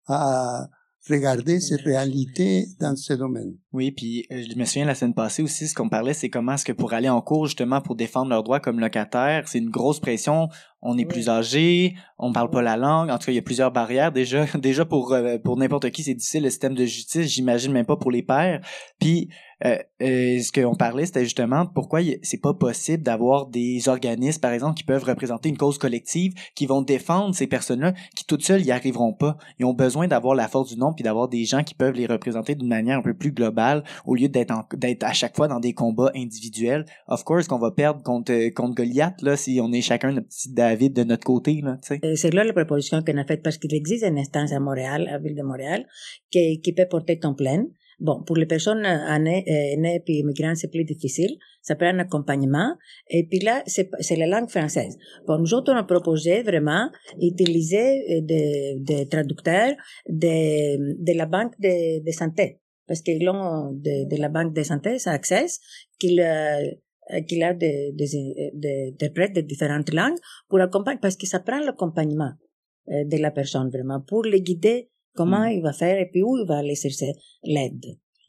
à 0.07 0.69
regarder 1.09 1.61
ces 1.61 1.77
réalités 1.77 2.67
dans 2.79 2.95
ce 2.95 3.15
domaine. 3.15 3.55
Oui, 3.73 3.91
puis 3.91 4.27
euh, 4.31 4.43
je 4.49 4.59
me 4.59 4.65
souviens 4.65 4.85
la 4.85 4.95
semaine 4.95 5.15
passée 5.15 5.43
aussi, 5.43 5.67
ce 5.67 5.75
qu'on 5.75 5.89
parlait, 5.89 6.13
c'est 6.13 6.29
comment 6.29 6.53
est-ce 6.53 6.65
que 6.65 6.73
pour 6.73 6.93
aller 6.93 7.09
en 7.09 7.21
cours, 7.23 7.47
justement, 7.47 7.81
pour 7.81 7.97
défendre 7.97 8.29
leurs 8.31 8.43
droits 8.43 8.61
comme 8.61 8.81
locataires, 8.81 9.49
c'est 9.49 9.59
une 9.59 9.71
grosse 9.71 10.01
pression. 10.01 10.49
On 10.83 10.99
est 10.99 11.05
plus 11.05 11.29
âgé, 11.29 11.95
on 12.19 12.33
parle 12.33 12.51
pas 12.51 12.63
la 12.63 12.77
langue. 12.77 13.11
En 13.11 13.19
tout 13.19 13.27
cas, 13.27 13.33
il 13.33 13.37
y 13.37 13.39
a 13.39 13.43
plusieurs 13.43 13.73
barrières. 13.73 14.13
Déjà, 14.13 14.45
déjà 14.59 14.85
pour 14.85 15.13
euh, 15.13 15.39
pour 15.39 15.57
n'importe 15.57 15.91
qui, 15.91 16.03
c'est 16.03 16.15
difficile 16.15 16.43
le 16.43 16.51
système 16.51 16.75
de 16.75 16.85
justice. 16.85 17.27
J'imagine 17.27 17.73
même 17.73 17.87
pas 17.87 17.97
pour 17.97 18.11
les 18.11 18.23
pères. 18.23 18.61
Puis 18.99 19.31
euh, 19.65 19.77
euh, 20.03 20.41
ce 20.41 20.53
qu'on 20.53 20.75
parlait, 20.75 21.07
c'était 21.07 21.25
justement 21.25 21.67
pourquoi 21.67 22.01
c'est 22.23 22.41
pas 22.41 22.55
possible 22.55 23.03
d'avoir 23.03 23.47
des 23.47 23.89
organismes, 23.89 24.41
par 24.41 24.53
exemple, 24.53 24.75
qui 24.75 24.85
peuvent 24.85 25.05
représenter 25.05 25.49
une 25.49 25.57
cause 25.57 25.79
collective, 25.79 26.33
qui 26.55 26.67
vont 26.67 26.83
défendre 26.83 27.35
ces 27.35 27.47
personnes-là, 27.47 27.93
qui 28.17 28.25
toutes 28.25 28.43
seules 28.43 28.65
y 28.65 28.73
arriveront 28.73 29.13
pas. 29.13 29.37
Ils 29.59 29.67
ont 29.67 29.75
besoin 29.75 30.09
d'avoir 30.09 30.35
la 30.35 30.49
force 30.49 30.71
du 30.71 30.79
nombre, 30.79 30.95
puis 30.95 31.05
d'avoir 31.05 31.29
des 31.29 31.45
gens 31.45 31.63
qui 31.63 31.75
peuvent 31.75 31.95
les 31.95 32.07
représenter 32.07 32.55
d'une 32.55 32.69
manière 32.69 32.99
un 32.99 33.03
peu 33.03 33.15
plus 33.15 33.33
globale, 33.33 33.85
au 34.07 34.15
lieu 34.15 34.29
d'être 34.29 34.51
d'être 34.77 35.05
à 35.05 35.13
chaque 35.13 35.37
fois 35.37 35.49
dans 35.49 35.61
des 35.61 35.75
combats 35.75 36.11
individuels. 36.15 36.85
Of 37.09 37.25
course, 37.25 37.47
qu'on 37.47 37.59
va 37.59 37.71
perdre 37.71 38.03
contre 38.03 38.49
contre 38.55 38.75
Goliath 38.75 39.21
là, 39.23 39.37
si 39.37 39.61
on 39.63 39.73
est 39.73 39.83
chacun 39.83 40.13
notre 40.13 40.29
petit 40.29 40.53
David 40.53 40.95
de 40.95 41.05
notre 41.05 41.25
côté 41.25 41.61
là. 41.63 41.79
Euh, 41.91 42.15
c'est 42.17 42.33
là 42.33 42.45
la 42.45 42.53
proposition 42.53 43.03
qu'on 43.03 43.19
a 43.19 43.25
faite 43.25 43.43
parce 43.43 43.59
qu'il 43.59 43.75
existe 43.75 44.05
une 44.05 44.19
instance 44.19 44.53
à 44.53 44.61
Montréal, 44.61 45.09
à 45.13 45.19
ville 45.19 45.37
de 45.37 45.43
Montréal, 45.43 45.87
qui, 46.31 46.61
qui 46.61 46.73
peut 46.73 46.87
porter 46.89 47.19
ton 47.19 47.35
plein 47.35 47.65
Bon, 48.01 48.23
pour 48.23 48.37
les 48.37 48.47
personnes 48.47 48.85
aînées, 48.87 49.45
aînées 49.47 50.01
puis 50.01 50.21
immigrants, 50.21 50.55
c'est 50.55 50.71
plus 50.71 50.85
difficile. 50.85 51.37
Ça 51.61 51.75
prend 51.77 51.89
un 51.89 51.99
accompagnement. 51.99 52.75
Et 53.11 53.27
puis 53.27 53.41
là, 53.41 53.63
c'est, 53.67 53.91
la 54.17 54.27
langue 54.27 54.49
française. 54.49 54.97
Bon, 55.27 55.39
nous 55.39 55.53
autres, 55.53 55.71
on 55.73 55.77
a 55.77 55.85
proposé 55.85 56.43
vraiment 56.43 56.89
utiliser 57.21 58.23
des, 58.23 58.77
des 58.81 59.07
traducteurs 59.07 59.75
de, 60.09 61.17
la 61.17 61.27
banque 61.27 61.53
de, 61.61 62.11
santé. 62.11 62.61
Parce 62.87 63.03
qu'ils 63.03 63.29
ont 63.29 63.73
de, 63.73 64.09
de 64.09 64.21
la 64.21 64.31
banque 64.31 64.55
de 64.55 64.63
santé, 64.63 64.99
ça 64.99 65.11
accès, 65.11 65.47
qu'il, 65.99 66.25
qu'il 67.29 67.43
a 67.43 67.53
des, 67.53 67.93
des, 67.93 68.47
des 68.55 68.93
de 68.93 69.41
différentes 69.43 69.93
langues 69.93 70.19
pour 70.49 70.61
accompagner, 70.61 70.99
parce 71.03 71.17
que 71.17 71.27
ça 71.27 71.41
prend 71.41 71.61
l'accompagnement 71.61 72.33
de 72.89 73.17
la 73.19 73.31
personne 73.31 73.69
vraiment, 73.69 74.01
pour 74.01 74.25
les 74.25 74.41
guider 74.41 74.89
comment 75.15 75.47
mm. 75.49 75.53
il 75.53 75.63
va 75.63 75.73
faire 75.73 75.99
et 75.99 76.09
puis 76.11 76.23
où 76.23 76.37
il 76.39 76.47
va 76.47 76.59
aller 76.59 76.75
chercher 76.75 77.13
l'aide? 77.45 77.85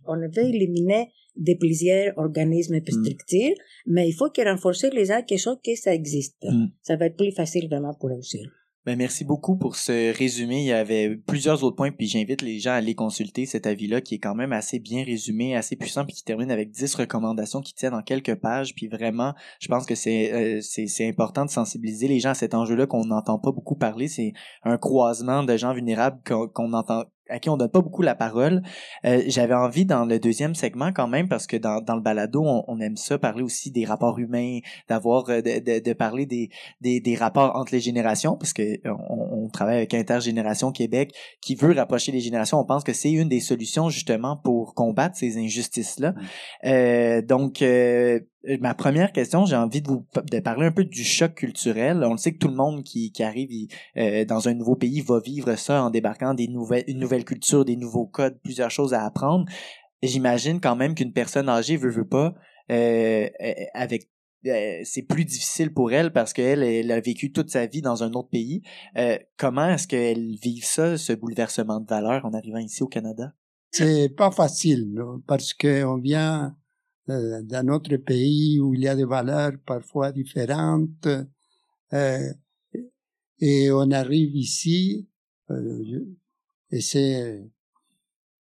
On 0.06 0.18
veut 0.18 0.46
éliminer 0.46 1.10
de 1.36 1.54
plusieurs 1.54 2.18
organismes 2.18 2.80
mm. 2.80 3.04
structures, 3.04 3.56
mais 3.86 4.08
il 4.08 4.14
faut 4.14 4.30
que 4.30 4.42
renforcer 4.42 4.90
les 4.92 5.12
actes 5.12 5.30
que 5.30 5.76
ça 5.76 5.94
existe. 5.94 6.44
Mm. 6.44 6.68
Ça 6.82 6.96
va 6.96 7.06
être 7.06 7.18
plus 7.18 7.32
facile 7.32 7.68
vraiment 7.68 7.94
pour 7.94 8.10
réussir. 8.10 8.50
Ben, 8.84 8.98
merci 8.98 9.24
beaucoup 9.26 9.58
pour 9.58 9.76
ce 9.76 10.12
résumé. 10.18 10.62
Il 10.62 10.66
y 10.66 10.72
avait 10.72 11.16
plusieurs 11.16 11.64
autres 11.64 11.76
points, 11.76 11.92
puis 11.92 12.08
j'invite 12.08 12.42
les 12.42 12.58
gens 12.58 12.72
à 12.72 12.76
aller 12.76 12.96
consulter 12.96 13.46
cet 13.46 13.68
avis-là 13.68 14.02
qui 14.02 14.16
est 14.16 14.20
quand 14.20 14.34
même 14.34 14.54
assez 14.54 14.80
bien 14.80 15.04
résumé, 15.04 15.56
assez 15.56 15.76
puissant, 15.76 16.04
puis 16.04 16.16
qui 16.16 16.24
termine 16.24 16.50
avec 16.50 16.72
10 16.72 16.96
recommandations 16.96 17.62
qui 17.62 17.76
tiennent 17.76 17.94
en 17.94 18.02
quelques 18.02 18.34
pages. 18.34 18.74
Puis 18.74 18.88
vraiment, 18.88 19.36
je 19.60 19.68
pense 19.68 19.86
que 19.86 19.94
c'est 19.94 20.34
euh, 20.34 20.62
c'est 20.62 21.08
important 21.08 21.46
de 21.46 21.52
sensibiliser 21.52 22.08
les 22.08 22.20
gens 22.20 22.32
à 22.32 22.34
cet 22.34 22.56
enjeu-là 22.56 22.88
qu'on 22.88 23.06
n'entend 23.06 23.38
pas 23.38 23.52
beaucoup 23.52 23.76
parler. 23.76 24.08
C'est 24.08 24.34
un 24.64 24.80
croisement 24.80 25.44
de 25.44 25.56
gens 25.58 25.76
vulnérables 25.76 26.20
qu'on 26.26 26.74
entend 26.74 27.04
à 27.32 27.40
qui 27.40 27.50
on 27.50 27.58
donne 27.58 27.70
pas 27.70 27.82
beaucoup 27.82 28.02
la 28.02 28.16
parole. 28.16 28.62
Euh, 29.06 29.24
j'avais 29.28 29.56
envie 29.56 29.86
dans 29.86 30.06
le 30.06 30.20
deuxième 30.20 30.54
segment 30.54 30.92
quand 30.94 31.08
même 31.08 31.28
parce 31.28 31.48
que 31.48 31.58
dans, 31.58 31.82
dans 31.82 31.96
le 31.96 32.02
balado 32.02 32.44
on, 32.44 32.80
aime 32.80 32.98
ça 32.98 33.18
parler 33.18 33.44
aussi 33.44 33.72
des 33.72 33.86
rapports 33.86 34.20
humains, 34.20 34.60
d'avoir 34.90 35.30
euh, 35.30 35.42
de, 35.42 35.80
de, 35.80 35.94
parler 35.94 36.26
des, 36.26 36.50
des, 36.82 37.00
des 37.00 37.16
rapports 37.16 37.56
entre 37.56 37.74
les 37.74 37.80
générations 37.80 38.36
parce 38.36 38.54
que 38.54 38.64
euh, 38.64 38.94
on, 39.10 39.46
on, 39.46 39.50
travaille 39.50 39.78
avec 39.78 39.94
Intergénération 39.94 40.72
Québec 40.72 41.14
qui 41.42 41.56
veut 41.56 41.74
rapprocher 41.74 42.12
les 42.12 42.20
générations. 42.20 42.60
On 42.60 42.66
pense 42.66 42.84
que 42.84 42.94
c'est 42.94 43.12
une 43.12 43.30
des 43.30 43.40
solutions 43.40 43.90
justement 43.90 44.38
pour 44.38 44.74
combattre 44.74 45.16
ces 45.16 45.38
injustices 45.38 46.00
là. 46.00 46.14
Mmh. 46.64 47.22
donc 47.22 47.62
euh, 47.62 48.20
ma 48.60 48.74
première 48.74 49.12
question, 49.12 49.46
j'ai 49.46 49.56
envie 49.56 49.82
de 49.82 49.88
vous 49.88 50.06
de 50.24 50.40
parler 50.40 50.68
un 50.68 50.72
peu 50.72 50.84
du 50.84 51.04
choc 51.04 51.36
culturel. 51.36 52.04
On 52.04 52.12
le 52.12 52.18
sait 52.18 52.34
que 52.34 52.40
tout 52.40 52.48
le 52.48 52.56
monde 52.56 52.84
qui, 52.84 53.12
qui 53.12 53.24
arrive 53.24 53.50
euh, 53.98 54.26
dans 54.26 54.48
un 54.48 54.54
nouveau 54.54 54.76
pays 54.76 55.02
va 55.02 55.20
vivre 55.20 55.56
ça 55.56 55.84
en 55.84 55.90
débarquant 55.90 56.34
des 56.34 56.48
nouvelles, 56.48 56.84
une 56.88 57.00
nouvelle 57.00 57.26
culture, 57.26 57.66
des 57.66 57.76
nouveaux 57.76 58.08
codes, 58.08 58.40
plusieurs 58.44 58.72
choses 58.72 58.94
à 58.94 59.06
apprendre. 59.06 59.46
J'imagine 60.02 60.60
quand 60.60 60.76
même 60.76 60.96
qu'une 60.96 61.14
personne 61.14 61.50
âgée 61.50 61.78
veut, 61.78 61.92
veut 61.92 62.08
pas, 62.08 62.34
euh, 62.72 63.28
avec 63.74 64.10
c'est 64.44 65.06
plus 65.08 65.24
difficile 65.24 65.72
pour 65.72 65.92
elle 65.92 66.12
parce 66.12 66.34
qu'elle 66.34 66.64
elle 66.64 66.92
a 66.92 67.00
vécu 67.00 67.32
toute 67.32 67.52
sa 67.52 67.68
vie 67.68 67.84
dans 67.84 68.02
un 68.02 68.12
autre 68.14 68.30
pays. 68.30 68.64
comment 69.38 69.70
est-ce 69.70 69.88
qu'elle 69.88 70.36
vit 70.42 70.62
ça, 70.62 70.98
ce 70.98 71.14
bouleversement 71.14 71.80
de 71.80 71.88
valeur 71.88 72.26
en 72.26 72.34
arrivant 72.34 72.58
ici 72.58 72.82
au 72.82 72.88
Canada? 72.88 73.34
C'est 73.70 74.10
pas 74.10 74.32
facile 74.32 75.00
parce 75.28 75.54
qu'on 75.54 75.98
vient 75.98 76.56
euh, 77.10 77.42
d'un 77.42 77.68
autre 77.68 77.96
pays 77.98 78.60
où 78.60 78.74
il 78.74 78.82
y 78.82 78.88
a 78.88 78.96
des 78.96 79.06
valeurs 79.06 79.54
parfois 79.66 80.12
différentes. 80.12 81.08
Et 83.40 83.72
on 83.72 83.92
arrive 83.92 84.36
ici, 84.36 85.10
et 86.72 86.80
c'est, 86.80 87.44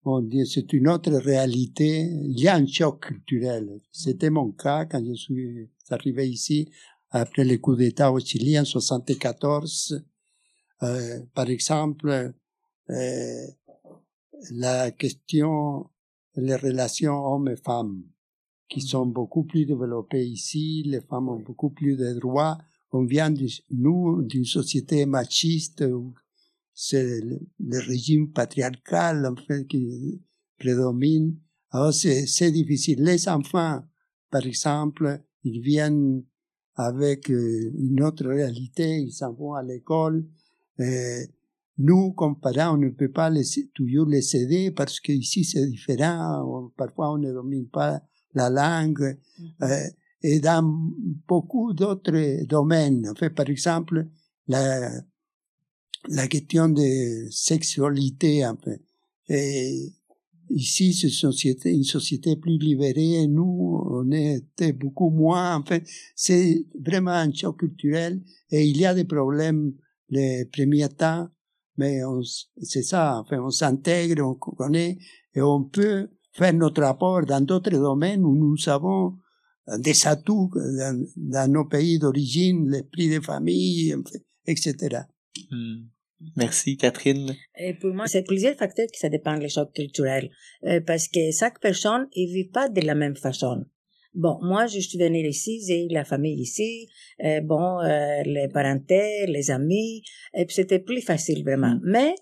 on 0.05 0.23
dit, 0.23 0.47
c'est 0.47 0.73
une 0.73 0.89
autre 0.89 1.13
réalité. 1.13 2.03
Il 2.03 2.39
y 2.39 2.49
a 2.49 2.55
un 2.55 2.67
choc 2.67 3.01
culturel. 3.07 3.81
C'était 3.93 4.31
mon 4.31 4.53
cas 4.53 4.85
quand 4.85 5.05
je 5.05 5.15
suis 5.15 5.69
arrivé 5.91 6.29
ici 6.29 6.71
après 7.11 7.45
le 7.45 7.59
coup 7.59 7.75
d'État 7.75 8.13
au 8.13 8.21
Chili 8.21 8.59
en 8.59 8.65
74. 8.65 10.05
Euh, 10.83 11.21
par 11.35 11.51
exemple, 11.51 12.33
euh, 12.91 13.47
la 14.53 14.91
question, 14.93 15.91
les 16.37 16.57
relations 16.57 17.27
hommes 17.27 17.49
et 17.49 17.57
femmes, 17.57 18.03
qui 18.71 18.81
sont 18.81 19.05
beaucoup 19.05 19.43
plus 19.45 19.67
développées 19.67 20.27
ici, 20.27 20.83
les 20.87 21.01
femmes 21.01 21.29
ont 21.29 21.41
beaucoup 21.41 21.71
plus 21.71 21.97
de 21.97 22.19
droits. 22.19 22.57
On 22.93 23.05
vient, 23.05 23.31
de, 23.31 23.47
nous, 23.71 24.23
d'une 24.23 24.45
société 24.45 25.05
machiste 25.07 25.83
où 25.83 26.15
c'est 26.73 27.21
le, 27.21 27.41
le, 27.59 27.79
régime 27.79 28.31
patriarcal, 28.33 29.27
en 29.27 29.37
fait, 29.37 29.67
qui 29.67 30.23
prédomine. 30.59 31.37
Alors, 31.71 31.93
c'est 31.93 32.51
difficile. 32.53 33.03
Les 33.03 33.29
enfants, 33.29 33.83
par 34.31 34.47
exemple, 34.47 35.21
ils 35.45 35.61
viennent 35.61 36.25
avec 36.77 37.31
euh, 37.31 37.73
une 37.77 38.03
autre 38.03 38.27
réalité, 38.27 39.01
ils 39.01 39.13
s'en 39.13 39.33
vont 39.33 39.55
à 39.55 39.63
l'école. 39.63 40.25
Euh, 40.81 41.21
nous, 41.79 42.13
comme 42.13 42.39
parents, 42.39 42.75
on 42.75 42.79
ne 42.79 42.91
peut 42.91 43.11
pas 43.11 43.31
les, 43.31 43.45
toujours 43.75 44.07
les 44.07 44.37
aider 44.37 44.71
parce 44.71 45.01
qu'ici 45.01 45.45
c'est 45.45 45.67
différent. 45.67 46.71
Parfois, 46.77 47.13
on 47.13 47.19
ne 47.19 47.33
domine 47.33 47.69
pas 47.69 48.03
la 48.35 48.51
langue. 48.51 49.19
Mm-hmm. 49.39 49.65
Euh, 49.65 49.91
et 50.23 50.41
dans 50.41 50.63
beaucoup 50.63 51.73
d'autres 51.73 52.45
domaines. 52.45 53.09
En 53.09 53.15
fait, 53.15 53.31
par 53.31 53.49
exemple, 53.49 54.07
la, 54.49 54.91
la 56.09 56.29
question 56.29 56.69
de 56.69 57.29
sexualité, 57.31 58.47
en 58.47 58.57
fait. 58.57 58.83
Et 59.29 59.93
ici, 60.51 60.93
c'est 60.93 61.07
une 61.07 61.13
société, 61.13 61.73
une 61.73 61.85
société 61.85 62.37
plus 62.37 62.59
libérée, 62.59 63.23
et 63.23 63.27
nous, 63.29 63.81
on 63.89 64.11
était 64.11 64.73
beaucoup 64.73 65.11
moins. 65.11 65.57
En 65.57 65.65
fait, 65.65 65.87
c'est 66.15 66.67
vraiment 66.79 67.13
un 67.13 67.33
choc 67.33 67.59
culturel, 67.59 68.23
et 68.51 68.67
il 68.67 68.77
y 68.77 68.87
a 68.87 68.95
des 68.95 69.05
problèmes 69.05 69.73
les 70.09 70.45
premiers 70.47 70.89
temps, 70.89 71.29
mais 71.77 72.01
c'est 72.63 72.83
ça, 72.83 73.21
enfin, 73.21 73.39
on 73.41 73.51
s'intègre, 73.51 74.27
on 74.27 74.35
connaît, 74.35 74.99
et 75.35 75.41
on 75.41 75.63
peut 75.63 76.11
faire 76.33 76.55
notre 76.55 76.83
apport 76.83 77.25
dans 77.27 77.41
d'autres 77.41 77.71
domaines 77.71 78.25
où 78.25 78.35
nous 78.35 78.69
avons 78.69 79.17
des 79.79 80.07
atouts 80.07 80.51
dans, 80.55 81.07
dans 81.17 81.53
nos 81.53 81.65
pays 81.65 81.99
d'origine, 81.99 82.71
l'esprit 82.71 83.09
de 83.09 83.21
famille, 83.21 83.95
etc. 84.47 85.03
Hmm. 85.51 85.87
Merci, 86.37 86.77
Catherine. 86.77 87.35
Et 87.59 87.75
pour 87.75 87.95
moi, 87.95 88.07
c'est 88.07 88.23
plusieurs 88.23 88.55
facteurs 88.55 88.87
qui 88.93 88.99
ça 88.99 89.09
dépend 89.09 89.39
des 89.39 89.49
chocs 89.49 89.73
culturels. 89.73 90.31
Euh, 90.65 90.81
parce 90.87 91.09
que 91.09 91.31
chaque 91.33 91.61
personne 91.61 92.09
ne 92.15 92.33
vit 92.33 92.49
pas 92.49 92.69
de 92.69 92.81
la 92.83 92.95
même 92.95 93.17
façon. 93.17 93.65
Bon, 94.13 94.39
moi, 94.43 94.67
je 94.67 94.81
suis 94.81 94.99
venue 94.99 95.27
ici, 95.27 95.63
j'ai 95.67 95.87
la 95.89 96.05
famille 96.05 96.41
ici, 96.41 96.89
euh, 97.25 97.41
bon, 97.41 97.81
euh, 97.81 98.23
les 98.25 98.49
parentés, 98.49 99.27
les 99.29 99.51
amis, 99.51 100.03
et 100.35 100.47
c'était 100.49 100.81
plus 100.81 101.01
facile 101.01 101.45
vraiment. 101.45 101.77
Mm. 101.77 101.81
Mais 101.85 102.15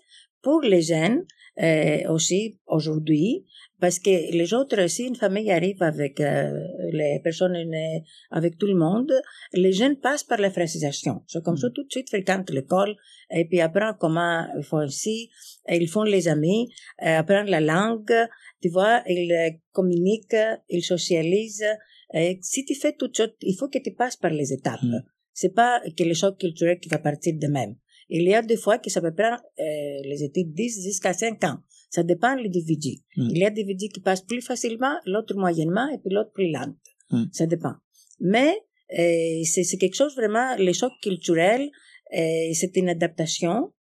pour 0.43 0.61
les 0.61 0.83
jeunes, 0.83 1.25
euh, 1.61 2.07
aussi, 2.09 2.59
aujourd'hui, 2.67 3.45
parce 3.79 3.99
que 3.99 4.09
les 4.09 4.53
autres, 4.53 4.87
si 4.87 5.03
une 5.03 5.15
famille 5.15 5.51
arrive 5.51 5.81
avec 5.81 6.19
euh, 6.19 6.51
les 6.91 7.19
personnes 7.23 7.55
avec 8.31 8.57
tout 8.57 8.67
le 8.67 8.75
monde, 8.75 9.11
les 9.53 9.71
jeunes 9.71 9.97
passent 9.97 10.23
par 10.23 10.39
la 10.39 10.51
francisation. 10.51 11.21
C'est 11.27 11.43
comme 11.43 11.57
ça, 11.57 11.67
mm. 11.67 11.73
tout 11.73 11.83
de 11.83 11.91
suite 11.91 12.09
fréquentent 12.09 12.49
l'école 12.51 12.95
et 13.31 13.45
puis 13.45 13.61
apprennent 13.61 13.95
comment 13.99 14.45
ils 14.57 14.63
font 14.63 14.81
ici, 14.81 15.29
ils 15.69 15.87
font 15.87 16.03
les 16.03 16.27
amis, 16.27 16.69
apprennent 16.99 17.49
la 17.49 17.61
langue, 17.61 18.13
tu 18.61 18.69
vois, 18.69 19.01
ils 19.07 19.31
euh, 19.31 19.51
communiquent, 19.71 20.35
ils 20.69 20.83
socialisent. 20.83 21.65
Et 22.13 22.39
si 22.41 22.65
tu 22.65 22.75
fais 22.75 22.93
tout 22.93 23.09
ça, 23.13 23.27
il 23.41 23.55
faut 23.55 23.69
que 23.69 23.79
tu 23.79 23.93
passes 23.93 24.17
par 24.17 24.31
les 24.31 24.51
étapes. 24.51 24.83
Mm. 24.83 25.03
C'est 25.33 25.53
pas 25.53 25.81
que 25.97 26.03
le 26.03 26.13
choc 26.13 26.37
culturel 26.37 26.79
qui 26.79 26.89
va 26.89 26.99
partir 26.99 27.33
de 27.37 27.47
même. 27.47 27.75
Il 28.09 28.23
y 28.23 28.33
a 28.33 28.41
des 28.41 28.57
fois 28.57 28.79
que 28.79 28.89
ça 28.89 29.01
peut 29.01 29.13
prendre, 29.13 29.41
euh, 29.59 30.01
les 30.03 30.23
études 30.23 30.53
10 30.53 30.83
jusqu'à 30.83 31.13
5 31.13 31.43
ans. 31.43 31.59
Ça 31.89 32.03
dépend 32.03 32.35
l'individu. 32.35 32.97
Mm. 33.17 33.29
Il 33.31 33.37
y 33.37 33.45
a 33.45 33.49
des 33.49 33.61
individus 33.61 33.89
qui 33.89 33.99
passent 33.99 34.25
plus 34.25 34.41
facilement, 34.41 34.95
l'autre 35.05 35.35
moyennement 35.35 35.87
et 35.89 35.97
puis 35.97 36.13
l'autre 36.13 36.31
plus 36.31 36.51
lente. 36.51 36.75
Mm. 37.11 37.25
Ça 37.31 37.45
dépend. 37.45 37.73
Mais 38.19 38.55
euh, 38.97 39.43
c'est 39.43 39.77
quelque 39.77 39.95
chose 39.95 40.15
vraiment, 40.15 40.55
le 40.57 40.73
choc 40.73 40.91
culturel, 41.01 41.69
euh, 42.15 42.49
c'est 42.53 42.75
une 42.75 42.89
adaptation 42.89 43.71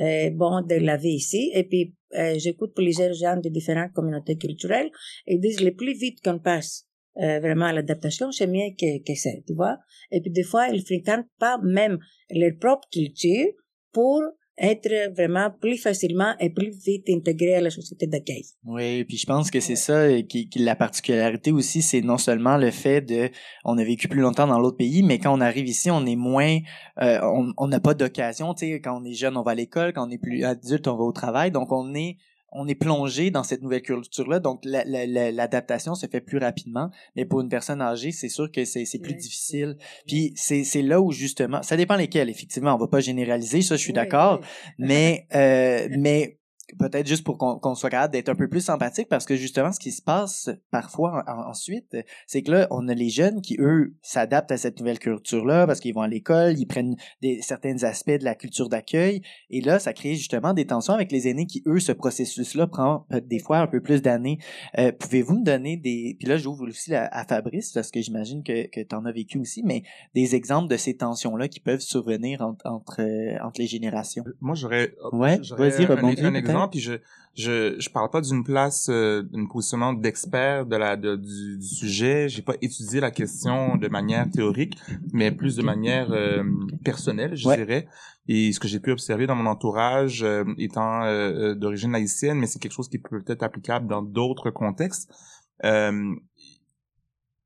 euh, 0.00 0.30
bon 0.30 0.62
de 0.62 0.74
la 0.74 0.96
vie 0.96 1.14
ici. 1.14 1.50
Et 1.54 1.64
puis 1.64 1.94
j'écoute 2.36 2.72
plusieurs 2.74 3.12
gens 3.12 3.36
de 3.36 3.50
différentes 3.50 3.92
communautés 3.92 4.38
culturelles 4.38 4.90
et 5.26 5.36
disent 5.38 5.60
le 5.60 5.74
plus 5.74 5.92
vite 5.92 6.22
qu'on 6.24 6.38
passe 6.38 6.88
euh, 7.20 7.40
vraiment 7.40 7.66
à 7.66 7.72
l'adaptation, 7.72 8.30
c'est 8.30 8.46
mieux 8.46 8.70
que, 8.78 9.02
que 9.02 9.14
c'est, 9.16 9.42
tu 9.44 9.52
vois. 9.54 9.78
Et 10.12 10.20
puis 10.20 10.30
des 10.30 10.44
fois, 10.44 10.68
ils 10.68 10.84
fréquentent 10.84 11.26
pas 11.40 11.58
même 11.58 11.98
leur 12.30 12.52
propre 12.60 12.86
culture 12.92 13.46
pour 13.92 14.22
être 14.58 15.12
vraiment 15.14 15.50
plus 15.50 15.78
facilement 15.78 16.34
et 16.40 16.50
plus 16.50 16.70
vite 16.84 17.08
intégré 17.08 17.54
à 17.54 17.60
la 17.60 17.70
société 17.70 18.06
d'accueil. 18.06 18.44
Oui, 18.64 19.04
puis 19.04 19.16
je 19.16 19.26
pense 19.26 19.50
que 19.50 19.60
c'est 19.60 19.76
ça 19.76 20.20
qui, 20.22 20.48
qui 20.48 20.58
la 20.58 20.76
particularité 20.76 21.52
aussi, 21.52 21.82
c'est 21.82 22.00
non 22.00 22.18
seulement 22.18 22.56
le 22.56 22.70
fait 22.70 23.00
de, 23.00 23.30
on 23.64 23.78
a 23.78 23.84
vécu 23.84 24.08
plus 24.08 24.20
longtemps 24.20 24.46
dans 24.46 24.58
l'autre 24.58 24.76
pays, 24.76 25.02
mais 25.02 25.18
quand 25.18 25.36
on 25.36 25.40
arrive 25.40 25.68
ici, 25.68 25.90
on 25.90 26.04
est 26.06 26.16
moins, 26.16 26.58
euh, 27.00 27.20
on 27.56 27.68
n'a 27.68 27.80
pas 27.80 27.94
d'occasion, 27.94 28.54
tu 28.54 28.66
sais, 28.66 28.80
quand 28.80 29.00
on 29.00 29.04
est 29.04 29.14
jeune, 29.14 29.36
on 29.36 29.42
va 29.42 29.52
à 29.52 29.54
l'école, 29.54 29.92
quand 29.92 30.06
on 30.06 30.10
est 30.10 30.18
plus 30.18 30.44
adulte, 30.44 30.88
on 30.88 30.96
va 30.96 31.04
au 31.04 31.12
travail, 31.12 31.50
donc 31.50 31.72
on 31.72 31.94
est 31.94 32.16
on 32.52 32.66
est 32.66 32.74
plongé 32.74 33.30
dans 33.30 33.42
cette 33.42 33.62
nouvelle 33.62 33.82
culture-là, 33.82 34.40
donc 34.40 34.62
l'adaptation 34.64 35.94
se 35.94 36.06
fait 36.06 36.20
plus 36.20 36.38
rapidement. 36.38 36.90
Mais 37.16 37.24
pour 37.24 37.40
une 37.40 37.48
personne 37.48 37.82
âgée, 37.82 38.12
c'est 38.12 38.28
sûr 38.28 38.50
que 38.50 38.64
c'est 38.64 38.98
plus 39.00 39.14
difficile. 39.14 39.76
Puis 40.06 40.32
c'est 40.36 40.82
là 40.82 41.00
où 41.00 41.12
justement, 41.12 41.62
ça 41.62 41.76
dépend 41.76 41.96
lesquels. 41.96 42.30
Effectivement, 42.30 42.74
on 42.74 42.78
va 42.78 42.88
pas 42.88 43.00
généraliser, 43.00 43.62
ça, 43.62 43.76
je 43.76 43.82
suis 43.82 43.92
d'accord. 43.92 44.40
Mais 44.78 45.26
euh, 45.34 45.88
mais 45.98 46.38
peut-être 46.76 47.06
juste 47.06 47.24
pour 47.24 47.38
qu'on 47.38 47.74
soit 47.74 47.90
capable 47.90 48.12
d'être 48.12 48.28
un 48.28 48.34
peu 48.34 48.48
plus 48.48 48.60
sympathique 48.60 49.08
parce 49.08 49.24
que 49.24 49.36
justement 49.36 49.72
ce 49.72 49.80
qui 49.80 49.90
se 49.90 50.02
passe 50.02 50.50
parfois 50.70 51.24
ensuite 51.46 51.96
c'est 52.26 52.42
que 52.42 52.50
là 52.50 52.66
on 52.70 52.88
a 52.88 52.94
les 52.94 53.08
jeunes 53.08 53.40
qui 53.40 53.56
eux 53.58 53.94
s'adaptent 54.02 54.52
à 54.52 54.56
cette 54.56 54.78
nouvelle 54.78 54.98
culture 54.98 55.44
là 55.44 55.66
parce 55.66 55.80
qu'ils 55.80 55.94
vont 55.94 56.02
à 56.02 56.08
l'école 56.08 56.58
ils 56.58 56.66
prennent 56.66 56.96
des 57.22 57.40
certains 57.42 57.82
aspects 57.84 58.10
de 58.10 58.24
la 58.24 58.34
culture 58.34 58.68
d'accueil. 58.68 59.22
Et 59.50 59.60
là 59.60 59.78
ça 59.78 59.92
crée 59.92 60.14
justement 60.14 60.52
des 60.52 60.66
tensions 60.66 60.94
avec 60.94 61.10
les 61.12 61.28
aînés 61.28 61.46
qui 61.46 61.62
eux 61.66 61.80
ce 61.80 61.92
processus 61.92 62.54
là 62.54 62.66
prend 62.66 63.06
des 63.22 63.38
fois 63.38 63.58
un 63.58 63.66
peu 63.66 63.80
plus 63.80 64.02
d'années. 64.02 64.38
Euh, 64.78 64.92
pouvez-vous 64.92 65.38
me 65.38 65.44
donner 65.44 65.76
des 65.76 66.16
puis 66.18 66.28
là 66.28 66.36
j'ouvre 66.36 66.66
aussi 66.68 66.94
à, 66.94 67.24
Fabrice 67.28 67.72
parce 67.72 67.90
que 67.90 68.00
j'imagine 68.00 68.42
que, 68.42 68.68
que 68.68 68.80
tu 68.80 68.94
en 68.94 69.04
as 69.04 69.12
vécu 69.12 69.38
aussi 69.38 69.62
mais 69.64 69.82
des 70.14 70.34
exemples 70.34 70.68
de 70.68 70.76
ces 70.76 70.96
tensions 70.96 71.36
là 71.36 71.48
qui 71.48 71.60
peuvent 71.60 71.80
survenir 71.80 72.42
entre 72.42 72.66
entre, 72.66 73.02
entre 73.42 73.60
les 73.60 73.66
générations? 73.66 74.24
Moi 74.40 74.54
j'aurais 74.54 74.94
ouais 75.12 75.38
vas-y 75.56 75.84
un, 75.84 76.57
puis 76.66 76.80
je 76.80 76.94
je 77.34 77.76
je 77.78 77.88
parle 77.90 78.10
pas 78.10 78.20
d'une 78.20 78.42
place 78.42 78.88
euh, 78.90 79.22
d'une 79.22 79.48
positionnement 79.48 79.92
d'expert 79.92 80.66
de 80.66 80.74
la 80.74 80.96
de, 80.96 81.14
du, 81.14 81.58
du, 81.58 81.66
sujet. 81.66 82.28
J'ai 82.28 82.42
pas 82.42 82.54
étudié 82.60 82.98
la 82.98 83.12
question 83.12 83.76
de 83.76 83.86
manière 83.88 84.28
théorique 84.28 84.76
mais 85.12 85.30
plus 85.30 85.54
de 85.54 85.62
manière 85.62 86.10
euh, 86.10 86.42
personnelle 86.84 87.36
je 87.36 87.48
dirais. 87.54 87.86
Et 88.26 88.52
ce 88.52 88.58
que 88.58 88.66
j'ai 88.66 88.80
pu 88.80 88.90
observer 88.90 89.26
dans 89.26 89.36
mon 89.36 89.46
entourage 89.46 90.24
euh, 90.24 90.44
étant 90.58 91.04
euh, 91.04 91.54
d'origine 91.54 91.94
haïtienne 91.94 92.38
mais 92.38 92.46
c'est 92.46 92.58
quelque 92.58 92.72
chose 92.72 92.88
qui 92.88 92.98
peut 92.98 93.22
être 93.28 93.44
applicable 93.44 93.86
dans 93.86 94.02
d'autres 94.02 94.50
contextes 94.50 95.12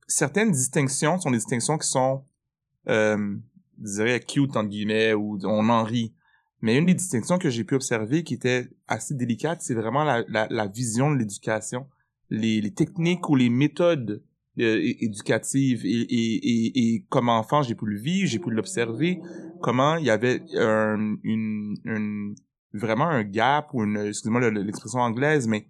certaines 0.06 0.52
distinctions 0.52 1.18
sont 1.18 1.30
des 1.30 1.38
distinctions 1.38 1.76
qui 1.76 1.88
sont 1.88 2.24
je 2.86 3.38
dirais 3.78 4.20
cute 4.20 4.56
entre 4.56 4.68
guillemets 4.68 5.12
ou 5.12 5.38
on 5.44 5.68
en 5.68 5.82
rit 5.82 6.14
mais 6.62 6.78
une 6.78 6.86
des 6.86 6.94
distinctions 6.94 7.38
que 7.38 7.50
j'ai 7.50 7.64
pu 7.64 7.74
observer 7.74 8.22
qui 8.22 8.34
était 8.34 8.68
assez 8.86 9.14
délicate, 9.14 9.62
c'est 9.62 9.74
vraiment 9.74 10.04
la, 10.04 10.24
la, 10.28 10.46
la, 10.48 10.66
vision 10.68 11.10
de 11.10 11.18
l'éducation, 11.18 11.88
les, 12.30 12.60
les, 12.60 12.72
techniques 12.72 13.28
ou 13.28 13.34
les 13.34 13.50
méthodes 13.50 14.22
euh, 14.60 14.78
éducatives. 15.00 15.84
Et, 15.84 15.90
et, 15.90 16.34
et, 16.36 16.94
et, 16.94 17.06
comme 17.08 17.28
enfant, 17.28 17.62
j'ai 17.62 17.74
pu 17.74 17.86
le 17.86 17.98
vivre, 17.98 18.28
j'ai 18.28 18.38
pu 18.38 18.50
l'observer, 18.50 19.20
comment 19.60 19.96
il 19.96 20.04
y 20.04 20.10
avait 20.10 20.40
un, 20.56 21.16
une, 21.24 21.76
une, 21.84 22.36
vraiment 22.72 23.08
un 23.08 23.24
gap 23.24 23.74
ou 23.74 23.82
une, 23.82 23.96
excusez-moi 23.96 24.48
l'expression 24.50 25.00
anglaise, 25.00 25.48
mais 25.48 25.66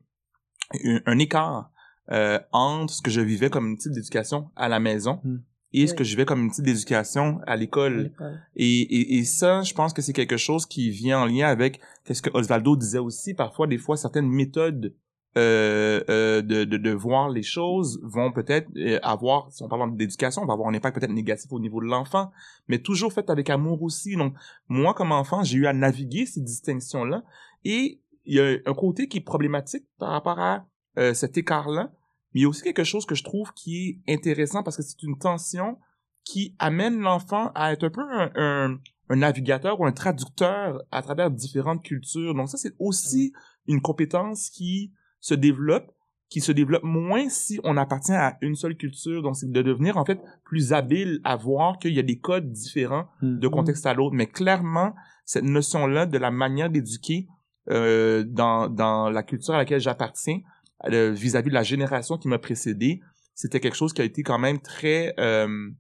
un, 1.06 1.18
écart 1.18 1.70
euh, 2.10 2.38
entre 2.52 2.92
ce 2.92 3.00
que 3.00 3.10
je 3.10 3.22
vivais 3.22 3.48
comme 3.48 3.78
type 3.78 3.92
d'éducation 3.92 4.50
à 4.56 4.68
la 4.68 4.78
maison 4.78 5.20
hmm 5.24 5.38
et 5.72 5.86
ce 5.86 5.94
que 5.94 6.04
je 6.04 6.16
vais 6.16 6.24
comme 6.24 6.42
une 6.42 6.50
petite 6.50 6.64
d'éducation 6.64 7.40
à 7.46 7.56
l'école. 7.56 8.12
Et, 8.56 8.80
et, 8.80 9.18
et, 9.18 9.24
ça, 9.24 9.62
je 9.62 9.74
pense 9.74 9.92
que 9.92 10.02
c'est 10.02 10.12
quelque 10.12 10.36
chose 10.36 10.66
qui 10.66 10.90
vient 10.90 11.20
en 11.20 11.26
lien 11.26 11.48
avec 11.48 11.80
qu'est-ce 12.04 12.22
que 12.22 12.30
Osvaldo 12.34 12.76
disait 12.76 12.98
aussi. 12.98 13.34
Parfois, 13.34 13.66
des 13.66 13.78
fois, 13.78 13.96
certaines 13.96 14.28
méthodes 14.28 14.94
euh, 15.38 16.02
euh, 16.10 16.42
de, 16.42 16.64
de, 16.64 16.76
de, 16.76 16.90
voir 16.90 17.30
les 17.30 17.42
choses 17.42 17.98
vont 18.02 18.32
peut-être 18.32 18.68
euh, 18.76 18.98
avoir, 19.02 19.50
si 19.50 19.62
on 19.62 19.68
parle 19.68 19.96
d'éducation, 19.96 20.44
va 20.44 20.52
avoir 20.52 20.68
un 20.68 20.74
impact 20.74 20.98
peut-être 20.98 21.10
négatif 21.12 21.50
au 21.52 21.58
niveau 21.58 21.80
de 21.80 21.86
l'enfant, 21.86 22.30
mais 22.68 22.78
toujours 22.78 23.14
fait 23.14 23.30
avec 23.30 23.48
amour 23.48 23.82
aussi. 23.82 24.14
Donc, 24.14 24.34
moi, 24.68 24.92
comme 24.92 25.10
enfant, 25.10 25.42
j'ai 25.42 25.56
eu 25.56 25.66
à 25.66 25.72
naviguer 25.72 26.26
ces 26.26 26.42
distinctions-là. 26.42 27.24
Et 27.64 28.02
il 28.26 28.34
y 28.34 28.40
a 28.40 28.58
un 28.66 28.74
côté 28.74 29.08
qui 29.08 29.18
est 29.18 29.22
problématique 29.22 29.86
par 29.98 30.10
rapport 30.10 30.38
à 30.38 30.66
euh, 30.98 31.14
cet 31.14 31.38
écart-là, 31.38 31.90
mais 32.34 32.40
il 32.40 32.42
y 32.42 32.46
a 32.46 32.48
aussi 32.48 32.62
quelque 32.62 32.84
chose 32.84 33.06
que 33.06 33.14
je 33.14 33.24
trouve 33.24 33.52
qui 33.54 34.00
est 34.06 34.12
intéressant 34.14 34.62
parce 34.62 34.76
que 34.76 34.82
c'est 34.82 35.02
une 35.02 35.18
tension 35.18 35.78
qui 36.24 36.54
amène 36.58 37.00
l'enfant 37.00 37.50
à 37.54 37.72
être 37.72 37.84
un 37.84 37.90
peu 37.90 38.00
un, 38.02 38.30
un, 38.36 38.78
un, 39.08 39.16
navigateur 39.16 39.80
ou 39.80 39.86
un 39.86 39.92
traducteur 39.92 40.80
à 40.90 41.02
travers 41.02 41.30
différentes 41.30 41.82
cultures. 41.82 42.34
Donc 42.34 42.48
ça, 42.48 42.56
c'est 42.58 42.74
aussi 42.78 43.32
une 43.66 43.80
compétence 43.80 44.48
qui 44.50 44.92
se 45.20 45.34
développe, 45.34 45.90
qui 46.28 46.40
se 46.40 46.52
développe 46.52 46.84
moins 46.84 47.28
si 47.28 47.60
on 47.64 47.76
appartient 47.76 48.12
à 48.12 48.38
une 48.40 48.54
seule 48.54 48.76
culture. 48.76 49.22
Donc 49.22 49.36
c'est 49.36 49.50
de 49.50 49.62
devenir 49.62 49.96
en 49.98 50.04
fait 50.04 50.20
plus 50.44 50.72
habile 50.72 51.20
à 51.24 51.36
voir 51.36 51.78
qu'il 51.78 51.92
y 51.92 51.98
a 51.98 52.02
des 52.04 52.18
codes 52.18 52.50
différents 52.52 53.08
de 53.20 53.46
Mhm. 53.46 53.52
contexte 53.52 53.84
à 53.86 53.94
l'autre. 53.94 54.14
Mais 54.14 54.26
clairement, 54.28 54.94
cette 55.24 55.44
notion-là 55.44 56.06
de 56.06 56.18
la 56.18 56.30
manière 56.30 56.70
d'éduquer 56.70 57.26
euh, 57.70 58.24
dans, 58.26 58.68
dans 58.68 59.10
la 59.10 59.22
culture 59.22 59.54
à 59.54 59.58
laquelle 59.58 59.80
j'appartiens, 59.80 60.40
vis-à-vis 60.88 61.50
de 61.50 61.54
la 61.54 61.62
génération 61.62 62.18
qui 62.18 62.28
m'a 62.28 62.38
précédé, 62.38 63.00
c'était 63.34 63.60
quelque 63.60 63.76
chose 63.76 63.92
qui 63.92 64.02
a 64.02 64.04
été 64.04 64.22
quand 64.22 64.38
même 64.38 64.60
très 64.60 65.14
euh, 65.18 65.70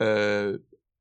euh, 0.00 0.58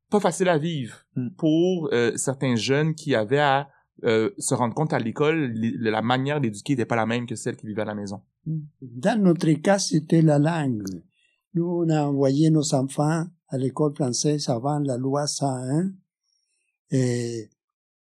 pas 0.09 0.19
facile 0.19 0.49
à 0.49 0.57
vivre 0.57 1.05
Mm. 1.15 1.29
pour 1.37 1.89
euh, 1.93 2.11
certains 2.17 2.55
jeunes 2.55 2.93
qui 2.93 3.15
avaient 3.15 3.39
à 3.39 3.69
euh, 4.03 4.29
se 4.37 4.53
rendre 4.53 4.73
compte 4.73 4.91
à 4.91 4.99
l'école 4.99 5.53
la 5.53 6.01
manière 6.01 6.41
d'éduquer 6.41 6.73
n'était 6.73 6.85
pas 6.85 6.97
la 6.97 7.05
même 7.05 7.25
que 7.25 7.35
celle 7.35 7.55
qui 7.55 7.65
vivait 7.65 7.83
à 7.83 7.85
la 7.85 7.95
maison. 7.95 8.21
Dans 8.81 9.21
notre 9.21 9.49
cas, 9.53 9.79
c'était 9.79 10.21
la 10.21 10.37
langue. 10.37 10.83
Nous, 11.53 11.65
on 11.65 11.89
a 11.89 12.03
envoyé 12.03 12.49
nos 12.49 12.75
enfants 12.75 13.25
à 13.47 13.57
l'école 13.57 13.95
française 13.95 14.49
avant 14.49 14.79
la 14.79 14.97
loi 14.97 15.25
101 15.25 15.91
et 16.91 17.49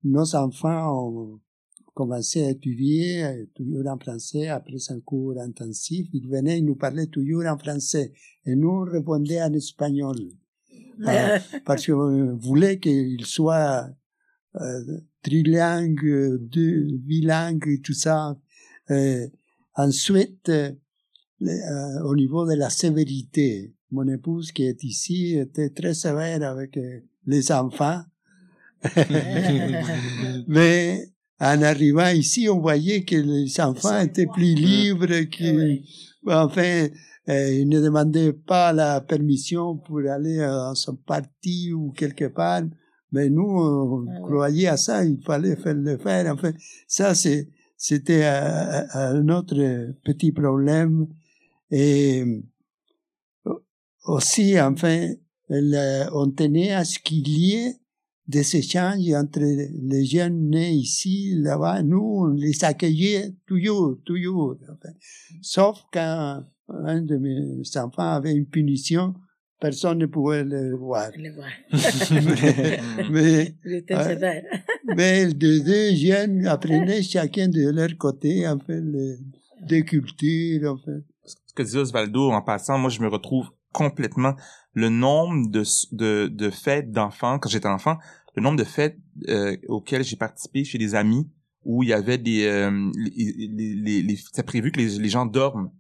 nos 0.03 0.35
enfants 0.35 0.93
ont 0.93 1.41
commencé 1.95 2.45
à 2.45 2.51
étudier 2.51 3.25
euh, 3.25 3.47
toujours 3.55 3.87
en 3.87 3.99
français 3.99 4.49
après 4.49 4.77
un 4.91 5.01
cours 5.01 5.39
intensif. 5.41 6.09
Ils 6.13 6.29
venaient, 6.29 6.59
ils 6.59 6.65
nous 6.65 6.77
parlaient 6.77 7.07
toujours 7.07 7.47
en 7.47 7.57
français 7.57 8.13
et 8.45 8.55
nous 8.55 8.71
on 8.71 8.85
répondait 8.85 9.43
en 9.43 9.53
espagnol. 9.53 10.17
Ah, 11.05 11.41
parce 11.65 11.87
qu'on 11.87 12.37
voulait 12.37 12.79
qu'ils 12.79 13.27
soient 13.27 13.89
euh, 14.61 15.01
trilingues, 15.23 16.05
euh, 16.05 16.39
deux, 16.39 16.87
bilingues 16.99 17.67
et 17.67 17.81
tout 17.81 17.95
ça. 17.95 18.39
Euh, 18.93 19.27
ensuite, 19.75 20.49
euh, 20.51 20.71
euh, 21.43 22.03
au 22.05 22.15
niveau 22.15 22.47
de 22.47 22.55
la 22.55 22.71
sévérité, 22.71 23.75
mon 23.91 24.07
épouse 24.09 24.53
qui 24.53 24.65
est 24.65 24.83
ici 24.85 25.37
était 25.37 25.71
très 25.71 25.95
sévère 25.95 26.43
avec 26.49 26.77
euh, 26.77 27.01
les 27.27 27.51
enfants. 27.53 28.03
Mais 30.47 31.09
en 31.41 31.63
arrivant 31.63 32.09
ici, 32.11 32.49
on 32.49 32.61
voyait 32.61 33.05
que 33.05 33.17
les 33.17 33.61
enfants 33.61 33.99
étaient 34.01 34.27
plus 34.27 34.55
libres, 34.55 35.07
que, 35.07 35.79
enfin, 36.27 36.89
euh, 37.29 37.53
ils 37.55 37.69
ne 37.69 37.81
demandaient 37.81 38.33
pas 38.33 38.73
la 38.73 39.01
permission 39.01 39.77
pour 39.77 39.99
aller 40.09 40.39
dans 40.39 40.75
son 40.75 40.97
parti 40.97 41.73
ou 41.73 41.93
quelque 41.93 42.27
part. 42.27 42.63
Mais 43.13 43.31
nous, 43.31 43.43
on 43.45 44.07
Ah 44.11 44.21
croyait 44.23 44.67
à 44.69 44.77
ça, 44.77 45.05
il 45.05 45.21
fallait 45.25 45.57
faire 45.57 45.75
le 45.75 45.97
faire. 45.99 46.33
Enfin, 46.33 46.53
ça, 46.89 47.15
c'est, 47.15 47.49
c'était 47.77 48.25
euh, 48.25 48.83
un 48.93 49.29
autre 49.29 49.55
petit 50.05 50.33
problème. 50.33 51.07
Et 51.71 52.23
euh, 53.47 53.53
aussi, 54.07 54.61
enfin, 54.61 55.09
le- 55.49 56.09
on 56.13 56.31
tenait 56.31 56.73
à 56.73 56.85
ce 56.85 56.99
qu'il 56.99 57.29
y 57.29 57.55
ait 57.55 57.75
des 58.27 58.57
échanges 58.57 59.13
entre 59.15 59.41
les 59.41 60.05
jeunes 60.05 60.49
nés 60.49 60.73
ici, 60.73 61.35
là-bas. 61.37 61.83
Nous, 61.83 61.99
on 61.99 62.29
les 62.29 62.65
accueillait 62.65 63.35
toujours, 63.47 63.99
toujours. 64.05 64.57
Enfin, 64.63 64.95
sauf 65.43 65.85
quand 65.93 66.45
un 66.69 67.03
de 67.03 67.17
mes 67.17 67.63
enfants 67.77 68.15
avait 68.15 68.33
une 68.33 68.47
punition, 68.47 69.15
personne 69.61 69.99
ne 69.99 70.07
pouvait 70.07 70.45
le 70.45 70.77
voir. 70.77 71.11
Le 71.17 71.33
voir. 71.35 71.51
mais, 73.11 73.55
mais 74.97 75.27
les 75.27 75.61
deux 75.61 75.95
jeunes 75.95 76.47
apprenaient 76.47 77.03
chacun 77.03 77.49
de 77.49 77.71
leur 77.71 77.97
côté, 77.99 78.49
en 78.49 78.59
fait, 78.59 78.81
les, 78.81 79.19
des 79.67 79.85
cultures, 79.85 80.73
en 80.73 80.77
fait. 80.79 81.05
Ce 81.25 81.55
que 81.55 81.63
disait 81.63 81.79
Osvaldo 81.79 82.31
en 82.31 82.43
passant, 82.43 82.79
moi 82.79 82.91
je 82.91 83.01
me 83.01 83.09
retrouve 83.09 83.49
complètement 83.73 84.35
le 84.75 84.89
nombre 84.91 85.49
de 85.51 85.63
de, 85.93 86.29
de 86.29 86.51
fêtes 86.51 86.91
d'enfants 86.91 87.39
quand 87.39 87.49
j'étais 87.49 87.69
enfant, 87.69 87.99
le 88.37 88.43
nombre 88.43 88.59
de 88.59 88.65
fêtes 88.65 88.99
euh, 89.29 89.57
auxquelles 89.69 90.05
j'ai 90.05 90.17
participé 90.17 90.65
chez 90.65 90.79
des 90.79 90.95
amis 90.95 91.31
où 91.65 91.83
il 91.83 91.89
y 91.89 91.93
avait 91.93 92.19
des 92.19 92.47
euh, 92.47 92.91
les, 92.97 93.49
les, 93.75 94.03
les, 94.03 94.43
prévu 94.43 94.71
que 94.71 94.79
les, 94.81 94.99
les 94.99 95.09
gens 95.09 95.27
dorment 95.27 95.71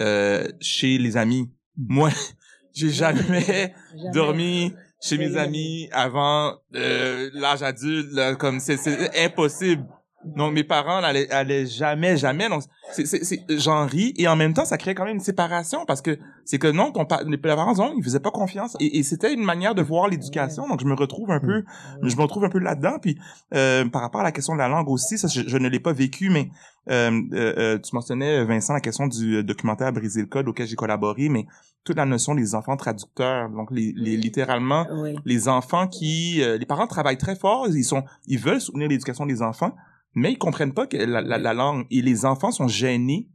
euh, 0.00 0.46
chez 0.60 0.98
les 0.98 1.16
amis. 1.16 1.50
Moi, 1.76 2.10
j'ai 2.74 2.90
jamais 2.90 3.22
Jamais. 3.40 4.10
dormi 4.12 4.72
chez 5.00 5.18
mes 5.18 5.36
amis 5.36 5.88
avant 5.90 6.54
euh, 6.76 7.28
l'âge 7.34 7.62
adulte 7.62 8.12
là, 8.12 8.36
comme 8.36 8.60
c'est 8.60 8.76
c'est 8.76 9.24
impossible 9.24 9.84
donc 10.24 10.52
mes 10.54 10.64
parents 10.64 11.00
n'allaient 11.00 11.30
allaient 11.30 11.66
jamais 11.66 12.16
jamais 12.16 12.48
donc 12.48 12.62
c'est 12.92 13.06
c'est 13.06 13.24
c'est 13.24 13.40
j'en 13.58 13.86
ris 13.86 14.14
et 14.16 14.28
en 14.28 14.36
même 14.36 14.54
temps 14.54 14.64
ça 14.64 14.78
crée 14.78 14.94
quand 14.94 15.04
même 15.04 15.16
une 15.16 15.20
séparation 15.20 15.84
parce 15.86 16.00
que 16.00 16.18
c'est 16.44 16.58
que 16.58 16.68
non 16.68 16.92
ton 16.92 17.04
pa- 17.04 17.22
les 17.26 17.36
parents 17.38 17.74
non 17.74 17.94
ils 17.96 18.04
faisaient 18.04 18.20
pas 18.20 18.30
confiance 18.30 18.76
et, 18.80 18.98
et 18.98 19.02
c'était 19.02 19.32
une 19.34 19.42
manière 19.44 19.74
de 19.74 19.82
voir 19.82 20.08
l'éducation 20.08 20.68
donc 20.68 20.80
je 20.80 20.86
me 20.86 20.94
retrouve 20.94 21.30
un 21.32 21.40
peu 21.40 21.64
je 22.02 22.16
me 22.16 22.22
retrouve 22.22 22.44
un 22.44 22.48
peu 22.50 22.60
là-dedans 22.60 22.98
puis 23.00 23.18
euh, 23.54 23.84
par 23.88 24.02
rapport 24.02 24.20
à 24.20 24.24
la 24.24 24.32
question 24.32 24.54
de 24.54 24.58
la 24.58 24.68
langue 24.68 24.88
aussi 24.88 25.18
ça 25.18 25.26
je, 25.28 25.42
je 25.46 25.56
ne 25.58 25.68
l'ai 25.68 25.80
pas 25.80 25.92
vécu 25.92 26.30
mais 26.30 26.50
euh, 26.90 27.10
euh, 27.32 27.54
euh, 27.58 27.78
tu 27.78 27.94
mentionnais 27.94 28.44
Vincent 28.44 28.74
la 28.74 28.80
question 28.80 29.06
du 29.08 29.36
euh, 29.36 29.42
documentaire 29.42 29.92
briser 29.92 30.20
le 30.20 30.26
code 30.26 30.48
auquel 30.48 30.66
j'ai 30.66 30.76
collaboré 30.76 31.28
mais 31.28 31.46
toute 31.84 31.96
la 31.96 32.04
notion 32.06 32.36
des 32.36 32.54
enfants 32.54 32.76
traducteurs 32.76 33.48
donc 33.50 33.70
les, 33.72 33.92
les 33.96 34.16
littéralement 34.16 34.86
Oui. 34.92 35.16
les 35.24 35.48
enfants 35.48 35.88
qui 35.88 36.42
euh, 36.42 36.58
les 36.58 36.66
parents 36.66 36.86
travaillent 36.86 37.18
très 37.18 37.34
fort 37.36 37.66
ils 37.68 37.84
sont 37.84 38.04
ils 38.28 38.38
veulent 38.38 38.60
soutenir 38.60 38.88
l'éducation 38.88 39.26
des 39.26 39.42
enfants 39.42 39.74
mais 40.14 40.32
ils 40.32 40.38
comprennent 40.38 40.74
pas 40.74 40.86
que 40.86 40.96
la, 40.96 41.20
la, 41.20 41.38
la 41.38 41.54
langue 41.54 41.86
et 41.90 42.02
les 42.02 42.24
enfants 42.24 42.50
sont 42.52 42.68
gênés 42.68 43.28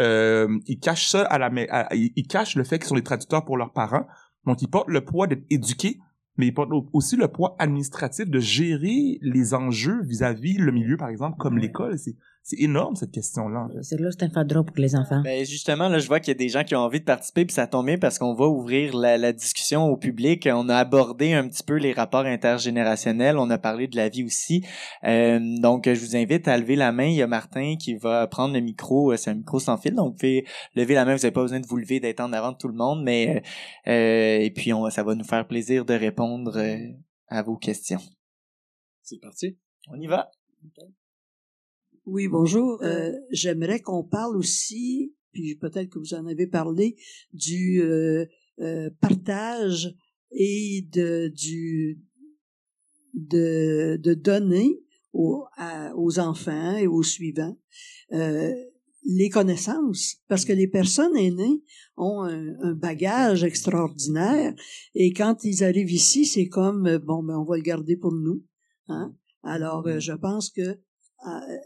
euh, 0.00 0.48
ils 0.66 0.80
cachent 0.80 1.08
ça 1.08 1.22
à 1.22 1.38
la 1.38 1.50
ils 1.92 2.26
cachent 2.26 2.56
le 2.56 2.64
fait 2.64 2.78
qu'ils 2.78 2.88
sont 2.88 2.96
les 2.96 3.02
traducteurs 3.04 3.44
pour 3.44 3.56
leurs 3.56 3.72
parents. 3.72 4.06
Donc 4.44 4.60
ils 4.60 4.68
portent 4.68 4.88
le 4.88 5.04
poids 5.04 5.26
d'être 5.28 5.44
éduqués 5.50 5.98
mais 6.36 6.48
ils 6.48 6.52
portent 6.52 6.72
au- 6.72 6.88
aussi 6.92 7.14
le 7.16 7.28
poids 7.28 7.54
administratif 7.60 8.28
de 8.28 8.40
gérer 8.40 9.18
les 9.22 9.54
enjeux 9.54 10.02
vis-à-vis 10.02 10.58
le 10.58 10.72
milieu 10.72 10.96
par 10.96 11.08
exemple 11.10 11.36
comme 11.38 11.58
l'école. 11.58 11.96
C'est 11.98 12.16
c'est 12.46 12.60
énorme 12.60 12.94
cette 12.94 13.10
question 13.10 13.48
là 13.48 13.66
C'est 13.80 13.98
là, 13.98 14.10
c'est 14.10 14.22
un 14.22 14.28
fardeau 14.28 14.64
pour 14.64 14.76
les 14.76 14.94
enfants. 14.94 15.22
Ben 15.22 15.46
justement, 15.46 15.88
là, 15.88 15.98
je 15.98 16.06
vois 16.06 16.20
qu'il 16.20 16.28
y 16.28 16.36
a 16.36 16.38
des 16.38 16.50
gens 16.50 16.62
qui 16.62 16.76
ont 16.76 16.80
envie 16.80 17.00
de 17.00 17.06
participer, 17.06 17.46
puis 17.46 17.54
ça 17.54 17.66
tombe 17.66 17.86
bien 17.86 17.96
parce 17.96 18.18
qu'on 18.18 18.34
va 18.34 18.46
ouvrir 18.46 18.94
la, 18.94 19.16
la 19.16 19.32
discussion 19.32 19.84
au 19.86 19.96
public. 19.96 20.46
On 20.52 20.68
a 20.68 20.76
abordé 20.76 21.32
un 21.32 21.48
petit 21.48 21.62
peu 21.62 21.76
les 21.76 21.94
rapports 21.94 22.26
intergénérationnels, 22.26 23.38
on 23.38 23.48
a 23.48 23.56
parlé 23.56 23.88
de 23.88 23.96
la 23.96 24.10
vie 24.10 24.24
aussi. 24.24 24.62
Euh, 25.04 25.40
donc, 25.60 25.86
je 25.86 25.98
vous 25.98 26.16
invite 26.16 26.46
à 26.46 26.58
lever 26.58 26.76
la 26.76 26.92
main. 26.92 27.06
Il 27.06 27.14
y 27.14 27.22
a 27.22 27.26
Martin 27.26 27.76
qui 27.76 27.94
va 27.94 28.26
prendre 28.26 28.52
le 28.52 28.60
micro. 28.60 29.12
Euh, 29.12 29.16
C'est 29.16 29.30
un 29.30 29.34
micro 29.36 29.58
sans 29.58 29.78
fil, 29.78 29.94
donc 29.94 30.12
vous 30.12 30.18
pouvez 30.18 30.46
lever 30.74 30.92
la 30.92 31.06
main. 31.06 31.14
Vous 31.14 31.22
n'avez 31.22 31.32
pas 31.32 31.42
besoin 31.42 31.60
de 31.60 31.66
vous 31.66 31.78
lever, 31.78 31.98
d'être 31.98 32.20
en 32.20 32.34
avant 32.34 32.52
de 32.52 32.58
tout 32.58 32.68
le 32.68 32.74
monde, 32.74 33.02
mais 33.02 33.36
euh, 33.36 33.90
euh, 33.90 34.44
et 34.44 34.50
puis 34.50 34.74
on, 34.74 34.90
ça 34.90 35.02
va 35.02 35.14
nous 35.14 35.24
faire 35.24 35.46
plaisir 35.46 35.86
de 35.86 35.94
répondre 35.94 36.60
à 37.28 37.42
vos 37.42 37.56
questions. 37.56 38.00
C'est 39.02 39.18
parti. 39.18 39.56
On 39.90 39.98
y 39.98 40.06
va. 40.06 40.30
Oui, 42.06 42.28
bonjour. 42.28 42.82
Euh, 42.82 43.12
J'aimerais 43.30 43.80
qu'on 43.80 44.04
parle 44.04 44.36
aussi, 44.36 45.14
puis 45.32 45.54
peut-être 45.56 45.88
que 45.88 45.98
vous 45.98 46.14
en 46.14 46.26
avez 46.26 46.46
parlé, 46.46 46.96
du 47.32 47.80
euh, 47.82 48.26
euh, 48.60 48.90
partage 49.00 49.94
et 50.30 50.86
de 50.92 51.28
du 51.28 51.98
de, 53.14 53.96
de 54.02 54.14
donner 54.14 54.80
aux, 55.12 55.44
à- 55.56 55.94
aux 55.96 56.18
enfants 56.18 56.76
et 56.76 56.86
aux 56.86 57.02
suivants 57.02 57.56
euh, 58.12 58.52
les 59.06 59.28
connaissances, 59.30 60.16
parce 60.28 60.44
que 60.44 60.52
les 60.52 60.66
personnes 60.66 61.16
aînées 61.16 61.62
ont 61.96 62.22
un, 62.22 62.54
un 62.62 62.72
bagage 62.74 63.44
extraordinaire 63.44 64.54
et 64.94 65.12
quand 65.12 65.44
ils 65.44 65.62
arrivent 65.62 65.92
ici, 65.92 66.26
c'est 66.26 66.48
comme 66.48 66.86
euh, 66.86 66.98
bon, 66.98 67.22
ben 67.22 67.36
on 67.38 67.44
va 67.44 67.56
le 67.56 67.62
garder 67.62 67.96
pour 67.96 68.12
nous. 68.12 68.42
Hein? 68.88 69.14
Alors, 69.42 69.86
euh, 69.86 70.00
je 70.00 70.12
pense 70.12 70.50
que 70.50 70.62
euh, 70.62 70.74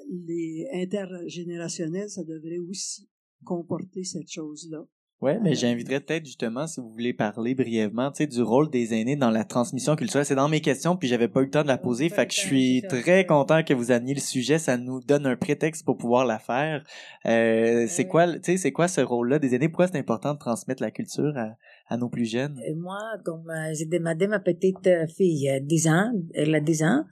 les 0.09 0.69
intergénérationnels, 0.73 2.11
ça 2.11 2.25
devrait 2.25 2.59
aussi 2.59 3.09
comporter 3.45 4.05
cette 4.05 4.31
chose-là. 4.31 4.87
Ouais, 5.21 5.41
mais 5.43 5.57
j'inviterais 5.57 5.99
peut-être 5.99 6.25
justement, 6.25 6.69
si 6.69 6.81
vous 6.81 6.91
voulez 6.91 7.13
parler 7.13 7.57
brièvement, 7.57 8.13
tu 8.13 8.19
sais, 8.19 8.27
du 8.29 8.41
rôle 8.41 8.71
des 8.71 8.95
aînés 8.95 9.17
dans 9.17 9.33
la 9.33 9.43
transmission 9.43 9.97
culturelle. 9.97 10.25
C'est 10.25 10.37
dans 10.37 10.49
mes 10.49 10.61
questions, 10.61 10.97
puis 10.97 11.09
j'avais 11.09 11.27
pas 11.27 11.41
eu 11.41 11.47
le 11.47 11.51
temps 11.51 11.65
de 11.65 11.69
la 11.69 11.77
poser, 11.77 12.09
fait 12.09 12.29
que 12.29 12.35
je 12.35 12.39
suis 12.39 12.83
très 12.89 13.27
content 13.27 13.65
que 13.65 13.75
vous 13.75 13.91
ameniez 13.91 14.15
le 14.15 14.21
sujet. 14.21 14.59
Ça 14.59 14.77
nous 14.77 15.01
donne 15.01 15.27
un 15.27 15.35
prétexte 15.35 15.85
pour 15.85 15.97
pouvoir 15.97 16.25
la 16.25 16.39
faire. 16.39 16.85
Euh, 17.27 17.87
c'est 17.89 18.07
quoi, 18.07 18.33
tu 18.35 18.39
sais, 18.45 18.57
c'est 18.59 18.71
quoi 18.71 18.87
ce 18.87 19.01
rôle-là 19.01 19.41
des 19.41 19.57
aînés? 19.57 19.69
Pourquoi 19.69 19.89
c'est 19.89 19.99
important 19.99 20.35
de 20.35 20.39
transmettre 20.39 20.85
la 20.85 20.93
culture 20.93 21.37
à, 21.37 21.57
à 21.89 21.97
nos 21.97 22.09
plus 22.09 22.27
jeunes? 22.27 22.61
Moi, 22.77 23.01
comme 23.25 23.51
euh, 23.51 23.75
j'ai 23.77 23.87
demandé 23.87 24.29
ma 24.29 24.39
petite 24.39 24.87
euh, 24.87 25.09
fille, 25.09 25.51
euh, 25.51 25.59
10 25.61 25.89
ans, 25.89 26.13
elle 26.35 26.55
a 26.55 26.61
10 26.61 26.83
ans, 26.85 26.87
euh, 26.87 27.03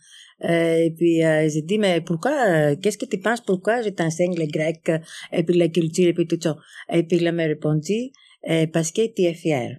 et 0.43 0.93
puis 0.97 1.25
euh, 1.25 1.49
j'ai 1.49 1.63
dit, 1.63 1.79
mais 1.79 2.01
pourquoi, 2.01 2.33
euh, 2.49 2.77
qu'est-ce 2.81 2.99
que 2.99 3.07
tu 3.07 3.19
penses, 3.19 3.41
pourquoi 3.41 3.83
je 3.83 3.89
t'enseigne 3.91 4.37
le 4.37 4.47
grec, 4.47 4.89
euh, 4.89 4.99
et 5.33 5.43
puis 5.43 5.57
la 5.57 5.69
culture, 5.69 6.07
et 6.09 6.13
puis 6.15 6.27
tout 6.27 6.39
ça? 6.41 6.57
Et 6.93 7.03
puis 7.05 7.25
elle 7.25 7.35
m'a 7.35 7.45
répondu, 7.45 8.11
euh, 8.51 8.67
parce 8.67 8.93
que 8.93 9.07
tu 9.15 9.23
es 9.23 9.35
fier. 9.35 9.79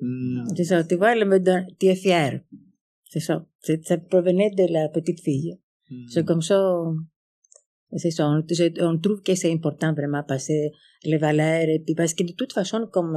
Hmm. 0.00 0.44
C'est 0.56 0.64
ça, 0.64 0.82
tu 0.84 0.96
vois, 0.96 1.12
elle 1.16 1.24
me 1.26 1.38
donne, 1.38 1.66
tu 1.78 1.86
es 1.86 1.94
fière. 1.94 2.40
C'est 3.08 3.20
ça. 3.20 3.46
Ça 3.84 3.98
provenait 3.98 4.50
de 4.50 4.72
la 4.72 4.88
petite 4.88 5.20
fille. 5.20 5.58
Hmm. 5.90 6.06
C'est 6.08 6.24
comme 6.24 6.42
ça. 6.42 6.58
C'est 7.94 8.10
ça. 8.10 8.26
On, 8.80 8.98
trouve 8.98 9.22
que 9.22 9.34
c'est 9.34 9.52
important 9.52 9.92
vraiment 9.92 10.22
passer 10.22 10.70
les 11.04 11.18
valeurs. 11.18 11.68
Et 11.68 11.78
puis 11.78 11.94
parce 11.94 12.14
que 12.14 12.22
de 12.22 12.32
toute 12.32 12.52
façon, 12.54 12.88
comme 12.90 13.14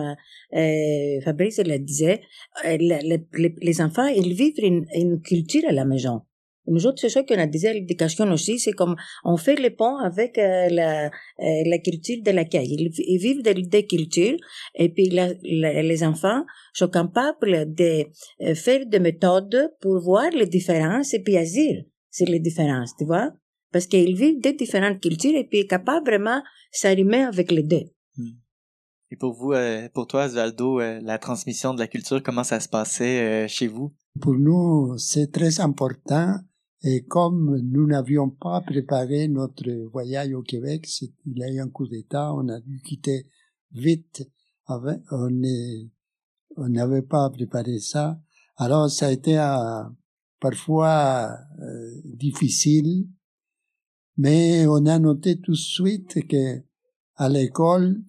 euh, 0.53 1.21
Fabrice 1.21 1.59
le 1.59 1.79
disait, 1.79 2.21
euh, 2.65 2.77
le- 2.79 3.09
le- 3.09 3.25
les, 3.41 3.55
les 3.61 3.81
enfants, 3.81 4.07
ils 4.07 4.33
vivent 4.33 4.59
une, 4.61 4.85
une 4.93 5.21
culture 5.21 5.63
à 5.67 5.71
la 5.71 5.85
maison. 5.85 6.21
Nous 6.67 6.85
autres, 6.87 6.99
c'est 6.99 7.09
ça 7.09 7.23
qu'on 7.23 7.37
a 7.37 7.47
dit 7.47 7.65
à 7.67 7.73
l'éducation 7.73 8.25
aussi, 8.31 8.59
c'est 8.59 8.71
comme 8.71 8.95
on 9.23 9.37
fait 9.37 9.55
le 9.55 9.69
pont 9.75 9.97
avec 9.97 10.37
euh, 10.37 10.67
la, 10.69 11.05
euh, 11.07 11.09
la 11.65 11.77
culture 11.79 12.21
de 12.23 12.31
l'accueil. 12.31 12.67
Ils, 12.77 12.91
ils 12.97 13.17
vivent 13.19 13.41
des, 13.43 13.53
des 13.53 13.85
cultures 13.85 14.37
et 14.75 14.89
puis 14.89 15.09
la- 15.09 15.33
la- 15.43 15.83
les 15.83 16.03
enfants 16.03 16.43
sont 16.73 16.87
capables 16.87 17.73
de 17.73 18.05
euh, 18.41 18.55
faire 18.55 18.85
des 18.85 18.99
méthodes 18.99 19.71
pour 19.81 19.99
voir 19.99 20.29
les 20.31 20.47
différences 20.47 21.13
et 21.13 21.21
puis 21.21 21.37
agir 21.37 21.83
sur 22.11 22.27
les 22.27 22.39
différences, 22.39 22.93
tu 22.97 23.05
vois? 23.05 23.31
Parce 23.71 23.87
qu'ils 23.87 24.15
vivent 24.15 24.39
des 24.41 24.53
différentes 24.53 25.01
cultures 25.01 25.35
et 25.35 25.43
puis 25.43 25.67
capables 25.67 26.05
vraiment 26.07 26.41
s'arrimer 26.71 27.23
avec 27.23 27.51
les 27.51 27.63
deux. 27.63 27.83
Et 29.11 29.17
pour 29.17 29.33
vous, 29.33 29.53
pour 29.93 30.07
toi, 30.07 30.25
Osvaldo, 30.25 30.79
la 30.79 31.17
transmission 31.19 31.73
de 31.73 31.79
la 31.79 31.87
culture, 31.87 32.23
comment 32.23 32.43
ça 32.43 32.59
se 32.59 32.67
passait 32.67 33.47
chez 33.47 33.67
vous? 33.67 33.93
Pour 34.19 34.33
nous, 34.33 34.97
c'est 34.97 35.31
très 35.31 35.59
important. 35.59 36.37
Et 36.87 37.03
comme 37.03 37.57
nous 37.61 37.87
n'avions 37.87 38.29
pas 38.29 38.61
préparé 38.61 39.27
notre 39.27 39.71
voyage 39.91 40.31
au 40.33 40.43
Québec, 40.43 40.87
il 41.25 41.35
y 41.35 41.43
a 41.43 41.51
eu 41.51 41.59
un 41.59 41.69
coup 41.69 41.87
d'État, 41.87 42.31
on 42.35 42.47
a 42.47 42.59
dû 42.59 42.79
quitter 42.79 43.25
vite. 43.71 44.29
On 44.67 45.31
n'avait 46.69 47.01
pas 47.01 47.27
préparé 47.31 47.79
ça. 47.79 48.21
Alors, 48.55 48.91
ça 48.91 49.07
a 49.07 49.11
été 49.11 49.39
euh, 49.39 49.83
parfois 50.39 51.31
euh, 51.59 51.89
difficile, 52.03 53.07
mais 54.17 54.67
on 54.67 54.85
a 54.85 54.99
noté 54.99 55.41
tout 55.41 55.53
de 55.53 55.57
suite 55.57 56.27
que 56.27 56.61
à 57.15 57.29
l'école, 57.29 57.99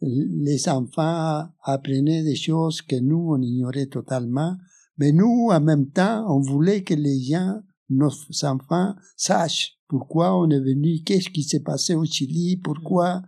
les 0.00 0.68
enfants 0.68 1.48
apprenaient 1.62 2.22
des 2.22 2.36
choses 2.36 2.80
que 2.80 2.94
nous, 2.94 3.32
on 3.32 3.42
ignorait 3.42 3.86
totalement. 3.86 4.56
Mais 4.98 5.10
nous, 5.10 5.48
en 5.50 5.60
même 5.60 5.90
temps, 5.90 6.24
on 6.32 6.40
voulait 6.40 6.84
que 6.84 6.94
les 6.94 7.20
gens, 7.20 7.60
nos 7.90 8.10
enfants, 8.42 8.94
sachent 9.16 9.78
pourquoi 9.88 10.38
on 10.38 10.50
est 10.50 10.60
venu, 10.60 11.02
qu'est-ce 11.02 11.30
qui 11.30 11.42
s'est 11.42 11.60
passé 11.62 11.94
au 11.94 12.04
Chili, 12.04 12.58
pourquoi, 12.58 13.22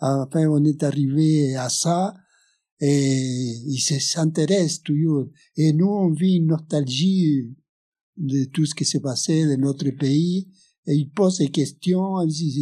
enfin, 0.00 0.48
on 0.48 0.64
est 0.64 0.82
arrivé 0.82 1.54
à 1.56 1.68
ça. 1.68 2.14
Et 2.80 3.52
ils 3.66 3.78
se- 3.78 4.00
s'intéressent 4.00 4.82
toujours. 4.82 5.26
Et 5.56 5.72
nous, 5.72 5.86
on 5.86 6.12
vit 6.12 6.36
une 6.36 6.46
nostalgie 6.46 7.54
de 8.16 8.44
tout 8.46 8.64
ce 8.64 8.74
qui 8.74 8.84
s'est 8.86 9.00
passé 9.00 9.44
de 9.44 9.56
notre 9.56 9.88
pays. 9.90 10.48
Et 10.86 10.94
ils 10.94 11.10
posent 11.10 11.38
des 11.38 11.50
questions, 11.50 12.16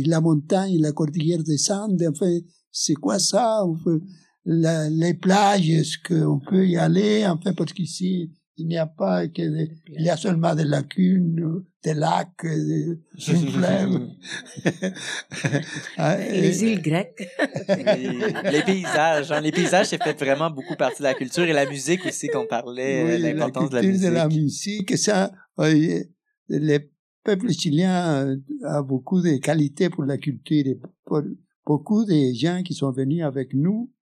la 0.06 0.20
montagne, 0.20 0.80
la 0.80 0.92
cordillère 0.92 1.42
des 1.44 1.70
Andes, 1.70 2.02
enfin, 2.10 2.36
c'est 2.70 2.94
quoi 2.94 3.18
ça? 3.18 3.62
Les 4.44 5.14
plages, 5.14 5.70
est-ce 5.70 5.98
qu'on 6.06 6.40
peut 6.40 6.66
y 6.66 6.76
aller? 6.76 7.24
Enfin, 7.26 7.54
parce 7.54 7.72
qu'ici, 7.72 8.32
il 8.58 8.66
n'y 8.66 8.76
a 8.76 8.86
pas 8.86 9.26
que 9.28 9.42
des- 9.42 9.70
il 9.88 10.02
y 10.04 10.10
a 10.10 10.16
seulement 10.16 10.54
des 10.54 10.64
lacunes, 10.64 11.62
des 11.82 11.94
lacs, 11.94 12.44
des, 12.44 12.98
une 13.28 13.50
fleuve. 13.50 14.08
Ah, 15.96 16.16
Les 16.18 16.64
îles 16.64 16.82
grecques. 16.82 17.28
les, 17.76 18.32
les 18.50 18.62
paysages, 18.62 19.30
hein, 19.32 19.40
les 19.40 19.52
paysages, 19.52 19.86
c'est 19.86 20.02
fait 20.02 20.18
vraiment 20.18 20.50
beaucoup 20.50 20.76
partie 20.76 20.98
de 21.02 21.04
la 21.04 21.14
culture 21.14 21.44
et 21.44 21.52
la 21.52 21.66
musique 21.66 22.04
aussi 22.06 22.28
qu'on 22.28 22.46
parlait, 22.46 23.02
euh, 23.02 23.16
Oui, 23.16 23.22
l'importance 23.22 23.70
de 23.70 23.74
la 23.76 23.80
culture 23.82 23.92
musique. 23.98 24.10
de 24.10 24.14
la 24.14 24.28
musique, 24.28 24.98
ça, 24.98 25.32
euh, 25.60 26.02
le 26.48 26.78
peuple 27.24 27.50
chilien 27.52 28.26
euh, 28.26 28.36
a 28.64 28.82
beaucoup 28.82 29.20
de 29.20 29.36
qualités 29.38 29.90
pour 29.90 30.04
la 30.04 30.18
culture. 30.18 30.66
Et 30.66 30.78
pour 31.04 31.22
beaucoup 31.66 32.04
de 32.04 32.32
gens 32.34 32.62
qui 32.64 32.74
sont 32.74 32.90
venus 32.90 33.22
avec 33.24 33.54
nous, 33.54 33.90
euh, 33.90 33.97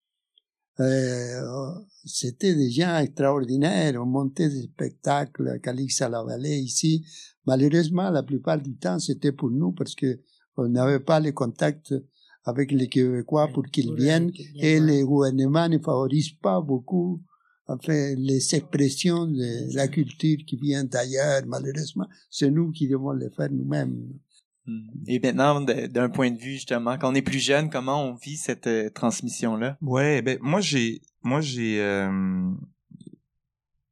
c'était 2.05 2.55
des 2.55 2.71
gens 2.71 2.99
extraordinaires. 2.99 3.95
On 4.01 4.07
montait 4.07 4.49
des 4.49 4.63
spectacles 4.63 5.49
à 5.49 5.59
Calix 5.59 6.03
à 6.03 6.09
la 6.09 6.23
Vallée 6.23 6.59
ici. 6.59 7.05
Malheureusement, 7.47 8.11
la 8.11 8.23
plupart 8.23 8.61
du 8.61 8.77
temps, 8.77 8.99
c'était 8.99 9.33
pour 9.33 9.51
nous 9.51 9.73
parce 9.73 9.95
que 9.95 10.21
on 10.57 10.69
n'avait 10.69 11.01
pas 11.01 11.21
les 11.21 11.33
contacts 11.33 11.95
avec 12.45 12.73
les 12.73 12.89
Québécois 12.89 13.49
pour 13.53 13.65
qu'ils 13.65 13.95
viennent 13.95 14.31
et 14.57 14.81
le 14.81 15.05
gouvernement 15.05 15.69
ne 15.69 15.79
favorise 15.79 16.31
pas 16.31 16.61
beaucoup 16.61 17.21
enfin, 17.69 18.15
les 18.17 18.55
expressions 18.55 19.27
de 19.27 19.75
la 19.75 19.89
culture 19.89 20.39
qui 20.47 20.57
vient 20.57 20.85
d'ailleurs, 20.85 21.43
malheureusement. 21.47 22.07
C'est 22.31 22.51
nous 22.51 22.71
qui 22.71 22.89
devons 22.89 23.13
le 23.13 23.31
faire 23.31 23.51
nous-mêmes. 23.51 24.19
Hmm. 24.67 24.89
Et 25.07 25.21
maintenant, 25.21 25.61
d'un 25.61 26.09
point 26.09 26.31
de 26.31 26.39
vue 26.39 26.53
justement, 26.53 26.99
quand 26.99 27.11
on 27.13 27.15
est 27.15 27.23
plus 27.23 27.39
jeune, 27.39 27.71
comment 27.71 28.05
on 28.05 28.15
vit 28.15 28.37
cette 28.37 28.67
euh, 28.67 28.91
transmission-là? 28.91 29.77
Ouais, 29.81 30.23
ben 30.23 30.39
moi 30.41 30.61
j'ai 30.61 31.03
moi 31.23 31.41
j'ai 31.41 31.81
euh, 31.81 32.51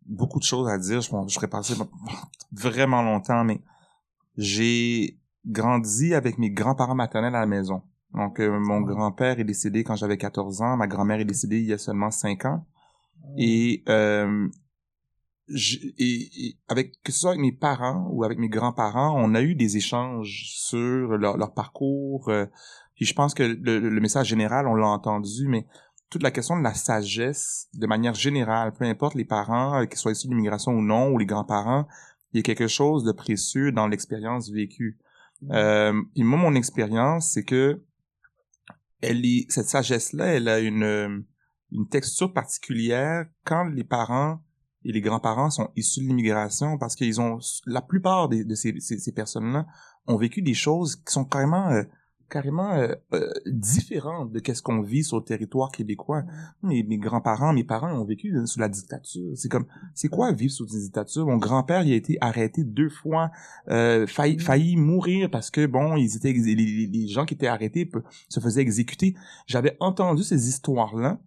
beaucoup 0.06 0.38
de 0.38 0.44
choses 0.44 0.68
à 0.68 0.78
dire. 0.78 1.00
Je 1.00 1.10
je 1.28 1.34
serais 1.34 1.48
passé 1.48 1.74
vraiment 2.52 3.02
longtemps, 3.02 3.44
mais 3.44 3.60
j'ai 4.36 5.18
grandi 5.46 6.14
avec 6.14 6.38
mes 6.38 6.50
grands-parents 6.50 6.94
maternels 6.94 7.34
à 7.34 7.40
la 7.40 7.46
maison. 7.46 7.82
Donc 8.14 8.40
euh, 8.40 8.58
mon 8.58 8.80
grand-père 8.80 9.40
est 9.40 9.44
décédé 9.44 9.84
quand 9.84 9.96
j'avais 9.96 10.16
14 10.16 10.62
ans, 10.62 10.76
ma 10.76 10.86
grand-mère 10.86 11.20
est 11.20 11.24
décédée 11.24 11.58
il 11.58 11.66
y 11.66 11.72
a 11.72 11.78
seulement 11.78 12.10
5 12.10 12.44
ans. 12.44 12.64
Et, 13.36 13.82
euh, 13.88 14.48
je- 15.48 15.78
et, 15.98 16.46
et 16.46 16.58
avec 16.68 17.00
que 17.02 17.12
ce 17.12 17.20
soit 17.20 17.30
avec 17.30 17.40
mes 17.42 17.52
parents 17.52 18.08
ou 18.10 18.24
avec 18.24 18.38
mes 18.38 18.48
grands-parents, 18.48 19.14
on 19.16 19.34
a 19.34 19.42
eu 19.42 19.54
des 19.54 19.76
échanges 19.76 20.44
sur 20.48 21.16
leur, 21.18 21.36
leur 21.36 21.52
parcours. 21.52 22.28
euh, 22.28 22.46
puis 22.94 23.04
je 23.06 23.14
pense 23.14 23.34
que 23.34 23.42
le, 23.42 23.78
le 23.80 24.00
message 24.00 24.28
général, 24.28 24.66
on 24.66 24.74
l'a 24.74 24.86
entendu, 24.86 25.48
mais 25.48 25.66
toute 26.10 26.22
la 26.22 26.30
question 26.30 26.56
de 26.56 26.62
la 26.62 26.74
sagesse, 26.74 27.68
de 27.74 27.86
manière 27.86 28.14
générale, 28.14 28.72
peu 28.72 28.84
importe 28.84 29.14
les 29.16 29.24
parents, 29.24 29.80
euh, 29.80 29.86
qu'ils 29.86 29.98
soient 29.98 30.12
issus 30.12 30.28
de 30.28 30.32
l'immigration 30.32 30.72
ou 30.72 30.80
non, 30.82 31.10
ou 31.10 31.18
les 31.18 31.26
grands-parents, 31.26 31.88
il 32.32 32.38
y 32.38 32.40
a 32.40 32.42
quelque 32.42 32.68
chose 32.68 33.04
de 33.04 33.12
précieux 33.12 33.72
dans 33.72 33.88
l'expérience 33.88 34.50
vécue. 34.50 34.98
Euh, 35.50 36.00
puis 36.14 36.22
moi, 36.22 36.38
mon 36.38 36.54
expérience, 36.54 37.30
c'est 37.32 37.44
que 37.44 37.82
elle 39.00 39.24
est, 39.26 39.46
cette 39.50 39.68
sagesse-là, 39.68 40.26
elle 40.26 40.48
a 40.48 40.60
une, 40.60 41.24
une 41.72 41.88
texture 41.88 42.32
particulière 42.32 43.26
quand 43.44 43.64
les 43.64 43.84
parents 43.84 44.40
et 44.84 44.92
les 44.92 45.00
grands-parents 45.00 45.50
sont 45.50 45.68
issus 45.76 46.00
de 46.02 46.06
l'immigration 46.08 46.78
parce 46.78 46.94
qu'ils 46.96 47.20
ont, 47.20 47.38
la 47.66 47.82
plupart 47.82 48.28
des- 48.28 48.44
de 48.44 48.54
ces, 48.54 48.74
ces, 48.80 48.98
ces 48.98 49.12
personnes-là 49.12 49.66
ont 50.06 50.16
vécu 50.16 50.42
des 50.42 50.54
choses 50.54 50.96
qui 50.96 51.12
sont 51.12 51.24
carrément, 51.24 51.68
euh, 51.70 51.82
carrément 52.30 52.72
euh, 52.72 52.94
euh, 53.12 53.30
différentes 53.46 54.32
de 54.32 54.40
qu'est-ce 54.40 54.62
qu'on 54.62 54.80
vit 54.82 55.04
sur 55.04 55.18
le 55.18 55.24
territoire 55.24 55.70
québécois. 55.70 56.24
Mes, 56.62 56.82
mes 56.82 56.98
grands-parents, 56.98 57.52
mes 57.52 57.64
parents 57.64 57.92
ont 57.92 58.04
vécu 58.04 58.34
euh, 58.34 58.46
sous 58.46 58.58
la 58.60 58.68
dictature. 58.68 59.30
C'est 59.36 59.48
comme, 59.48 59.66
c'est 59.94 60.08
quoi 60.08 60.32
vivre 60.32 60.52
sous 60.52 60.66
une 60.66 60.80
dictature? 60.80 61.26
Mon 61.26 61.36
grand-père, 61.36 61.82
il 61.84 61.92
a 61.92 61.96
été 61.96 62.18
arrêté 62.20 62.64
deux 62.64 62.88
fois, 62.88 63.30
euh, 63.68 64.06
failli, 64.06 64.38
failli 64.38 64.76
mourir 64.76 65.30
parce 65.30 65.50
que, 65.50 65.66
bon, 65.66 65.96
ils 65.96 66.16
étaient, 66.16 66.32
les, 66.32 67.08
gens 67.08 67.24
qui 67.24 67.34
étaient 67.34 67.46
arrêtés 67.46 67.88
se 68.28 68.40
faisaient 68.40 68.62
exécuter. 68.62 69.14
J'avais 69.46 69.76
entendu 69.80 70.22
ces 70.22 70.48
histoires-là, 70.48 71.20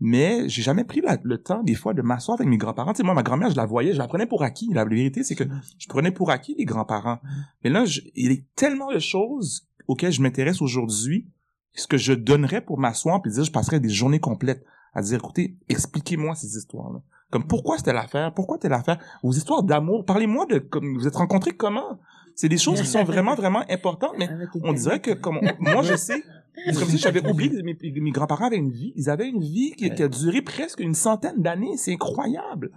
mais 0.00 0.48
j'ai 0.48 0.62
jamais 0.62 0.84
pris 0.84 1.00
la- 1.00 1.18
le 1.22 1.38
temps, 1.38 1.62
des 1.62 1.74
fois, 1.74 1.92
de 1.94 2.02
m'asseoir 2.02 2.36
avec 2.38 2.48
mes 2.48 2.56
grands-parents. 2.56 2.92
Tu 2.92 2.98
sais, 2.98 3.02
moi, 3.02 3.14
ma 3.14 3.22
grand-mère, 3.22 3.50
je 3.50 3.56
la 3.56 3.66
voyais, 3.66 3.92
je 3.92 3.98
la 3.98 4.06
prenais 4.08 4.26
pour 4.26 4.42
acquis. 4.42 4.70
La 4.72 4.84
vérité, 4.84 5.24
c'est 5.24 5.34
que 5.34 5.44
je 5.78 5.86
prenais 5.88 6.10
pour 6.12 6.30
acquis 6.30 6.54
les 6.58 6.64
grands-parents. 6.64 7.18
Mais 7.64 7.70
là, 7.70 7.84
je- 7.84 8.00
il 8.14 8.32
y 8.32 8.34
a 8.34 8.38
tellement 8.54 8.92
de 8.92 8.98
choses 8.98 9.66
auxquelles 9.88 10.12
je 10.12 10.22
m'intéresse 10.22 10.60
aujourd'hui, 10.62 11.26
ce 11.74 11.86
que 11.86 11.96
je 11.96 12.12
donnerais 12.12 12.60
pour 12.60 12.78
m'asseoir 12.78 13.22
puis 13.22 13.32
dire, 13.32 13.44
je 13.44 13.52
passerais 13.52 13.80
des 13.80 13.88
journées 13.88 14.20
complètes 14.20 14.64
à 14.94 15.02
dire, 15.02 15.18
écoutez, 15.18 15.56
expliquez-moi 15.68 16.34
ces 16.34 16.56
histoires-là. 16.56 17.00
Comme, 17.30 17.46
pourquoi 17.46 17.76
c'était 17.76 17.92
l'affaire? 17.92 18.32
Pourquoi 18.32 18.58
telle 18.58 18.72
affaire? 18.72 18.98
Vos 19.22 19.32
histoires 19.32 19.62
d'amour, 19.62 20.04
parlez-moi 20.04 20.46
de, 20.46 20.58
comme, 20.58 20.96
vous 20.96 21.06
êtes 21.06 21.16
rencontrés 21.16 21.52
comment? 21.52 21.98
C'est 22.34 22.48
des 22.48 22.56
choses 22.56 22.80
qui 22.80 22.86
sont 22.86 23.04
vraiment, 23.04 23.34
vraiment 23.34 23.64
importantes, 23.68 24.12
mais 24.18 24.28
on 24.64 24.72
dirait 24.72 25.00
que 25.00 25.10
comme 25.10 25.38
on- 25.38 25.56
moi 25.72 25.82
je 25.82 25.96
sais 25.96 26.22
c'est 26.66 26.74
comme 26.74 26.88
si 26.88 26.98
j'avais 26.98 27.26
oublié 27.28 27.50
que 27.50 27.62
mes, 27.62 28.00
mes 28.00 28.10
grands-parents 28.10 28.46
avaient 28.46 28.56
une 28.56 28.70
vie 28.70 28.92
ils 28.96 29.08
avaient 29.10 29.28
une 29.28 29.40
vie 29.42 29.72
qui, 29.76 29.90
qui 29.90 30.02
a 30.02 30.08
duré 30.08 30.42
presque 30.42 30.80
une 30.80 30.94
centaine 30.94 31.40
d'années 31.42 31.76
c'est 31.76 31.92
incroyable. 31.92 32.70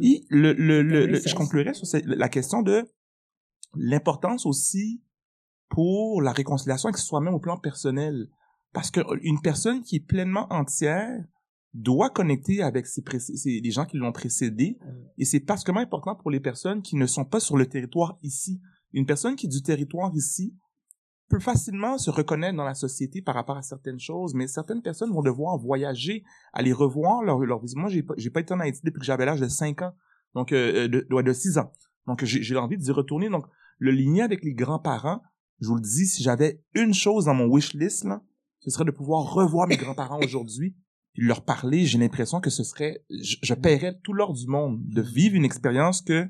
Et 0.00 0.24
le, 0.28 0.52
le, 0.52 0.82
le, 0.82 1.06
le- 1.06 1.20
je 1.24 1.34
conclurai 1.34 1.74
sur 1.74 1.86
cette- 1.86 2.06
la 2.06 2.28
question 2.28 2.62
de 2.62 2.84
l'importance 3.74 4.46
aussi 4.46 5.02
pour 5.68 6.22
la 6.22 6.32
réconciliation 6.32 6.88
avec 6.88 6.98
soi-même 6.98 7.34
au 7.34 7.38
plan 7.40 7.56
personnel. 7.58 8.28
Parce 8.72 8.90
que 8.90 9.00
une 9.22 9.40
personne 9.40 9.82
qui 9.82 9.96
est 9.96 10.00
pleinement 10.06 10.46
entière 10.52 11.24
doit 11.74 12.10
connecter 12.10 12.62
avec 12.62 12.86
ses, 12.86 13.02
précé- 13.02 13.36
ses- 13.36 13.60
les 13.60 13.70
gens 13.70 13.84
qui 13.84 13.96
l'ont 13.96 14.12
précédé. 14.12 14.78
Et 15.18 15.24
c'est 15.24 15.40
particulièrement 15.40 15.84
important 15.86 16.14
pour 16.16 16.30
les 16.30 16.40
personnes 16.40 16.82
qui 16.82 16.96
ne 16.96 17.06
sont 17.06 17.24
pas 17.24 17.40
sur 17.40 17.56
le 17.56 17.66
territoire 17.66 18.18
ici. 18.22 18.60
Une 18.92 19.06
personne 19.06 19.36
qui 19.36 19.46
est 19.46 19.50
du 19.50 19.62
territoire 19.62 20.10
ici 20.14 20.54
peut 21.30 21.38
facilement 21.38 21.96
se 21.96 22.10
reconnaître 22.10 22.56
dans 22.56 22.64
la 22.64 22.74
société 22.74 23.22
par 23.22 23.36
rapport 23.36 23.56
à 23.56 23.62
certaines 23.62 24.00
choses, 24.00 24.34
mais 24.34 24.48
certaines 24.48 24.82
personnes 24.82 25.12
vont 25.12 25.22
devoir 25.22 25.56
voyager, 25.56 26.24
aller 26.52 26.72
revoir 26.72 27.22
leur, 27.22 27.38
leur 27.38 27.62
Moi, 27.76 27.88
j'ai 27.88 28.02
pas, 28.02 28.14
j'ai 28.16 28.30
pas 28.30 28.40
été 28.40 28.52
en 28.52 28.60
Haïti 28.60 28.80
depuis 28.84 28.98
que 28.98 29.06
j'avais 29.06 29.24
l'âge 29.24 29.40
de 29.40 29.48
5 29.48 29.80
ans, 29.82 29.94
donc 30.34 30.52
euh, 30.52 30.88
de, 30.88 31.06
de 31.08 31.32
6 31.32 31.58
ans. 31.58 31.72
Donc, 32.06 32.24
j'ai 32.24 32.56
envie 32.56 32.76
d'y 32.76 32.90
retourner. 32.90 33.30
Donc, 33.30 33.46
le 33.78 33.92
lien 33.92 34.24
avec 34.24 34.42
les 34.42 34.52
grands-parents, 34.52 35.22
je 35.60 35.68
vous 35.68 35.76
le 35.76 35.80
dis, 35.80 36.06
si 36.06 36.22
j'avais 36.22 36.62
une 36.74 36.92
chose 36.92 37.26
dans 37.26 37.34
mon 37.34 37.46
wish 37.46 37.74
list, 37.74 38.04
là, 38.04 38.22
ce 38.58 38.70
serait 38.70 38.84
de 38.84 38.90
pouvoir 38.90 39.32
revoir 39.32 39.68
mes 39.68 39.76
grands-parents 39.76 40.18
aujourd'hui, 40.20 40.74
puis 41.12 41.26
leur 41.26 41.44
parler. 41.44 41.86
J'ai 41.86 41.98
l'impression 41.98 42.40
que 42.40 42.50
ce 42.50 42.64
serait, 42.64 43.04
je, 43.08 43.36
je 43.40 43.54
paierais 43.54 43.98
tout 44.02 44.12
l'or 44.12 44.32
du 44.32 44.48
monde 44.48 44.80
de 44.84 45.00
vivre 45.00 45.36
une 45.36 45.44
expérience 45.44 46.02
que 46.02 46.28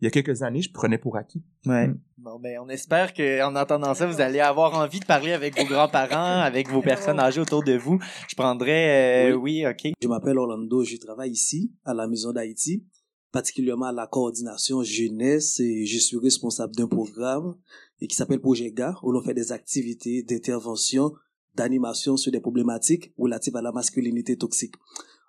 il 0.00 0.04
y 0.04 0.08
a 0.08 0.10
quelques 0.10 0.42
années, 0.42 0.62
je 0.62 0.72
prenais 0.72 0.98
pour 0.98 1.16
acquis. 1.16 1.44
Ouais. 1.66 1.88
Mm. 1.88 2.00
Bon, 2.22 2.38
ben, 2.38 2.58
on 2.62 2.68
espère 2.68 3.14
qu'en 3.14 3.56
entendant 3.56 3.94
ça, 3.94 4.06
vous 4.06 4.20
allez 4.20 4.40
avoir 4.40 4.74
envie 4.74 5.00
de 5.00 5.06
parler 5.06 5.32
avec 5.32 5.58
vos 5.58 5.64
grands-parents, 5.64 6.40
avec 6.42 6.68
vos 6.68 6.82
personnes 6.82 7.18
âgées 7.18 7.40
autour 7.40 7.64
de 7.64 7.72
vous. 7.72 7.98
Je 8.28 8.34
prendrais, 8.36 9.30
euh, 9.30 9.34
oui. 9.34 9.66
ok. 9.66 9.92
Je 10.02 10.06
m'appelle 10.06 10.36
Orlando, 10.36 10.84
je 10.84 10.98
travaille 10.98 11.30
ici, 11.30 11.72
à 11.82 11.94
la 11.94 12.06
Maison 12.06 12.32
d'Haïti, 12.32 12.84
particulièrement 13.32 13.86
à 13.86 13.92
la 13.92 14.06
coordination 14.06 14.82
jeunesse 14.82 15.60
et 15.60 15.86
je 15.86 15.98
suis 15.98 16.18
responsable 16.18 16.76
d'un 16.76 16.88
programme 16.88 17.56
et 18.02 18.06
qui 18.06 18.16
s'appelle 18.16 18.40
Projet 18.40 18.70
GAR, 18.70 19.02
où 19.02 19.12
l'on 19.12 19.22
fait 19.22 19.32
des 19.32 19.52
activités 19.52 20.22
d'intervention, 20.22 21.14
d'animation 21.54 22.18
sur 22.18 22.30
des 22.30 22.40
problématiques 22.40 23.14
relatives 23.16 23.56
à 23.56 23.62
la 23.62 23.72
masculinité 23.72 24.36
toxique. 24.36 24.74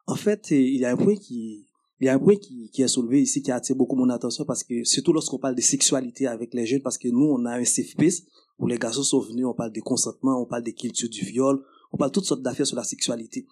En 0.08 0.16
fait, 0.16 0.52
il 0.52 0.76
y 0.76 0.84
a 0.84 0.92
un 0.92 0.98
point 0.98 1.16
qui, 1.16 1.68
il 2.02 2.06
y 2.06 2.10
a 2.10 2.16
un 2.16 2.20
point 2.20 2.36
qui, 2.36 2.72
qui 2.72 2.82
est 2.82 2.88
soulevé 2.88 3.22
ici 3.22 3.44
qui 3.44 3.52
a 3.52 3.56
attiré 3.56 3.78
beaucoup 3.78 3.96
mon 3.96 4.10
attention 4.10 4.44
parce 4.44 4.64
que 4.64 4.84
surtout 4.84 5.14
lorsqu'on 5.14 5.38
parle 5.38 5.54
de 5.54 5.62
sexualité 5.62 6.26
avec 6.26 6.54
les 6.56 6.66
jeunes 6.66 6.82
parce 6.82 6.98
que 6.98 7.08
nous 7.08 7.26
on 7.26 7.46
a 7.46 7.60
un 7.60 7.64
safe 7.64 7.92
space 7.92 8.24
où 8.58 8.66
les 8.66 8.80
garçons 8.80 9.04
sont 9.04 9.20
venus 9.20 9.46
on 9.46 9.54
parle 9.54 9.72
de 9.72 9.82
consentement 9.82 10.42
on 10.42 10.48
parle 10.48 10.64
des 10.64 10.74
cultures 10.74 11.10
du 11.10 11.24
viol 11.24 11.64
on 11.92 11.98
parle 11.98 12.12
toutes 12.12 12.26
sortes 12.26 12.42
d'affaires 12.42 12.66
sur 12.66 12.78
la 12.78 12.84
sexualité. 12.84 13.46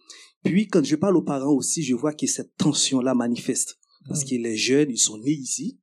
Puis 0.44 0.68
quand 0.68 0.84
je 0.84 0.96
parle 0.96 1.16
aux 1.16 1.22
parents 1.22 1.54
aussi 1.54 1.84
je 1.84 1.94
vois 1.94 2.14
que 2.14 2.26
cette 2.26 2.56
tension 2.58 3.02
là 3.02 3.14
manifeste. 3.14 3.78
Parce 4.08 4.24
que 4.24 4.34
les 4.34 4.58
jeunes 4.58 4.90
ils 4.90 4.98
sont 4.98 5.18
nés 5.20 5.32
ici. 5.32 5.80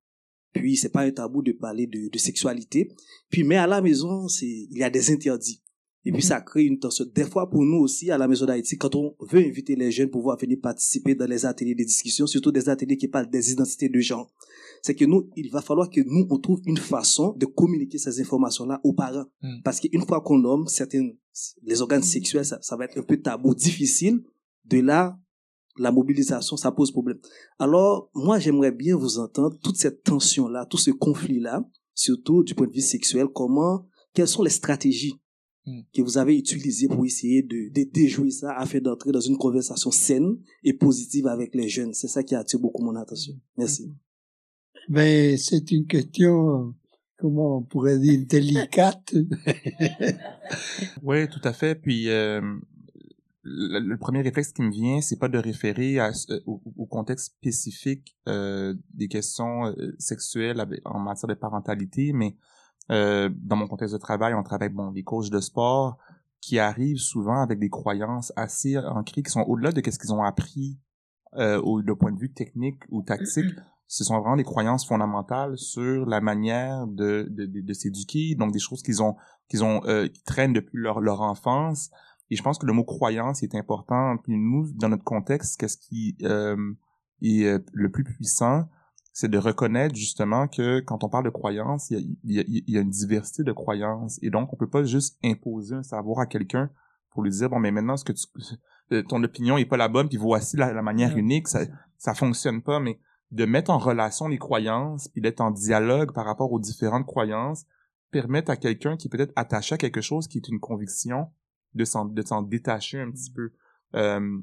Puis 0.53 0.77
c'est 0.77 0.89
pas 0.89 1.03
un 1.03 1.11
tabou 1.13 1.43
de 1.43 1.53
parler 1.53 1.87
de, 1.87 2.09
de 2.11 2.19
sexualité. 2.19 2.91
Puis 3.31 3.45
mais 3.45 3.57
à 3.57 3.69
la 3.69 3.81
maison 3.81 4.27
c'est 4.27 4.47
il 4.47 4.77
y 4.77 4.83
a 4.83 4.91
des 4.91 5.13
interdits 5.13 5.63
et 6.07 6.13
puis, 6.13 6.23
ça 6.23 6.41
crée 6.41 6.63
une 6.63 6.79
tension. 6.79 7.05
Des 7.13 7.25
fois, 7.25 7.51
pour 7.51 7.65
nous 7.65 7.79
aussi, 7.79 8.13
à 8.13 8.17
la 8.17 8.29
Maison 8.29 8.47
d'Haïti, 8.47 8.79
quand 8.79 8.95
on 8.95 9.17
veut 9.29 9.41
inviter 9.41 9.75
les 9.75 9.91
jeunes 9.91 10.09
pour 10.09 10.21
pouvoir 10.21 10.39
venir 10.39 10.57
participer 10.63 11.17
dans 11.17 11.27
les 11.27 11.45
ateliers 11.45 11.75
de 11.75 11.83
discussion, 11.83 12.29
surtout 12.29 12.53
des 12.53 12.69
ateliers 12.69 12.97
qui 12.97 13.09
parlent 13.09 13.29
des 13.29 13.51
identités 13.51 13.89
de 13.89 13.99
genre, 13.99 14.31
c'est 14.83 14.95
que 14.95 15.05
nous, 15.05 15.29
il 15.35 15.51
va 15.51 15.63
falloir 15.63 15.91
que 15.91 16.01
nous, 16.07 16.25
on 16.31 16.39
trouve 16.39 16.61
une 16.65 16.77
façon 16.77 17.35
de 17.37 17.45
communiquer 17.45 17.99
ces 17.99 18.21
informations-là 18.21 18.81
aux 18.85 18.93
parents. 18.93 19.25
Mm. 19.43 19.63
Parce 19.65 19.81
qu'une 19.81 20.07
fois 20.07 20.21
qu'on 20.21 20.39
nomme 20.39 20.69
certaines, 20.69 21.17
les 21.65 21.83
organes 21.83 22.05
sexuels, 22.05 22.45
ça, 22.45 22.61
ça 22.63 22.77
va 22.77 22.85
être 22.85 22.97
un 22.97 23.03
peu 23.03 23.21
tabou, 23.21 23.53
difficile. 23.57 24.23
De 24.65 24.79
là, 24.79 25.19
la 25.77 25.91
mobilisation, 25.91 26.57
ça 26.57 26.71
pose 26.71 26.93
problème. 26.93 27.19
Alors, 27.59 28.11
moi, 28.15 28.39
j'aimerais 28.39 28.71
bien 28.71 28.95
vous 28.95 29.19
entendre 29.19 29.59
toute 29.61 29.77
cette 29.77 30.05
tension-là, 30.05 30.67
tout 30.67 30.79
ce 30.79 30.93
conflit-là, 30.93 31.69
surtout 31.97 32.45
du 32.45 32.55
point 32.55 32.69
de 32.69 32.73
vue 32.73 32.81
sexuel, 32.81 33.27
comment, 33.35 33.89
quelles 34.15 34.29
sont 34.29 34.45
les 34.45 34.51
stratégies 34.51 35.19
Hmm. 35.67 35.81
que 35.93 36.01
vous 36.01 36.17
avez 36.17 36.39
utilisé 36.39 36.87
pour 36.87 37.05
essayer 37.05 37.43
de, 37.43 37.73
de 37.73 37.91
déjouer 37.91 38.31
ça 38.31 38.57
afin 38.57 38.79
d'entrer 38.79 39.11
dans 39.11 39.21
une 39.21 39.37
conversation 39.37 39.91
saine 39.91 40.39
et 40.63 40.73
positive 40.73 41.27
avec 41.27 41.55
les 41.57 41.69
jeunes. 41.69 41.93
C'est 41.93 42.07
ça 42.07 42.23
qui 42.23 42.37
attire 42.37 42.61
beaucoup 42.61 42.85
mon 42.85 42.95
attention. 42.95 43.35
Merci. 43.59 43.93
Mais 44.89 45.33
ben, 45.33 45.39
c'est 45.39 45.73
une 45.73 45.87
question, 45.87 46.73
comment 47.19 47.59
on 47.59 47.63
pourrait 47.63 47.99
dire, 47.99 48.25
délicate. 48.27 49.13
oui, 51.03 51.29
tout 51.29 51.41
à 51.43 51.53
fait. 51.53 51.75
Puis 51.75 52.09
euh, 52.11 52.41
le, 53.47 53.97
premier 53.97 54.23
réflexe 54.23 54.53
qui 54.53 54.63
me 54.63 54.71
vient, 54.71 55.01
c'est 55.01 55.19
pas 55.19 55.29
de 55.29 55.39
référer 55.39 55.99
à, 55.99 56.11
euh, 56.31 56.41
au, 56.47 56.87
contexte 56.87 57.27
spécifique 57.27 58.17
euh, 58.29 58.75
des 58.95 59.09
questions 59.09 59.67
euh, 59.67 59.95
sexuelles 59.99 60.65
en 60.85 60.99
matière 60.99 61.29
de 61.29 61.35
parentalité, 61.35 62.13
mais 62.13 62.37
euh, 62.91 63.29
dans 63.35 63.57
mon 63.57 63.67
contexte 63.67 63.95
de 63.95 64.01
travail, 64.01 64.35
on 64.35 64.43
travaille 64.43 64.69
bon 64.69 64.93
des 64.93 65.03
coachs 65.03 65.31
de 65.31 65.41
sport 65.41 65.99
qui 66.41 66.59
arrivent 66.59 66.99
souvent 66.99 67.41
avec 67.41 67.59
des 67.59 67.71
croyances 67.71 68.33
assez 68.37 68.79
ancrées 68.79 69.23
qui 69.23 69.31
sont 69.31 69.43
au-delà 69.43 69.73
de 69.73 69.91
ce 69.91 69.99
qu'ils 69.99 70.13
ont 70.13 70.23
appris 70.23 70.79
euh, 71.35 71.61
au 71.61 71.83
de 71.83 71.93
point 71.93 72.13
de 72.13 72.19
vue 72.19 72.33
technique 72.33 72.83
ou 72.91 73.03
tactique. 73.03 73.55
Ce 73.89 74.05
sont 74.05 74.19
vraiment 74.19 74.37
des 74.37 74.45
croyances 74.45 74.87
fondamentales 74.87 75.59
sur 75.59 76.07
la 76.07 76.21
manière 76.21 76.87
de 76.87 77.27
de, 77.31 77.47
de, 77.47 77.73
s'éduquer, 77.73 78.35
donc 78.35 78.53
des 78.53 78.59
choses 78.59 78.83
qu'ils 78.83 79.03
ont 79.03 79.17
qu'ils 79.49 79.65
ont 79.65 79.81
euh, 79.85 80.09
qui 80.09 80.23
traînent 80.25 80.53
depuis 80.53 80.79
leur 80.79 81.01
leur 81.01 81.21
enfance. 81.21 81.91
Et 82.31 82.37
je 82.37 82.43
pense 82.43 82.59
que 82.59 82.67
le 82.67 82.73
mot 82.73 82.85
croyance 82.85 83.43
est 83.43 83.55
important. 83.55 84.17
Puis 84.19 84.37
nous, 84.37 84.73
dans 84.73 84.89
notre 84.89 85.05
contexte, 85.05 85.61
qu'est-ce 85.61 85.79
qui 85.79 86.17
euh, 86.23 86.57
est 87.23 87.45
euh, 87.45 87.59
le 87.73 87.91
plus 87.91 88.05
puissant, 88.05 88.65
c'est 89.19 89.31
de 89.31 89.39
reconnaître 89.39 89.95
justement 89.95 90.47
que 90.47 90.81
quand 90.81 91.03
on 91.03 91.09
parle 91.09 91.25
de 91.25 91.31
croyances, 91.31 91.89
il 91.89 92.19
y 92.23 92.39
a, 92.39 92.45
il 92.47 92.69
y 92.69 92.77
a, 92.77 92.83
une 92.83 92.91
diversité 92.91 93.45
de 93.45 93.53
croyances. 93.53 94.19
Et 94.21 94.29
donc 94.29 94.53
on 94.53 94.57
peut 94.57 94.69
pas 94.69 94.85
juste 94.85 95.19
imposer 95.25 95.75
un 95.75 95.83
savoir 95.83 96.19
à 96.19 96.27
quelqu'un 96.27 96.69
pour 97.13 97.23
lui 97.23 97.31
dire 97.31 97.49
bon 97.49 97.59
mais 97.59 97.71
maintenant 97.71 97.97
ce 97.97 98.05
que 98.05 98.13
tu 98.13 98.27
euh, 98.93 99.03
ton 99.03 99.25
opinion 99.25 99.57
est 99.57 99.65
pas 99.65 99.79
la 99.79 99.89
bonne 99.89 100.11
puis 100.11 100.19
voici 100.19 100.59
la, 100.59 100.83
manière 100.83 101.17
unique. 101.17 101.49
Ça 101.49 101.61
ça. 101.97 102.13
fonctionne 102.13 102.61
pas 102.61 102.79
mais 102.79 103.01
de 103.31 103.47
mettre 103.47 103.71
en 103.71 103.79
relation 103.79 104.29
les 104.29 104.37
croyances 104.37 105.09
puis 105.09 105.23
d'être 105.23 105.41
en 105.41 105.51
dialogue 105.51 106.13
par 106.13 106.27
rapport 106.27 106.53
aux 106.53 106.61
différentes 106.61 107.07
croyances 107.07 107.65
permettre 108.11 108.51
à 108.51 108.59
quelqu'un 108.59 108.99
qui 108.99 109.09
est 109.09 109.11
peut-être 109.11 109.33
attaché 109.35 109.77
à 109.77 109.79
quelque 109.79 110.03
chose 110.03 110.29
qui 110.29 110.37
est 110.37 110.49
une 110.49 110.61
conviction 110.61 111.31
de 111.73 111.87
s'en 111.87 112.05
de 112.05 112.21
s'en 112.21 112.43
détacher 112.43 113.01
un 113.01 113.11
petit 113.11 113.31
peu. 113.31 113.51
Euh, 113.95 114.39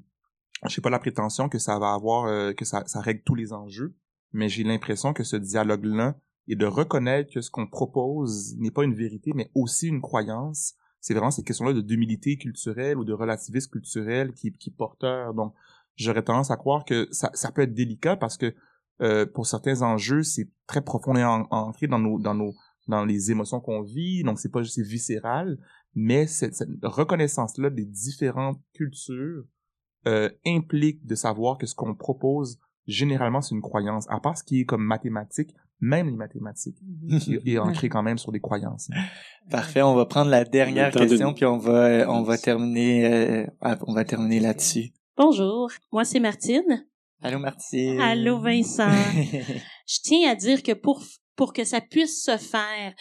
je 0.65 0.73
sais 0.73 0.81
pas 0.81 0.89
la 0.89 0.97
prétention 0.97 1.47
que 1.47 1.59
ça 1.59 1.77
va 1.77 1.93
avoir 1.93 2.25
euh, 2.25 2.53
que 2.53 2.65
ça 2.65 2.81
ça 2.87 3.01
règle 3.01 3.21
tous 3.21 3.35
les 3.35 3.53
enjeux 3.53 3.93
mais 4.33 4.49
j'ai 4.49 4.63
l'impression 4.63 5.13
que 5.13 5.23
ce 5.23 5.35
dialogue-là 5.35 6.17
et 6.47 6.55
de 6.55 6.65
reconnaître 6.65 7.33
que 7.33 7.41
ce 7.41 7.49
qu'on 7.49 7.67
propose 7.67 8.55
n'est 8.57 8.71
pas 8.71 8.83
une 8.83 8.95
vérité, 8.95 9.31
mais 9.33 9.49
aussi 9.55 9.87
une 9.87 10.01
croyance. 10.01 10.73
C'est 10.99 11.13
vraiment 11.13 11.31
cette 11.31 11.45
question-là 11.45 11.81
d'humilité 11.81 12.37
culturelle 12.37 12.97
ou 12.97 13.05
de 13.05 13.13
relativisme 13.13 13.71
culturel 13.71 14.33
qui, 14.33 14.51
qui 14.51 14.69
est 14.69 14.75
porteur. 14.75 15.33
Donc, 15.33 15.53
j'aurais 15.95 16.23
tendance 16.23 16.51
à 16.51 16.57
croire 16.57 16.85
que 16.85 17.07
ça, 17.11 17.29
ça 17.33 17.51
peut 17.51 17.61
être 17.61 17.73
délicat 17.73 18.15
parce 18.17 18.37
que 18.37 18.53
euh, 19.01 19.25
pour 19.25 19.47
certains 19.47 19.81
enjeux, 19.81 20.23
c'est 20.23 20.49
très 20.67 20.81
profondément 20.81 21.47
ancré 21.49 21.87
dans 21.87 21.99
nos 21.99 22.19
dans 22.19 22.35
nos 22.35 22.53
dans 22.87 23.05
les 23.05 23.31
émotions 23.31 23.61
qu'on 23.61 23.81
vit, 23.81 24.23
donc 24.23 24.39
c'est 24.39 24.51
pas 24.51 24.61
juste 24.61 24.79
viscéral, 24.79 25.57
mais 25.95 26.27
cette, 26.27 26.53
cette 26.53 26.69
reconnaissance-là 26.83 27.69
des 27.69 27.85
différentes 27.85 28.61
cultures 28.73 29.45
euh, 30.05 30.29
implique 30.45 31.05
de 31.05 31.15
savoir 31.15 31.57
que 31.57 31.65
ce 31.65 31.75
qu'on 31.75 31.95
propose 31.95 32.59
généralement, 32.87 33.41
c'est 33.41 33.55
une 33.55 33.61
croyance. 33.61 34.05
À 34.09 34.19
part 34.19 34.37
ce 34.37 34.43
qui 34.43 34.61
est 34.61 34.65
comme 34.65 34.83
mathématique, 34.83 35.55
même 35.79 36.09
les 36.09 36.15
mathématiques, 36.15 36.77
qui 37.21 37.39
est 37.45 37.57
ancré 37.57 37.89
quand 37.89 38.03
même 38.03 38.17
sur 38.17 38.31
des 38.31 38.39
croyances. 38.39 38.89
Parfait. 39.49 39.81
On 39.81 39.95
va 39.95 40.05
prendre 40.05 40.31
la 40.31 40.45
dernière 40.45 40.91
question, 40.91 41.33
puis 41.33 41.45
on 41.45 41.57
va, 41.57 42.09
on 42.09 42.23
va 42.23 42.37
terminer, 42.37 43.05
euh, 43.05 43.75
on 43.85 43.93
va 43.93 44.05
terminer 44.05 44.39
là-dessus. 44.39 44.93
Bonjour. 45.17 45.69
Moi, 45.91 46.05
c'est 46.05 46.19
Martine. 46.19 46.87
Allô, 47.21 47.39
Martine. 47.39 47.99
Allô, 47.99 48.39
Vincent. 48.39 48.89
Je 49.87 49.99
tiens 50.01 50.31
à 50.31 50.35
dire 50.35 50.63
que 50.63 50.73
pour 50.73 51.01
pour 51.35 51.53
que 51.53 51.63
ça 51.63 51.81
puisse 51.81 52.23
se 52.23 52.37
faire. 52.37 52.93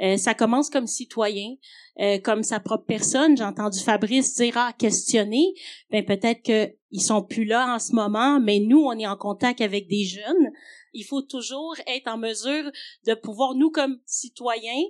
Euh, 0.00 0.16
ça 0.16 0.34
commence 0.34 0.70
comme 0.70 0.86
citoyen, 0.86 1.56
euh, 2.00 2.18
comme 2.18 2.42
sa 2.42 2.60
propre 2.60 2.84
personne. 2.86 3.36
J'ai 3.36 3.44
entendu 3.44 3.80
Fabrice 3.80 4.36
dire 4.36 4.54
ah 4.56 4.72
questionner. 4.78 5.54
Ben 5.90 6.04
peut-être 6.04 6.42
que 6.42 6.72
ils 6.92 7.02
sont 7.02 7.22
plus 7.22 7.44
là 7.44 7.74
en 7.74 7.78
ce 7.78 7.92
moment, 7.94 8.40
mais 8.40 8.58
nous 8.60 8.82
on 8.82 8.98
est 8.98 9.06
en 9.06 9.16
contact 9.16 9.60
avec 9.60 9.88
des 9.88 10.04
jeunes. 10.04 10.50
Il 10.92 11.04
faut 11.04 11.22
toujours 11.22 11.74
être 11.86 12.08
en 12.08 12.18
mesure 12.18 12.70
de 13.06 13.14
pouvoir 13.14 13.54
nous 13.54 13.70
comme 13.70 13.98
citoyens 14.06 14.82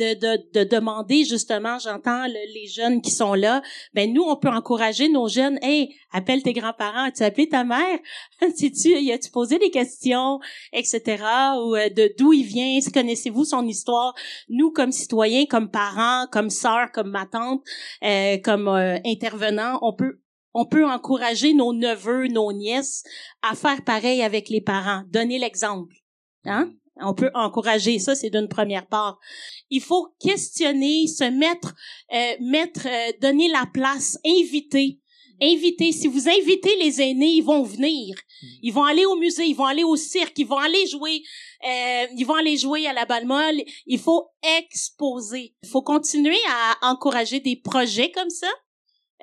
de, 0.00 0.14
de, 0.14 0.42
de 0.54 0.64
demander 0.64 1.24
justement, 1.24 1.78
j'entends 1.78 2.24
les 2.26 2.66
jeunes 2.66 3.02
qui 3.02 3.10
sont 3.10 3.34
là, 3.34 3.62
ben 3.92 4.12
nous 4.12 4.22
on 4.22 4.36
peut 4.36 4.48
encourager 4.48 5.08
nos 5.08 5.28
jeunes, 5.28 5.58
hey, 5.62 5.94
appelle 6.10 6.42
tes 6.42 6.54
grands-parents, 6.54 7.04
as-tu 7.04 7.22
appelé 7.22 7.48
ta 7.48 7.64
mère, 7.64 7.98
si 8.56 8.72
tu 8.72 8.88
y 8.88 9.12
as-tu 9.12 9.30
posé 9.30 9.58
des 9.58 9.70
questions, 9.70 10.40
etc. 10.72 11.22
ou 11.58 11.76
euh, 11.76 11.90
de 11.90 12.12
d'où 12.18 12.32
il 12.32 12.44
vient, 12.44 12.78
connaissez-vous 12.92 13.44
son 13.44 13.66
histoire? 13.66 14.14
Nous 14.48 14.70
comme 14.70 14.92
citoyens, 14.92 15.44
comme 15.46 15.70
parents, 15.70 16.26
comme 16.32 16.50
sœurs, 16.50 16.90
comme 16.92 17.10
ma 17.10 17.26
tante, 17.26 17.62
euh, 18.02 18.38
comme 18.42 18.68
euh, 18.68 18.98
intervenants, 19.04 19.78
on 19.82 19.92
peut 19.92 20.20
on 20.52 20.66
peut 20.66 20.84
encourager 20.84 21.54
nos 21.54 21.72
neveux, 21.72 22.26
nos 22.26 22.52
nièces 22.52 23.04
à 23.42 23.54
faire 23.54 23.84
pareil 23.84 24.22
avec 24.22 24.48
les 24.48 24.60
parents, 24.60 25.04
donner 25.08 25.38
l'exemple. 25.38 25.94
Hein? 26.44 26.72
On 27.02 27.14
peut 27.14 27.30
encourager 27.34 27.98
ça, 27.98 28.14
c'est 28.14 28.30
d'une 28.30 28.48
première 28.48 28.86
part. 28.86 29.18
Il 29.70 29.80
faut 29.80 30.08
questionner, 30.20 31.06
se 31.06 31.24
mettre, 31.24 31.74
euh, 32.12 32.34
mettre, 32.40 32.86
euh, 32.86 33.12
donner 33.20 33.48
la 33.48 33.66
place, 33.72 34.18
inviter. 34.24 35.00
invitez. 35.42 35.92
Si 35.92 36.06
vous 36.06 36.28
invitez 36.28 36.76
les 36.76 37.00
aînés, 37.00 37.32
ils 37.36 37.44
vont 37.44 37.62
venir. 37.62 38.14
Ils 38.62 38.72
vont 38.72 38.84
aller 38.84 39.06
au 39.06 39.16
musée, 39.16 39.46
ils 39.46 39.56
vont 39.56 39.64
aller 39.64 39.84
au 39.84 39.96
cirque, 39.96 40.38
ils 40.38 40.46
vont 40.46 40.58
aller 40.58 40.86
jouer, 40.86 41.22
euh, 41.66 42.06
ils 42.16 42.24
vont 42.24 42.34
aller 42.34 42.56
jouer 42.56 42.86
à 42.86 42.92
la 42.92 43.06
balle 43.06 43.26
molle. 43.26 43.62
Il 43.86 43.98
faut 43.98 44.28
exposer. 44.58 45.54
Il 45.62 45.68
faut 45.68 45.82
continuer 45.82 46.38
à 46.48 46.90
encourager 46.92 47.40
des 47.40 47.56
projets 47.56 48.10
comme 48.10 48.30
ça, 48.30 48.50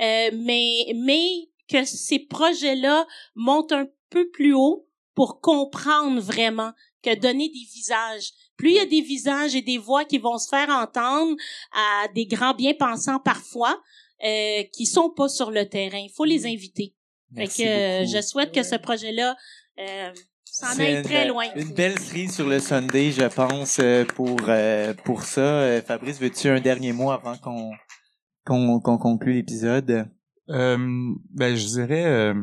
euh, 0.01 0.31
mais 0.33 0.91
mais 0.95 1.49
que 1.67 1.85
ces 1.85 2.19
projets-là 2.19 3.05
montent 3.35 3.73
un 3.73 3.87
peu 4.09 4.29
plus 4.29 4.53
haut 4.53 4.87
pour 5.15 5.41
comprendre 5.41 6.21
vraiment 6.21 6.71
que 7.03 7.15
donner 7.15 7.49
des 7.49 7.65
visages. 7.73 8.31
Plus 8.57 8.71
il 8.71 8.75
y 8.75 8.79
a 8.79 8.85
des 8.85 9.01
visages 9.01 9.55
et 9.55 9.61
des 9.61 9.77
voix 9.77 10.05
qui 10.05 10.17
vont 10.17 10.37
se 10.37 10.49
faire 10.49 10.69
entendre 10.69 11.35
à 11.73 12.07
des 12.09 12.25
grands 12.25 12.53
bien-pensants 12.53 13.19
parfois, 13.19 13.79
euh, 14.23 14.63
qui 14.73 14.85
sont 14.85 15.09
pas 15.09 15.29
sur 15.29 15.51
le 15.51 15.67
terrain. 15.67 15.99
Il 15.99 16.11
faut 16.15 16.25
les 16.25 16.45
inviter. 16.45 16.95
fait 17.35 17.47
que 17.47 17.63
euh, 17.63 18.05
je 18.05 18.21
souhaite 18.21 18.51
que 18.51 18.63
ce 18.63 18.75
projet-là 18.75 19.35
euh, 19.79 20.11
s'en 20.45 20.79
aille 20.79 21.03
très 21.03 21.27
loin. 21.27 21.45
Une 21.55 21.73
belle 21.73 21.99
série 21.99 22.29
sur 22.29 22.47
le 22.47 22.59
Sunday, 22.59 23.11
je 23.11 23.25
pense, 23.25 23.77
euh, 23.79 24.05
pour 24.05 24.37
euh, 24.47 24.93
pour 25.05 25.23
ça. 25.23 25.81
Fabrice, 25.83 26.19
veux-tu 26.19 26.47
un 26.49 26.59
dernier 26.59 26.93
mot 26.93 27.11
avant 27.11 27.37
qu'on 27.37 27.71
qu'on 28.45 28.79
qu'on 28.79 28.97
conclue 28.97 29.33
l'épisode? 29.33 30.09
Euh, 30.49 30.77
ben, 31.31 31.55
je 31.55 31.65
dirais 31.67 32.33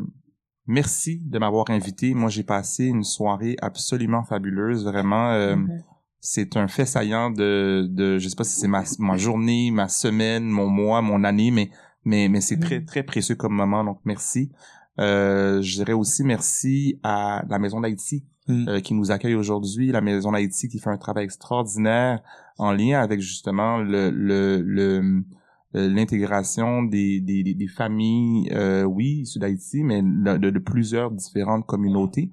merci 0.67 1.21
de 1.25 1.39
m'avoir 1.39 1.71
invité. 1.71 2.15
Moi, 2.15 2.31
j'ai 2.31 2.45
passé 2.45 2.87
une 2.87 3.05
soirée 3.05 3.57
absolument 3.61 4.25
fabuleuse, 4.25 4.85
vraiment. 4.85 5.33
Mm-hmm 5.33 5.83
c'est 6.25 6.57
un 6.57 6.69
fait 6.69 6.87
saillant 6.87 7.31
de, 7.31 7.87
de 7.91 8.19
je 8.19 8.29
sais 8.31 8.35
pas 8.35 8.45
si 8.45 8.59
c'est 8.59 8.67
ma, 8.67 8.83
ma 8.99 9.19
journée, 9.19 9.71
ma 9.71 9.89
semaine, 9.89 10.45
mon 10.45 10.69
mois, 10.69 11.03
mon 11.03 11.23
année, 11.23 11.51
mais 11.51 11.71
mais 12.07 12.29
mais 12.29 12.41
c'est 12.41 12.59
très 12.59 12.81
mm. 12.81 12.87
très 12.87 13.03
précieux 13.03 13.35
comme 13.35 13.53
moment, 13.53 13.85
donc 13.85 14.01
merci. 14.07 14.51
Euh, 14.99 15.61
je 15.61 15.75
dirais 15.75 15.93
aussi 15.93 16.25
merci 16.25 16.99
à 17.03 17.45
la 17.47 17.59
Maison 17.59 17.81
d'Haïti 17.83 18.25
mm. 18.49 18.69
euh, 18.69 18.81
qui 18.81 18.95
nous 18.95 19.11
accueille 19.11 19.35
aujourd'hui, 19.35 19.93
la 19.93 20.01
Maison 20.01 20.33
d'Haïti 20.33 20.69
qui 20.69 20.79
fait 20.79 20.89
un 20.89 20.97
travail 20.97 21.25
extraordinaire 21.25 22.21
en 22.57 22.73
lien 22.73 23.03
avec 23.03 23.21
justement 23.21 23.77
le 23.77 24.09
le, 24.09 24.63
le 24.63 25.03
euh, 25.03 25.21
l'intégration 25.75 26.83
des, 26.83 27.21
des, 27.21 27.43
des, 27.43 27.67
familles, 27.67 28.49
euh, 28.53 28.85
oui, 28.85 29.21
issues 29.23 29.39
d'Haïti, 29.39 29.83
mais 29.83 30.03
de, 30.03 30.51
de, 30.51 30.59
plusieurs 30.59 31.11
différentes 31.11 31.67
communautés. 31.67 32.31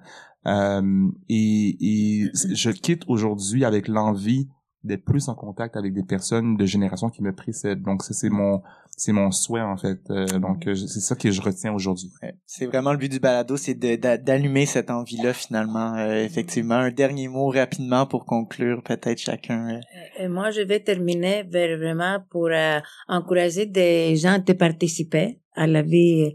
Euh, 0.47 1.07
et, 1.29 1.77
et 1.79 2.31
je 2.33 2.69
quitte 2.71 3.03
aujourd'hui 3.07 3.65
avec 3.65 3.87
l'envie 3.87 4.47
d'être 4.83 5.05
plus 5.05 5.29
en 5.29 5.35
contact 5.35 5.77
avec 5.77 5.93
des 5.93 6.03
personnes 6.03 6.57
de 6.57 6.65
génération 6.65 7.09
qui 7.09 7.21
me 7.21 7.33
précèdent. 7.33 7.81
Donc 7.81 8.03
ça 8.03 8.13
c'est 8.13 8.29
mon 8.29 8.61
c'est 8.97 9.11
mon 9.11 9.31
souhait 9.31 9.61
en 9.61 9.77
fait. 9.77 9.99
Euh, 10.09 10.25
donc 10.39 10.67
euh, 10.67 10.75
c'est 10.75 10.99
ça 10.99 11.15
que 11.15 11.29
je 11.31 11.41
retiens 11.41 11.73
aujourd'hui. 11.73 12.11
C'est 12.45 12.65
vraiment 12.65 12.91
le 12.91 12.97
but 12.97 13.11
du 13.11 13.19
balado, 13.19 13.57
c'est 13.57 13.75
d'allumer 13.75 14.65
cette 14.65 14.89
envie-là 14.89 15.33
finalement. 15.33 15.97
effectivement, 15.97 16.75
un 16.75 16.91
dernier 16.91 17.27
mot 17.27 17.49
rapidement 17.49 18.05
pour 18.05 18.25
conclure 18.25 18.81
peut-être 18.83 19.19
chacun. 19.19 19.79
Et 20.17 20.27
moi 20.27 20.51
je 20.51 20.61
vais 20.61 20.79
terminer 20.79 21.43
vers 21.43 21.77
vraiment 21.77 22.17
pour 22.29 22.49
encourager 23.07 23.65
des 23.65 24.15
gens 24.15 24.39
de 24.39 24.53
participer 24.53 25.39
à 25.55 25.67
la 25.67 25.81
vie 25.81 26.33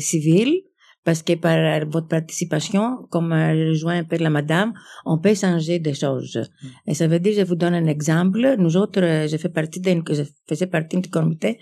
civile 0.00 0.62
parce 1.04 1.22
que 1.22 1.34
par 1.34 1.86
votre 1.86 2.08
participation, 2.08 3.06
comme 3.10 3.32
rejoint 3.32 3.98
un 3.98 4.04
peu 4.04 4.16
la 4.16 4.30
madame, 4.30 4.72
on 5.06 5.18
peut 5.18 5.34
changer 5.34 5.78
des 5.78 5.94
choses. 5.94 6.36
Mm. 6.36 6.66
Et 6.88 6.94
ça 6.94 7.06
veut 7.06 7.20
dire, 7.20 7.34
je 7.36 7.44
vous 7.44 7.54
donne 7.54 7.74
un 7.74 7.86
exemple. 7.86 8.56
Nous 8.58 8.76
autres, 8.76 9.02
euh, 9.02 9.26
je 9.26 9.36
fais 9.36 9.48
partie 9.48 9.80
d'une, 9.80 10.02
je 10.10 10.22
faisais 10.48 10.66
partie 10.66 10.98
du 10.98 11.08
comité 11.08 11.58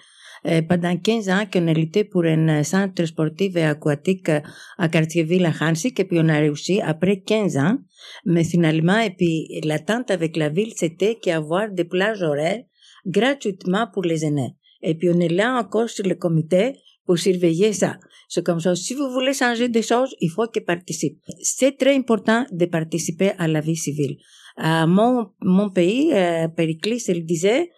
euh, 0.46 0.62
pendant 0.62 0.96
15 0.96 1.28
ans 1.30 1.44
qu'on 1.52 1.66
a 1.68 1.72
lutté 1.72 2.04
pour 2.04 2.24
un 2.24 2.62
centre 2.62 3.04
sportif 3.04 3.56
et 3.56 3.64
aquatique 3.64 4.28
euh, 4.28 4.40
à 4.76 4.88
Cartierville 4.88 5.46
à 5.46 5.52
Hansik 5.60 5.98
et 6.00 6.04
puis 6.04 6.18
on 6.20 6.28
a 6.28 6.38
réussi 6.38 6.80
après 6.80 7.20
15 7.20 7.56
ans. 7.56 7.78
Mais 8.24 8.44
finalement, 8.44 8.98
et 8.98 9.10
puis 9.10 9.60
l'attente 9.64 10.10
avec 10.10 10.36
la 10.36 10.48
ville, 10.48 10.72
c'était 10.76 11.16
qu'avoir 11.16 11.70
des 11.70 11.84
plages 11.84 12.22
horaires 12.22 12.62
gratuitement 13.06 13.86
pour 13.92 14.02
les 14.02 14.24
aînés. 14.24 14.54
Et 14.82 14.94
puis 14.94 15.10
on 15.10 15.18
est 15.18 15.28
là 15.28 15.58
encore 15.58 15.88
sur 15.88 16.06
le 16.06 16.14
comité 16.14 16.74
pour 17.04 17.18
surveiller 17.18 17.72
ça. 17.72 17.98
C'est 18.28 18.44
comme 18.44 18.60
ça. 18.60 18.76
Si 18.76 18.94
vous 18.94 19.10
voulez 19.10 19.32
changer 19.32 19.68
des 19.70 19.82
choses, 19.82 20.14
il 20.20 20.28
faut 20.28 20.46
que 20.46 20.60
participe. 20.60 21.18
C'est 21.42 21.78
très 21.78 21.96
important 21.96 22.44
de 22.52 22.66
participer 22.66 23.32
à 23.38 23.48
la 23.48 23.60
vie 23.60 23.76
civile. 23.76 24.18
À 24.56 24.86
mon, 24.86 25.30
mon 25.40 25.70
pays, 25.70 26.12
euh, 26.12 26.46
Périclis, 26.48 27.02
il 27.08 27.24
disait 27.24 27.70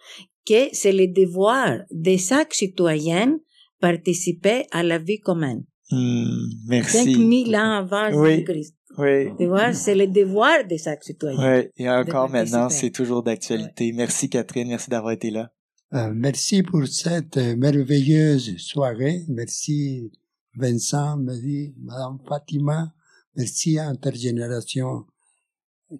que 0.45 0.67
c'est 0.73 0.91
le 0.91 1.07
devoir 1.07 1.79
de 1.89 2.17
chaque 2.17 2.53
citoyen 2.53 3.39
participer 3.79 4.65
à 4.71 4.83
la 4.83 4.97
vie 4.97 5.19
commune. 5.19 5.63
Hmm, 5.89 6.47
merci. 6.67 7.13
5000 7.13 7.55
ans 7.55 7.71
avant 7.83 8.25
Jésus-Christ. 8.25 8.75
Oui. 8.97 9.29
Tu 9.37 9.45
vois, 9.45 9.71
c'est 9.71 9.95
le 9.95 10.07
devoir 10.07 10.67
de 10.69 10.75
chaque 10.75 11.03
citoyen. 11.03 11.39
Oui, 11.39 11.69
et 11.77 11.89
encore 11.89 12.29
maintenant, 12.29 12.67
c'est 12.69 12.89
toujours 12.89 13.23
d'actualité. 13.23 13.93
Merci 13.93 14.29
Catherine, 14.29 14.67
merci 14.67 14.89
d'avoir 14.89 15.13
été 15.13 15.29
là. 15.29 15.49
Euh, 15.93 16.11
merci 16.13 16.61
pour 16.61 16.85
cette 16.87 17.37
merveilleuse 17.37 18.57
soirée. 18.57 19.21
Merci 19.29 20.11
Vincent, 20.55 21.17
merci 21.17 21.73
Madame 21.79 22.19
Fatima, 22.27 22.93
merci 23.35 23.79
Intergénération 23.79 25.05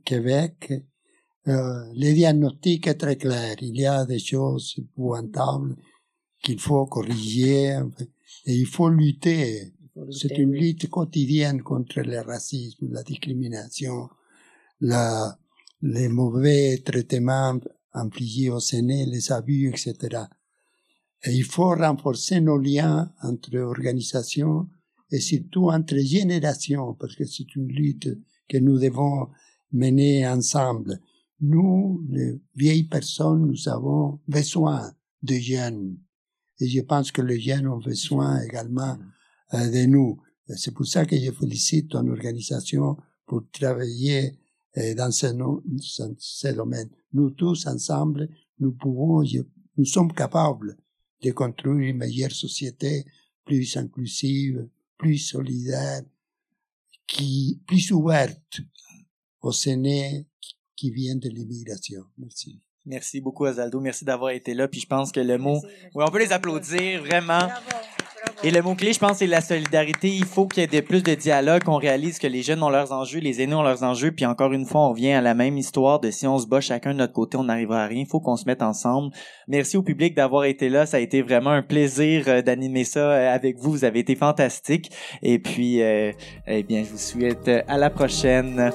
Québec. 0.03 0.73
Euh, 1.47 1.85
le 1.95 2.13
diagnostic 2.13 2.87
est 2.87 2.95
très 2.95 3.15
clair. 3.15 3.55
Il 3.61 3.79
y 3.79 3.85
a 3.85 4.05
des 4.05 4.19
choses 4.19 4.75
épouvantables 4.77 5.75
qu'il 6.43 6.59
faut 6.59 6.85
corriger 6.85 7.79
et 8.45 8.53
il 8.53 8.67
faut 8.67 8.89
lutter. 8.89 9.73
C'est 10.11 10.37
une 10.37 10.53
lutte 10.53 10.89
quotidienne 10.89 11.61
contre 11.61 12.01
le 12.01 12.19
racisme, 12.19 12.91
la 12.91 13.03
discrimination, 13.03 14.09
la, 14.81 15.37
les 15.81 16.09
mauvais 16.09 16.81
traitements 16.83 17.59
infligés 17.93 18.49
au 18.49 18.59
Sénat, 18.59 19.05
les 19.05 19.31
abus, 19.31 19.69
etc. 19.69 20.23
Et 21.23 21.33
il 21.33 21.43
faut 21.43 21.69
renforcer 21.69 22.41
nos 22.41 22.57
liens 22.57 23.11
entre 23.21 23.55
organisations 23.57 24.67
et 25.11 25.19
surtout 25.19 25.69
entre 25.69 25.97
générations, 25.97 26.93
parce 26.95 27.15
que 27.15 27.25
c'est 27.25 27.55
une 27.55 27.67
lutte 27.67 28.09
que 28.47 28.57
nous 28.57 28.79
devons 28.79 29.29
mener 29.71 30.27
ensemble. 30.27 30.99
Nous, 31.41 32.03
les 32.09 32.39
vieilles 32.55 32.87
personnes, 32.87 33.45
nous 33.45 33.69
avons 33.69 34.19
besoin 34.27 34.91
de 35.21 35.35
jeunes. 35.35 35.97
Et 36.59 36.67
je 36.67 36.81
pense 36.81 37.11
que 37.11 37.21
les 37.21 37.39
jeunes 37.39 37.67
ont 37.67 37.79
besoin 37.79 38.41
également 38.41 38.97
euh, 39.53 39.69
de 39.69 39.85
nous. 39.85 40.19
C'est 40.55 40.73
pour 40.73 40.85
ça 40.85 41.05
que 41.05 41.17
je 41.17 41.31
félicite 41.31 41.89
ton 41.89 42.07
organisation 42.07 42.97
pour 43.25 43.43
travailler 43.51 44.39
euh, 44.77 44.95
dans 44.95 45.11
ce, 45.11 46.53
domaine. 46.53 46.89
Nous 47.13 47.31
tous 47.31 47.67
ensemble, 47.67 48.29
nous 48.59 48.73
pouvons, 48.73 49.23
nous 49.77 49.85
sommes 49.85 50.13
capables 50.13 50.77
de 51.21 51.31
construire 51.31 51.89
une 51.89 51.97
meilleure 51.97 52.31
société 52.31 53.05
plus 53.45 53.77
inclusive, 53.77 54.67
plus 54.97 55.17
solidaire, 55.17 56.01
qui, 57.07 57.59
plus 57.67 57.91
ouverte 57.91 58.61
aux 59.41 59.53
aînés 59.67 60.25
qui 60.75 60.91
viennent 60.91 61.19
de 61.19 61.29
l'immigration. 61.29 62.03
Merci. 62.17 62.61
Merci 62.85 63.21
beaucoup, 63.21 63.45
Azaldo. 63.45 63.79
Merci 63.79 64.05
d'avoir 64.05 64.31
été 64.31 64.53
là. 64.53 64.67
Puis 64.67 64.81
je 64.81 64.87
pense 64.87 65.11
que 65.11 65.19
le 65.19 65.37
mot, 65.37 65.61
oui, 65.93 66.03
on 66.07 66.11
peut 66.11 66.19
les 66.19 66.31
applaudir 66.31 67.03
vraiment. 67.03 67.47
Et 68.43 68.49
le 68.49 68.63
mot-clé, 68.63 68.91
je 68.91 68.97
pense, 68.97 69.17
c'est 69.17 69.27
la 69.27 69.39
solidarité. 69.39 70.09
Il 70.09 70.25
faut 70.25 70.47
qu'il 70.47 70.63
y 70.63 70.75
ait 70.75 70.81
plus 70.81 71.03
de 71.03 71.13
dialogue, 71.13 71.63
qu'on 71.63 71.77
réalise 71.77 72.17
que 72.17 72.25
les 72.25 72.41
jeunes 72.41 72.63
ont 72.63 72.71
leurs 72.71 72.91
enjeux, 72.91 73.19
les 73.19 73.39
aînés 73.39 73.53
ont 73.53 73.61
leurs 73.61 73.83
enjeux, 73.83 74.11
puis 74.11 74.25
encore 74.25 74.51
une 74.51 74.65
fois, 74.65 74.89
on 74.89 74.93
vient 74.93 75.19
à 75.19 75.21
la 75.21 75.35
même 75.35 75.59
histoire 75.59 75.99
de 75.99 76.09
si 76.09 76.25
on 76.25 76.39
se 76.39 76.47
bat 76.47 76.59
chacun 76.59 76.93
de 76.93 76.97
notre 76.97 77.13
côté, 77.13 77.37
on 77.37 77.43
n'arrivera 77.43 77.83
à 77.83 77.85
rien. 77.85 78.01
Il 78.01 78.07
faut 78.07 78.19
qu'on 78.19 78.35
se 78.35 78.45
mette 78.45 78.63
ensemble. 78.63 79.13
Merci 79.47 79.77
au 79.77 79.83
public 79.83 80.15
d'avoir 80.15 80.45
été 80.45 80.69
là. 80.69 80.87
Ça 80.87 80.97
a 80.97 80.99
été 81.01 81.21
vraiment 81.21 81.51
un 81.51 81.61
plaisir 81.61 82.23
euh, 82.27 82.41
d'animer 82.41 82.83
ça 82.83 83.11
euh, 83.11 83.35
avec 83.35 83.59
vous. 83.59 83.69
Vous 83.73 83.85
avez 83.85 83.99
été 83.99 84.15
fantastique. 84.15 84.91
Et 85.21 85.37
puis, 85.37 85.83
euh, 85.83 86.11
eh 86.47 86.63
bien, 86.63 86.83
je 86.83 86.89
vous 86.89 86.97
souhaite 86.97 87.47
à 87.67 87.77
la 87.77 87.91
prochaine. 87.91 88.71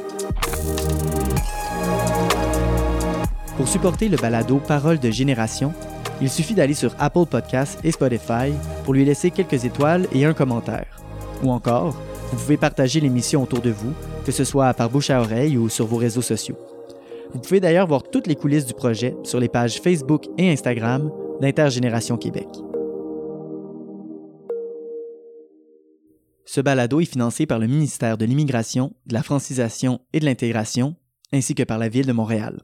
Pour 3.56 3.66
supporter 3.66 4.08
le 4.08 4.16
balado 4.16 4.60
Parole 4.60 5.00
de 5.00 5.10
génération, 5.10 5.72
il 6.20 6.30
suffit 6.30 6.54
d'aller 6.54 6.74
sur 6.74 6.94
Apple 6.98 7.26
Podcasts 7.26 7.78
et 7.84 7.92
Spotify 7.92 8.52
pour 8.84 8.94
lui 8.94 9.04
laisser 9.04 9.30
quelques 9.30 9.64
étoiles 9.64 10.06
et 10.12 10.24
un 10.24 10.32
commentaire. 10.32 11.00
Ou 11.42 11.50
encore, 11.50 11.96
vous 12.32 12.36
pouvez 12.38 12.56
partager 12.56 13.00
l'émission 13.00 13.42
autour 13.42 13.60
de 13.60 13.70
vous, 13.70 13.92
que 14.24 14.32
ce 14.32 14.44
soit 14.44 14.72
par 14.74 14.90
bouche 14.90 15.10
à 15.10 15.20
oreille 15.20 15.58
ou 15.58 15.68
sur 15.68 15.86
vos 15.86 15.96
réseaux 15.96 16.22
sociaux. 16.22 16.56
Vous 17.32 17.40
pouvez 17.40 17.60
d'ailleurs 17.60 17.86
voir 17.86 18.02
toutes 18.02 18.26
les 18.26 18.34
coulisses 18.34 18.66
du 18.66 18.74
projet 18.74 19.16
sur 19.22 19.40
les 19.40 19.48
pages 19.48 19.80
Facebook 19.80 20.24
et 20.38 20.50
Instagram 20.50 21.10
d'Intergénération 21.40 22.16
Québec. 22.16 22.48
Ce 26.44 26.60
balado 26.60 27.00
est 27.00 27.04
financé 27.04 27.44
par 27.44 27.58
le 27.58 27.66
ministère 27.66 28.16
de 28.16 28.24
l'Immigration, 28.24 28.94
de 29.06 29.14
la 29.14 29.22
Francisation 29.22 30.00
et 30.12 30.20
de 30.20 30.24
l'Intégration, 30.24 30.94
ainsi 31.32 31.54
que 31.54 31.64
par 31.64 31.78
la 31.78 31.88
Ville 31.88 32.06
de 32.06 32.12
Montréal. 32.12 32.62